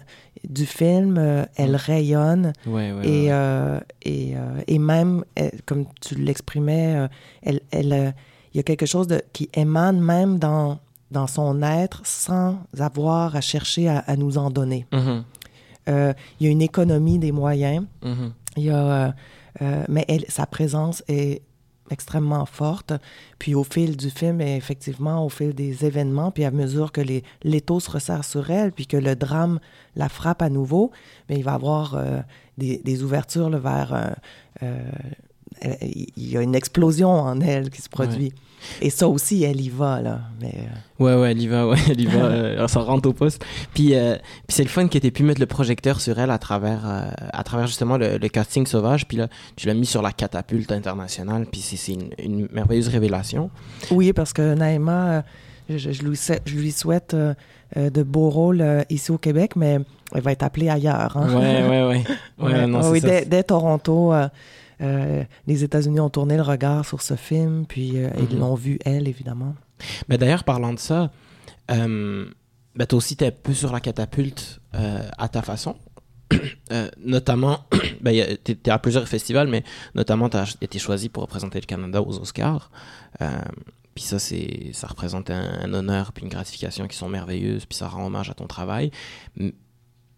du 0.48 0.66
film 0.66 1.16
euh, 1.18 1.44
elle 1.56 1.76
rayonne. 1.76 2.52
Ouais, 2.66 2.92
ouais, 2.92 3.06
et 3.08 3.32
euh, 3.32 3.80
et, 4.02 4.34
et 4.66 4.78
même 4.78 5.24
elle- 5.34 5.60
comme 5.66 5.86
tu 6.00 6.14
l'exprimais 6.16 7.08
elle 7.42 7.60
elle 7.70 8.14
il 8.52 8.56
y 8.58 8.60
a 8.60 8.62
quelque 8.62 8.86
chose 8.86 9.06
de 9.06 9.22
qui 9.32 9.48
émane 9.54 10.00
même 10.00 10.38
dans 10.38 10.78
dans 11.10 11.26
son 11.26 11.62
être 11.62 12.00
sans 12.04 12.58
avoir 12.78 13.36
à 13.36 13.40
chercher 13.40 13.88
à, 13.88 13.98
à 13.98 14.16
nous 14.16 14.38
en 14.38 14.50
donner. 14.50 14.86
Mhm. 14.92 15.24
Euh, 15.88 16.12
il 16.40 16.46
y 16.46 16.48
a 16.48 16.52
une 16.52 16.62
économie 16.62 17.18
des 17.18 17.32
moyens. 17.32 17.84
Mhm. 18.02 18.32
il 18.56 18.64
y 18.64 18.70
a, 18.70 19.14
mais 19.88 20.04
elle, 20.08 20.24
sa 20.28 20.46
présence 20.46 21.02
est 21.08 21.42
extrêmement 21.90 22.46
forte. 22.46 22.92
Puis 23.38 23.54
au 23.54 23.64
fil 23.64 23.96
du 23.96 24.10
film, 24.10 24.40
et 24.40 24.56
effectivement, 24.56 25.24
au 25.24 25.28
fil 25.28 25.54
des 25.54 25.84
événements, 25.84 26.30
puis 26.30 26.44
à 26.44 26.50
mesure 26.50 26.92
que 26.92 27.00
les 27.00 27.22
l'étau 27.42 27.80
se 27.80 27.90
resserre 27.90 28.24
sur 28.24 28.50
elle, 28.50 28.72
puis 28.72 28.86
que 28.86 28.96
le 28.96 29.16
drame 29.16 29.60
la 29.96 30.08
frappe 30.08 30.42
à 30.42 30.48
nouveau, 30.48 30.90
mais 31.28 31.36
il 31.36 31.44
va 31.44 31.54
avoir 31.54 31.94
euh, 31.94 32.20
des, 32.58 32.78
des 32.78 33.02
ouvertures 33.02 33.50
là, 33.50 33.58
vers... 33.58 33.94
euh, 33.94 34.10
euh, 34.62 35.76
il 35.82 36.28
y 36.28 36.36
a 36.36 36.42
une 36.42 36.54
explosion 36.54 37.10
en 37.10 37.40
elle 37.40 37.70
qui 37.70 37.82
se 37.82 37.88
produit. 37.88 38.32
Et 38.80 38.90
ça 38.90 39.08
aussi, 39.08 39.42
elle 39.44 39.60
y 39.60 39.68
va, 39.68 40.00
là. 40.00 40.20
Mais, 40.40 40.54
euh, 40.54 41.04
Ouais, 41.04 41.14
ouais, 41.20 41.30
elle 41.32 41.40
y 41.40 41.48
va, 41.48 41.66
ouais, 41.66 41.76
elle 41.90 42.00
y 42.00 42.06
va, 42.06 42.18
euh, 42.24 42.68
ça 42.68 42.80
rentre 42.80 43.08
au 43.08 43.12
poste. 43.12 43.44
Puis, 43.74 43.94
euh, 43.94 44.14
puis 44.46 44.54
c'est 44.56 44.62
le 44.62 44.68
fun 44.68 44.86
que 44.88 44.98
tu 44.98 45.10
pu 45.10 45.22
mettre 45.24 45.40
le 45.40 45.46
projecteur 45.46 46.00
sur 46.00 46.18
elle 46.18 46.30
à 46.30 46.38
travers, 46.38 46.80
euh, 46.86 47.02
à 47.32 47.42
travers 47.42 47.66
justement 47.66 47.96
le, 47.96 48.18
le 48.18 48.28
casting 48.28 48.66
sauvage. 48.66 49.06
Puis 49.08 49.16
là, 49.16 49.28
tu 49.56 49.66
l'as 49.66 49.74
mis 49.74 49.86
sur 49.86 50.02
la 50.02 50.12
catapulte 50.12 50.70
internationale. 50.72 51.46
Puis 51.50 51.60
c'est 51.60 51.92
une, 51.92 52.10
une 52.18 52.48
merveilleuse 52.52 52.88
révélation. 52.88 53.50
Oui, 53.90 54.12
parce 54.12 54.32
que 54.32 54.54
Naïma, 54.54 55.24
je, 55.68 55.76
je 55.92 56.02
lui, 56.02 56.16
sais- 56.16 56.40
je 56.46 56.56
lui 56.56 56.70
souhaite 56.72 57.16
de 57.76 58.02
beaux 58.02 58.30
rôles 58.30 58.64
ici 58.90 59.10
au 59.10 59.18
Québec, 59.18 59.56
mais 59.56 59.78
elle 60.14 60.20
va 60.22 60.32
être 60.32 60.42
appelée 60.42 60.68
ailleurs. 60.68 61.16
hein. 61.16 61.34
Ouais, 61.34 61.68
ouais, 61.68 61.88
ouais. 61.88 62.04
Ouais, 62.38 62.66
non, 62.66 62.90
oui, 62.90 63.00
dès, 63.00 63.24
dès 63.24 63.42
Toronto, 63.42 64.12
euh, 64.82 65.24
les 65.46 65.64
États-Unis 65.64 66.00
ont 66.00 66.10
tourné 66.10 66.36
le 66.36 66.42
regard 66.42 66.84
sur 66.84 67.02
ce 67.02 67.14
film, 67.14 67.66
puis 67.66 67.92
euh, 67.96 68.10
ils 68.18 68.34
Mhm. 68.34 68.38
l'ont 68.40 68.54
vu, 68.54 68.78
elle, 68.84 69.08
évidemment. 69.08 69.54
Mais 70.08 70.18
d'ailleurs, 70.18 70.44
parlant 70.44 70.72
de 70.72 70.78
ça, 70.78 71.10
euh, 71.70 72.26
ben, 72.74 72.86
toi 72.86 72.96
aussi, 72.96 73.16
t'es 73.16 73.26
un 73.26 73.30
peu 73.30 73.54
sur 73.54 73.72
la 73.72 73.80
catapulte 73.80 74.60
à 74.72 75.28
ta 75.28 75.42
façon. 75.42 75.76
Notamment, 77.04 77.60
ben, 78.00 78.36
t'es 78.42 78.70
à 78.70 78.78
plusieurs 78.78 79.06
festivals, 79.08 79.48
mais 79.48 79.62
notamment, 79.94 80.28
t'as 80.28 80.54
été 80.60 80.78
choisi 80.78 81.08
pour 81.08 81.22
représenter 81.24 81.60
le 81.60 81.66
Canada 81.66 82.00
aux 82.02 82.18
Oscars. 82.18 82.70
Puis 83.94 84.04
ça, 84.04 84.18
c'est, 84.18 84.70
ça 84.72 84.86
représente 84.86 85.28
un, 85.30 85.60
un 85.64 85.74
honneur 85.74 86.12
puis 86.12 86.22
une 86.24 86.30
gratification 86.30 86.88
qui 86.88 86.96
sont 86.96 87.10
merveilleuses, 87.10 87.66
puis 87.66 87.76
ça 87.76 87.88
rend 87.88 88.06
hommage 88.06 88.30
à 88.30 88.34
ton 88.34 88.46
travail. 88.46 88.90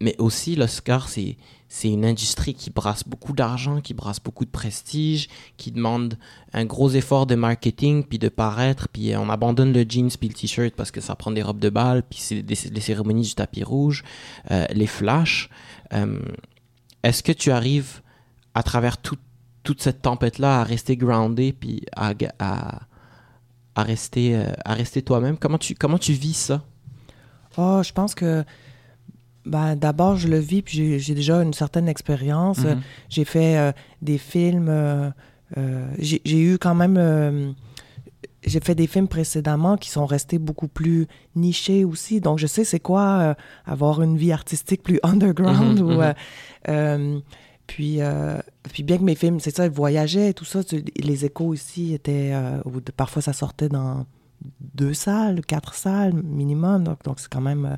Mais 0.01 0.15
aussi, 0.19 0.55
l'Oscar, 0.57 1.07
c'est, 1.07 1.37
c'est 1.69 1.89
une 1.89 2.03
industrie 2.05 2.53
qui 2.53 2.69
brasse 2.69 3.07
beaucoup 3.07 3.31
d'argent, 3.31 3.79
qui 3.79 3.93
brasse 3.93 4.19
beaucoup 4.19 4.43
de 4.43 4.49
prestige, 4.49 5.29
qui 5.55 5.71
demande 5.71 6.17
un 6.51 6.65
gros 6.65 6.89
effort 6.91 7.25
de 7.25 7.35
marketing, 7.35 8.03
puis 8.03 8.19
de 8.19 8.27
paraître, 8.27 8.89
puis 8.89 9.15
on 9.15 9.29
abandonne 9.29 9.71
le 9.71 9.85
jeans 9.87 10.09
puis 10.19 10.27
le 10.27 10.33
t-shirt 10.33 10.73
parce 10.75 10.91
que 10.91 10.99
ça 10.99 11.15
prend 11.15 11.31
des 11.31 11.41
robes 11.41 11.59
de 11.59 11.69
bal, 11.69 12.03
puis 12.03 12.19
c'est 12.19 12.41
les 12.41 12.81
cérémonies 12.81 13.21
du 13.23 13.35
tapis 13.35 13.63
rouge, 13.63 14.03
euh, 14.51 14.65
les 14.73 14.87
flashs. 14.87 15.49
Euh, 15.93 16.19
Est-ce 17.03 17.23
que 17.23 17.31
tu 17.31 17.51
arrives, 17.51 18.01
à 18.53 18.63
travers 18.63 18.97
tout- 18.97 19.17
toute 19.63 19.81
cette 19.81 20.01
tempête-là, 20.01 20.59
à 20.59 20.63
rester 20.63 20.97
groundé, 20.97 21.53
puis 21.53 21.83
à, 21.95 22.13
à, 22.39 22.81
à 23.75 23.83
rester, 23.83 24.35
euh, 24.35 24.51
à 24.65 24.73
rester 24.73 25.01
toi-même? 25.01 25.37
Comment 25.37 25.57
tu, 25.57 25.73
comment 25.73 25.97
tu 25.97 26.11
vis 26.13 26.33
ça? 26.33 26.63
Oh, 27.57 27.81
je 27.81 27.93
pense 27.93 28.13
que 28.13 28.43
ben, 29.45 29.75
d'abord, 29.75 30.15
je 30.17 30.27
le 30.27 30.39
vis, 30.39 30.61
puis 30.61 30.99
j'ai- 30.99 31.13
déjà 31.15 31.41
une 31.43 31.53
certaine 31.53 31.87
expérience. 31.87 32.59
Mhm. 32.59 32.81
J'ai 33.09 33.25
fait 33.25 33.57
euh, 33.57 33.71
des 34.01 34.17
films. 34.17 34.67
euh, 34.69 35.09
euh, 35.57 35.87
j'ai 35.99 36.39
eu 36.41 36.57
quand 36.57 36.75
même. 36.75 37.53
j'ai 38.47 38.59
fait 38.59 38.75
des 38.75 38.85
films 38.87 39.07
précédemment 39.07 39.75
qui 39.77 39.89
sont 39.89 40.05
restés 40.05 40.37
beaucoup 40.37 40.67
plus 40.67 41.07
nichés 41.35 41.83
aussi. 41.85 42.21
Donc, 42.21 42.37
je 42.39 42.45
sais 42.47 42.63
c'est 42.63 42.79
quoi 42.79 43.35
avoir 43.65 44.01
une 44.03 44.17
vie 44.17 44.31
artistique 44.31 44.83
plus 44.83 44.99
underground. 45.03 45.79
Mhm, 45.79 45.85
ou, 45.85 46.01
mhm. 46.01 47.21
puis, 47.67 47.99
puis, 48.71 48.83
bien 48.83 48.97
que 48.97 49.03
mes 49.03 49.15
films, 49.15 49.39
c'est 49.39 49.55
ça, 49.55 49.67
voyageaient 49.69 50.29
et 50.29 50.33
tout 50.33 50.45
ça, 50.45 50.63
tu- 50.63 50.83
les 50.97 51.25
échos 51.25 51.53
ici 51.53 51.93
étaient. 51.93 52.33
parfois, 52.95 53.21
ça 53.21 53.33
sortait 53.33 53.69
dans 53.69 54.05
deux 54.59 54.93
salles, 54.93 55.41
quatre 55.45 55.73
salles 55.73 56.13
minimum. 56.13 56.83
Donc, 56.83 57.03
donc 57.03 57.19
c'est 57.19 57.29
quand 57.31 57.41
même. 57.41 57.65
euh, 57.65 57.75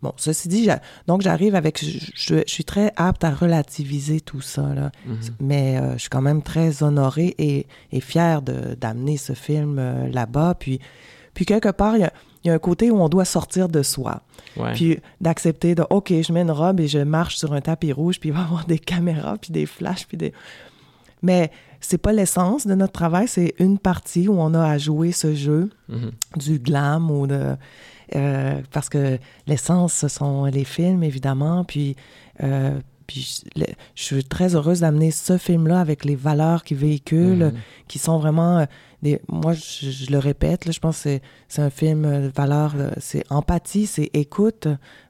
Bon, 0.00 0.12
ceci 0.16 0.46
dit, 0.46 0.68
donc 1.08 1.22
j'arrive 1.22 1.54
avec. 1.56 1.84
Je, 1.84 1.98
je- 2.14 2.42
je 2.46 2.52
suis 2.52 2.64
très 2.64 2.92
apte 2.96 3.24
à 3.24 3.30
relativiser 3.32 4.20
tout 4.20 4.40
ça, 4.40 4.72
là. 4.74 4.92
Mhm. 5.06 5.18
Mais 5.40 5.78
euh, 5.78 5.94
je 5.94 5.98
suis 5.98 6.08
quand 6.08 6.22
même 6.22 6.42
très 6.42 6.82
honorée 6.84 7.34
et, 7.38 7.66
et 7.90 8.00
fière 8.00 8.40
d'amener 8.42 9.16
ce 9.16 9.32
film 9.32 9.78
euh, 9.80 10.08
là-bas. 10.08 10.54
Puis, 10.58 10.78
puis 11.34 11.44
quelque 11.44 11.70
part, 11.70 11.96
il 11.96 12.02
y 12.02 12.04
a, 12.04 12.12
il 12.44 12.48
y 12.48 12.50
a 12.52 12.54
un 12.54 12.58
côté 12.60 12.92
où 12.92 13.00
on 13.02 13.08
doit 13.08 13.24
sortir 13.24 13.68
de 13.68 13.82
soi. 13.82 14.22
Ouais. 14.56 14.72
Puis 14.74 14.98
d'accepter 15.20 15.74
de, 15.74 15.84
OK, 15.90 16.12
je 16.12 16.32
mets 16.32 16.42
une 16.42 16.52
robe 16.52 16.78
et 16.78 16.86
je 16.86 17.00
marche 17.00 17.36
sur 17.36 17.52
un 17.52 17.60
tapis 17.60 17.92
rouge, 17.92 18.20
puis 18.20 18.28
il 18.28 18.32
va 18.32 18.42
y 18.42 18.44
avoir 18.44 18.66
des 18.66 18.78
caméras, 18.78 19.36
puis 19.40 19.50
des 19.52 19.66
flashs, 19.66 20.06
puis 20.06 20.16
des... 20.16 20.32
Mais 21.22 21.50
c'est 21.80 21.98
pas 21.98 22.12
l'essence 22.12 22.66
de 22.66 22.74
notre 22.74 22.92
travail, 22.92 23.28
c'est 23.28 23.54
une 23.58 23.78
partie 23.78 24.28
où 24.28 24.34
on 24.40 24.52
a 24.54 24.64
à 24.64 24.78
jouer 24.78 25.12
ce 25.12 25.34
jeu 25.34 25.70
Mhm. 25.88 26.10
du 26.36 26.58
glam 26.58 27.10
ou 27.10 27.26
de... 27.26 27.56
euh, 28.16 28.60
parce 28.72 28.88
que 28.88 29.18
l'essence, 29.46 29.92
ce 29.94 30.08
sont 30.08 30.44
les 30.46 30.64
films, 30.64 31.02
évidemment, 31.02 31.64
puis... 31.64 31.96
euh, 32.42 32.78
puis 33.06 33.22
je, 33.56 33.60
le- 33.60 33.66
je 33.94 34.02
suis 34.02 34.22
très 34.22 34.54
heureuse 34.54 34.80
d'amener 34.80 35.10
ce 35.12 35.38
film-là 35.38 35.80
avec 35.80 36.04
les 36.04 36.14
valeurs 36.14 36.62
qu'il 36.62 36.76
véhicule, 36.76 37.44
Mhm. 37.46 37.52
qui 37.88 37.98
sont 37.98 38.18
vraiment 38.18 38.58
euh, 38.58 38.64
des 39.02 39.18
moi 39.28 39.54
je, 39.54 39.88
je 39.90 40.10
le 40.12 40.18
répète 40.18 40.66
là, 40.66 40.72
je 40.72 40.78
pense 40.80 40.96
que 40.96 41.02
c'est 41.04 41.22
c'est 41.48 41.62
un 41.62 41.70
film 41.70 42.02
de 42.02 42.30
valeur 42.34 42.74
c'est 42.98 43.24
empathie 43.30 43.86
c'est 43.86 44.10
écoute 44.12 44.66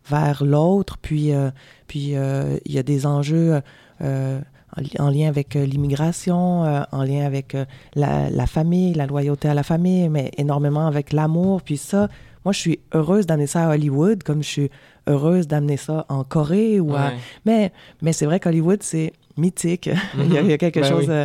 vers 0.08 0.44
l'autre 0.44 0.96
puis 0.98 1.32
euh, 1.32 1.50
puis 1.88 2.10
il 2.12 2.72
y 2.72 2.78
a 2.78 2.82
des 2.84 3.04
enjeux 3.06 3.60
euh, 4.02 4.40
en, 4.76 4.80
li- 4.80 4.96
en 4.98 5.10
lien 5.10 5.28
avec 5.28 5.56
euh, 5.56 5.64
l'immigration 5.66 6.64
euh, 6.64 6.82
en 6.92 7.02
lien 7.02 7.24
avec 7.24 7.54
euh, 7.54 7.64
la, 7.94 8.30
la 8.30 8.46
famille 8.46 8.94
la 8.94 9.06
loyauté 9.06 9.48
à 9.48 9.54
la 9.54 9.62
famille 9.62 10.08
mais 10.08 10.30
énormément 10.36 10.86
avec 10.86 11.12
l'amour 11.12 11.62
puis 11.62 11.76
ça 11.76 12.08
moi 12.44 12.52
je 12.52 12.58
suis 12.60 12.80
heureuse 12.94 13.26
d'amener 13.26 13.46
ça 13.46 13.68
à 13.68 13.74
Hollywood 13.74 14.22
comme 14.22 14.42
je 14.42 14.48
suis 14.48 14.70
heureuse 15.06 15.46
d'amener 15.48 15.76
ça 15.76 16.04
en 16.08 16.24
Corée 16.24 16.80
ou 16.80 16.94
à- 16.94 17.06
Ouais. 17.08 17.16
mais 17.46 17.72
mais 18.02 18.12
c'est 18.12 18.26
vrai 18.26 18.40
qu'Hollywood 18.40 18.82
c'est 18.82 19.12
mythique 19.36 19.88
il, 20.18 20.32
y 20.32 20.36
a, 20.38 20.40
il 20.42 20.48
y 20.48 20.52
a 20.52 20.58
quelque 20.58 20.80
Ben 20.80 20.88
chose 20.88 21.08
oui. 21.08 21.24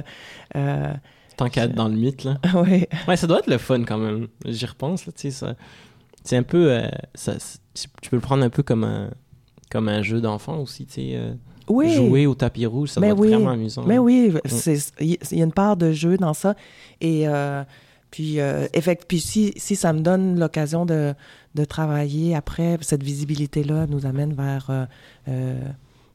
euh, 0.55 0.93
Tant 1.35 1.49
qu'à 1.49 1.63
être 1.65 1.73
dans 1.73 1.87
le 1.87 1.95
mythe, 1.95 2.23
là. 2.25 2.37
oui 2.55 2.85
Ouais, 3.07 3.17
ça 3.17 3.25
doit 3.25 3.39
être 3.39 3.47
le 3.49 3.57
fun 3.57 3.83
quand 3.85 3.97
même. 3.97 4.27
J'y 4.45 4.67
repense, 4.67 5.07
là, 5.07 5.11
tu 5.15 5.31
sais. 5.31 5.45
C'est 6.23 6.37
un 6.37 6.43
peu. 6.43 6.79
ça, 7.15 7.33
tu 7.73 8.09
peux 8.11 8.17
le 8.17 8.21
prendre 8.21 8.43
un 8.43 8.51
peu 8.51 8.61
comme 8.61 8.83
un, 8.83 9.09
comme 9.71 9.89
un 9.89 10.03
jeu 10.03 10.21
d'enfant 10.21 10.57
aussi, 10.59 10.85
tu 10.85 10.93
sais. 10.93 11.19
Oui. 11.69 11.93
Jouer 11.93 12.25
au 12.25 12.35
tapis 12.35 12.65
rouge, 12.65 12.89
ça 12.89 13.01
Mais 13.01 13.09
doit 13.09 13.19
oui. 13.19 13.27
être 13.29 13.35
vraiment 13.35 13.51
amusant. 13.51 13.83
Mais 13.85 13.97
oui, 13.99 14.33
c'est- 14.45 14.91
il 14.99 15.17
y 15.31 15.41
a 15.41 15.45
une 15.45 15.51
part 15.53 15.77
de 15.77 15.91
jeu 15.91 16.17
dans 16.17 16.33
ça. 16.33 16.55
Et 17.01 17.27
euh, 17.27 17.63
puis, 18.11 18.39
euh, 18.39 18.67
effect- 18.73 19.05
puis 19.07 19.19
si, 19.19 19.53
si 19.57 19.75
ça 19.75 19.93
me 19.93 19.99
donne 20.01 20.39
l'occasion 20.39 20.85
de, 20.85 21.13
de 21.55 21.65
travailler 21.65 22.35
après, 22.35 22.77
cette 22.81 23.03
visibilité-là 23.03 23.87
nous 23.87 24.05
amène 24.05 24.33
vers 24.33 24.67
euh, 24.69 24.85
euh, 25.29 25.55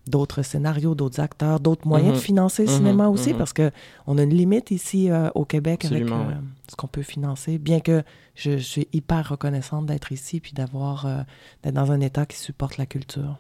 d'autres 0.09 0.43
scénarios, 0.43 0.95
d'autres 0.95 1.21
acteurs, 1.21 1.61
d'autres 1.61 1.87
moyens 1.87 2.11
Mhm. 2.13 2.17
de 2.17 2.21
financer 2.23 2.65
le 2.65 2.71
Mhm, 2.71 2.77
cinéma 2.77 3.09
aussi, 3.09 3.31
mhm. 3.33 3.39
parce 3.39 3.53
que 3.53 3.71
on 4.07 4.19
a 4.19 4.23
une 4.23 4.35
limite 4.35 4.71
ici 4.71 5.11
euh, 5.11 5.29
au 5.35 5.45
Québec 5.45 5.85
Absolument, 5.85 6.23
avec 6.23 6.37
euh, 6.37 6.41
ce 6.71 6.77
qu'on 6.77 6.87
peut 6.87 7.03
financer, 7.03 7.59
bien 7.59 7.81
que 7.81 8.03
je, 8.35 8.53
je 8.53 8.63
suis 8.63 8.89
hyper 8.93 9.29
reconnaissante 9.29 9.87
d'être 9.87 10.11
ici 10.13 10.41
puis 10.41 10.53
d'avoir 10.53 11.07
euh, 11.07 11.19
d'être 11.63 11.75
dans 11.75 11.93
un 11.93 12.01
État 12.01 12.27
qui 12.27 12.37
supporte 12.39 12.77
la 12.79 12.87
culture. 12.87 13.37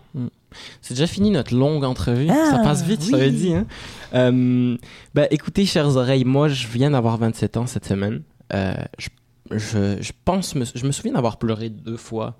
C'est 0.80 0.94
déjà 0.94 1.06
fini 1.06 1.30
notre 1.30 1.54
longue 1.54 1.84
entrevue. 1.84 2.28
Ah, 2.30 2.50
ça 2.52 2.58
passe 2.58 2.82
vite, 2.82 3.02
ça 3.02 3.16
oui. 3.16 3.24
veut 3.24 3.30
dire. 3.30 3.64
Hein? 4.12 4.76
Ben, 5.14 5.26
écoutez, 5.30 5.66
chères 5.66 5.96
oreilles, 5.96 6.24
moi, 6.24 6.48
je 6.48 6.66
viens 6.68 6.90
d'avoir 6.90 7.16
27 7.18 7.56
ans 7.56 7.66
cette 7.66 7.84
semaine. 7.86 8.22
Je, 8.52 9.08
je, 9.50 9.96
je 10.00 10.12
pense, 10.24 10.54
me, 10.54 10.64
je 10.74 10.86
me 10.86 10.92
souviens 10.92 11.12
d'avoir 11.12 11.36
pleuré 11.38 11.68
deux 11.68 11.96
fois 11.96 12.36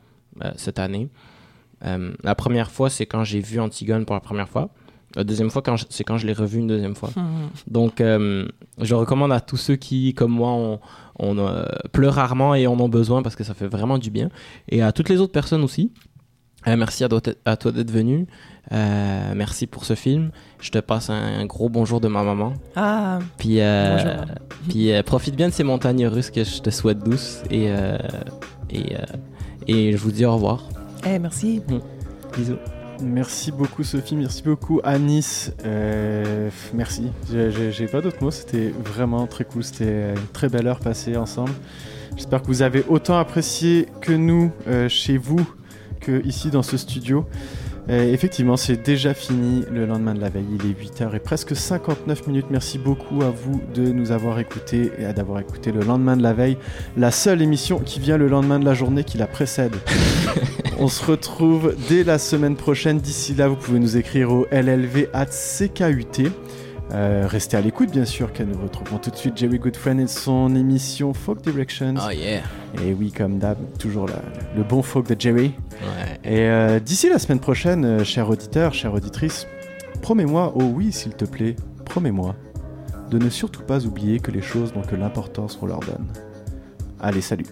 cette 0.57 0.79
année. 0.79 1.09
Euh, 1.85 2.13
la 2.25 2.35
première 2.35 2.71
fois, 2.71 2.91
c'est 2.91 3.07
quand 3.07 3.25
j'ai 3.25 3.41
vu 3.41 3.61
Antigone 3.61 4.05
pour 4.05 4.15
la 4.15 4.21
première 4.21 4.49
fois. 4.49 4.71
La 5.17 5.25
deuxième 5.25 5.51
fois, 5.51 5.63
c'est 5.89 6.05
quand 6.05 6.19
je 6.19 6.27
l'ai 6.27 6.33
revu 6.35 6.59
une 6.59 6.67
deuxième 6.67 6.95
fois. 6.95 7.11
Donc, 7.67 8.01
euh, 8.01 8.47
je 8.79 8.95
recommande 8.95 9.33
à 9.33 9.41
tous 9.41 9.57
ceux 9.57 9.77
qui, 9.77 10.13
comme 10.13 10.33
moi, 10.33 10.51
on, 10.51 10.81
on, 11.19 11.39
euh, 11.39 11.65
pleurent 11.93 12.15
rarement 12.15 12.55
et 12.55 12.67
en 12.67 12.79
ont 12.79 12.91
besoin 12.91 13.23
parce 13.23 13.35
que 13.35 13.43
ça 13.43 13.55
fait 13.55 13.69
vraiment 13.69 13.97
du 13.99 14.11
bien. 14.11 14.29
Et 14.69 14.83
à 14.83 14.93
toutes 14.93 15.09
les 15.09 15.19
autres 15.21 15.33
personnes 15.33 15.65
aussi. 15.65 15.93
Euh, 16.67 16.77
merci 16.77 17.05
à, 17.05 17.09
toi- 17.09 17.21
à 17.47 17.57
toi 17.57 17.73
d'être 17.73 17.91
venu. 17.91 18.27
Merci 18.71 19.67
pour 19.67 19.87
ce 19.87 19.95
film. 19.95 20.31
Je 20.61 20.71
te 20.71 20.79
passe 20.79 21.09
un, 21.09 21.15
un 21.41 21.47
gros 21.47 21.71
bonjour 21.71 22.01
de 22.03 22.09
ma 22.09 22.23
maman. 22.23 22.53
Ah, 22.77 23.21
Puis, 23.39 23.61
puis 24.69 24.91
profite 25.05 25.37
bien 25.37 25.49
de 25.49 25.55
ces 25.55 25.65
montagnes 25.65 26.07
russes 26.07 26.31
que 26.31 26.45
je 26.45 26.61
te 26.61 26.69
souhaite 26.71 26.99
douces. 27.03 27.43
Et, 27.51 27.69
et, 28.71 28.97
et 29.67 29.93
je 29.93 29.97
vous 29.97 30.11
dis 30.13 30.27
au 30.27 30.35
revoir. 30.35 30.65
Eh, 31.07 31.19
merci. 31.19 31.63
Bisous. 32.37 32.57
Merci 33.01 33.53
beaucoup 33.53 33.85
Sophie, 33.85 34.17
merci 34.17 34.43
beaucoup 34.43 34.81
Anis. 34.83 35.53
Euh, 35.65 36.51
merci. 36.75 37.13
J'ai 37.31 37.87
pas 37.87 38.01
d'autres 38.01 38.23
mots, 38.23 38.33
c'était 38.33 38.73
vraiment 38.85 39.27
très 39.29 39.45
cool. 39.45 39.63
C'était 39.63 40.11
une 40.11 40.27
très 40.33 40.49
belle 40.49 40.67
heure 40.67 40.81
passée 40.81 41.17
ensemble. 41.17 41.53
J'espère 42.17 42.43
que 42.43 42.49
vous 42.49 42.63
avez 42.63 42.85
autant 42.89 43.17
apprécié 43.17 43.87
que 44.01 44.13
nous 44.13 44.51
euh, 44.67 44.89
chez 44.89 45.17
vous 45.17 45.49
que 46.01 46.25
ici 46.27 46.51
dans 46.51 46.65
ce 46.65 46.77
studio. 46.77 47.25
Effectivement, 47.91 48.59
c'est 48.59 48.77
déjà 48.77 49.15
fini 49.15 49.65
le 49.73 49.87
lendemain 49.87 50.15
de 50.15 50.21
la 50.21 50.29
veille. 50.29 50.45
Il 50.61 50.71
est 50.71 50.75
8h 50.75 51.15
et 51.17 51.19
presque 51.19 51.57
59 51.57 52.27
minutes. 52.27 52.47
Merci 52.51 52.79
beaucoup 52.79 53.23
à 53.23 53.31
vous 53.31 53.63
de 53.75 53.83
nous 53.83 54.13
avoir 54.13 54.39
écoutés 54.39 54.93
et 54.99 55.07
à 55.07 55.15
d'avoir 55.15 55.41
écouté 55.41 55.73
le 55.73 55.81
lendemain 55.81 56.17
de 56.17 56.23
la 56.23 56.35
veille, 56.35 56.59
la 56.99 57.11
seule 57.11 57.41
émission 57.41 57.79
qui 57.79 57.99
vient 57.99 58.19
le 58.19 58.29
lendemain 58.29 58.59
de 58.59 58.67
la 58.67 58.75
journée 58.75 59.05
qui 59.05 59.17
la 59.17 59.27
précède. 59.27 59.75
On 60.79 60.89
se 60.89 61.05
retrouve 61.05 61.75
dès 61.89 62.05
la 62.05 62.19
semaine 62.19 62.57
prochaine. 62.57 62.99
D'ici 62.99 63.35
là, 63.35 63.49
vous 63.49 63.57
pouvez 63.57 63.79
nous 63.79 63.97
écrire 63.97 64.33
au 64.33 64.47
LLV 64.53 65.09
at 65.15 65.27
CKUT. 65.27 66.31
Euh, 66.93 67.27
restez 67.29 67.57
à 67.57 67.61
l'écoute, 67.61 67.91
bien 67.91 68.07
sûr, 68.07 68.33
car 68.33 68.47
nous 68.47 68.59
retrouvons 68.61 68.99
tout 68.99 69.11
de 69.11 69.17
suite 69.17 69.37
Jerry 69.37 69.59
Goodfriend 69.59 69.99
et 69.99 70.07
son 70.07 70.55
émission 70.55 71.13
Folk 71.13 71.43
Directions. 71.43 71.95
Oh 71.99 72.11
yeah. 72.11 72.41
Et 72.83 72.95
oui, 72.95 73.13
comme 73.13 73.39
d'hab, 73.39 73.59
toujours 73.79 74.07
la- 74.07 74.23
le 74.57 74.63
bon 74.63 74.83
folk 74.83 75.07
de 75.07 75.21
Jerry. 75.21 75.53
Ouais. 75.73 76.19
Et 76.25 76.41
euh, 76.49 76.81
d'ici 76.81 77.11
la 77.11 77.19
semaine 77.19 77.41
prochaine, 77.41 77.85
euh, 77.85 78.05
cher 78.05 78.31
auditeur, 78.31 78.73
chère 78.73 78.95
auditrice, 78.95 79.47
promets-moi, 80.01 80.53
oh 80.57 80.63
oui, 80.63 80.91
s'il 80.93 81.13
te 81.13 81.27
plaît, 81.27 81.57
promets-moi, 81.85 82.35
de 83.11 83.19
ne 83.19 83.29
surtout 83.29 83.63
pas 83.63 83.85
oublier 83.85 84.19
que 84.21 84.31
les 84.31 84.43
choses 84.43 84.75
n'ont 84.75 84.83
que 84.83 84.97
l'importance 84.97 85.57
qu'on 85.57 85.67
leur 85.67 85.81
donne. 85.81 86.07
Allez, 87.01 87.21
salut 87.21 87.47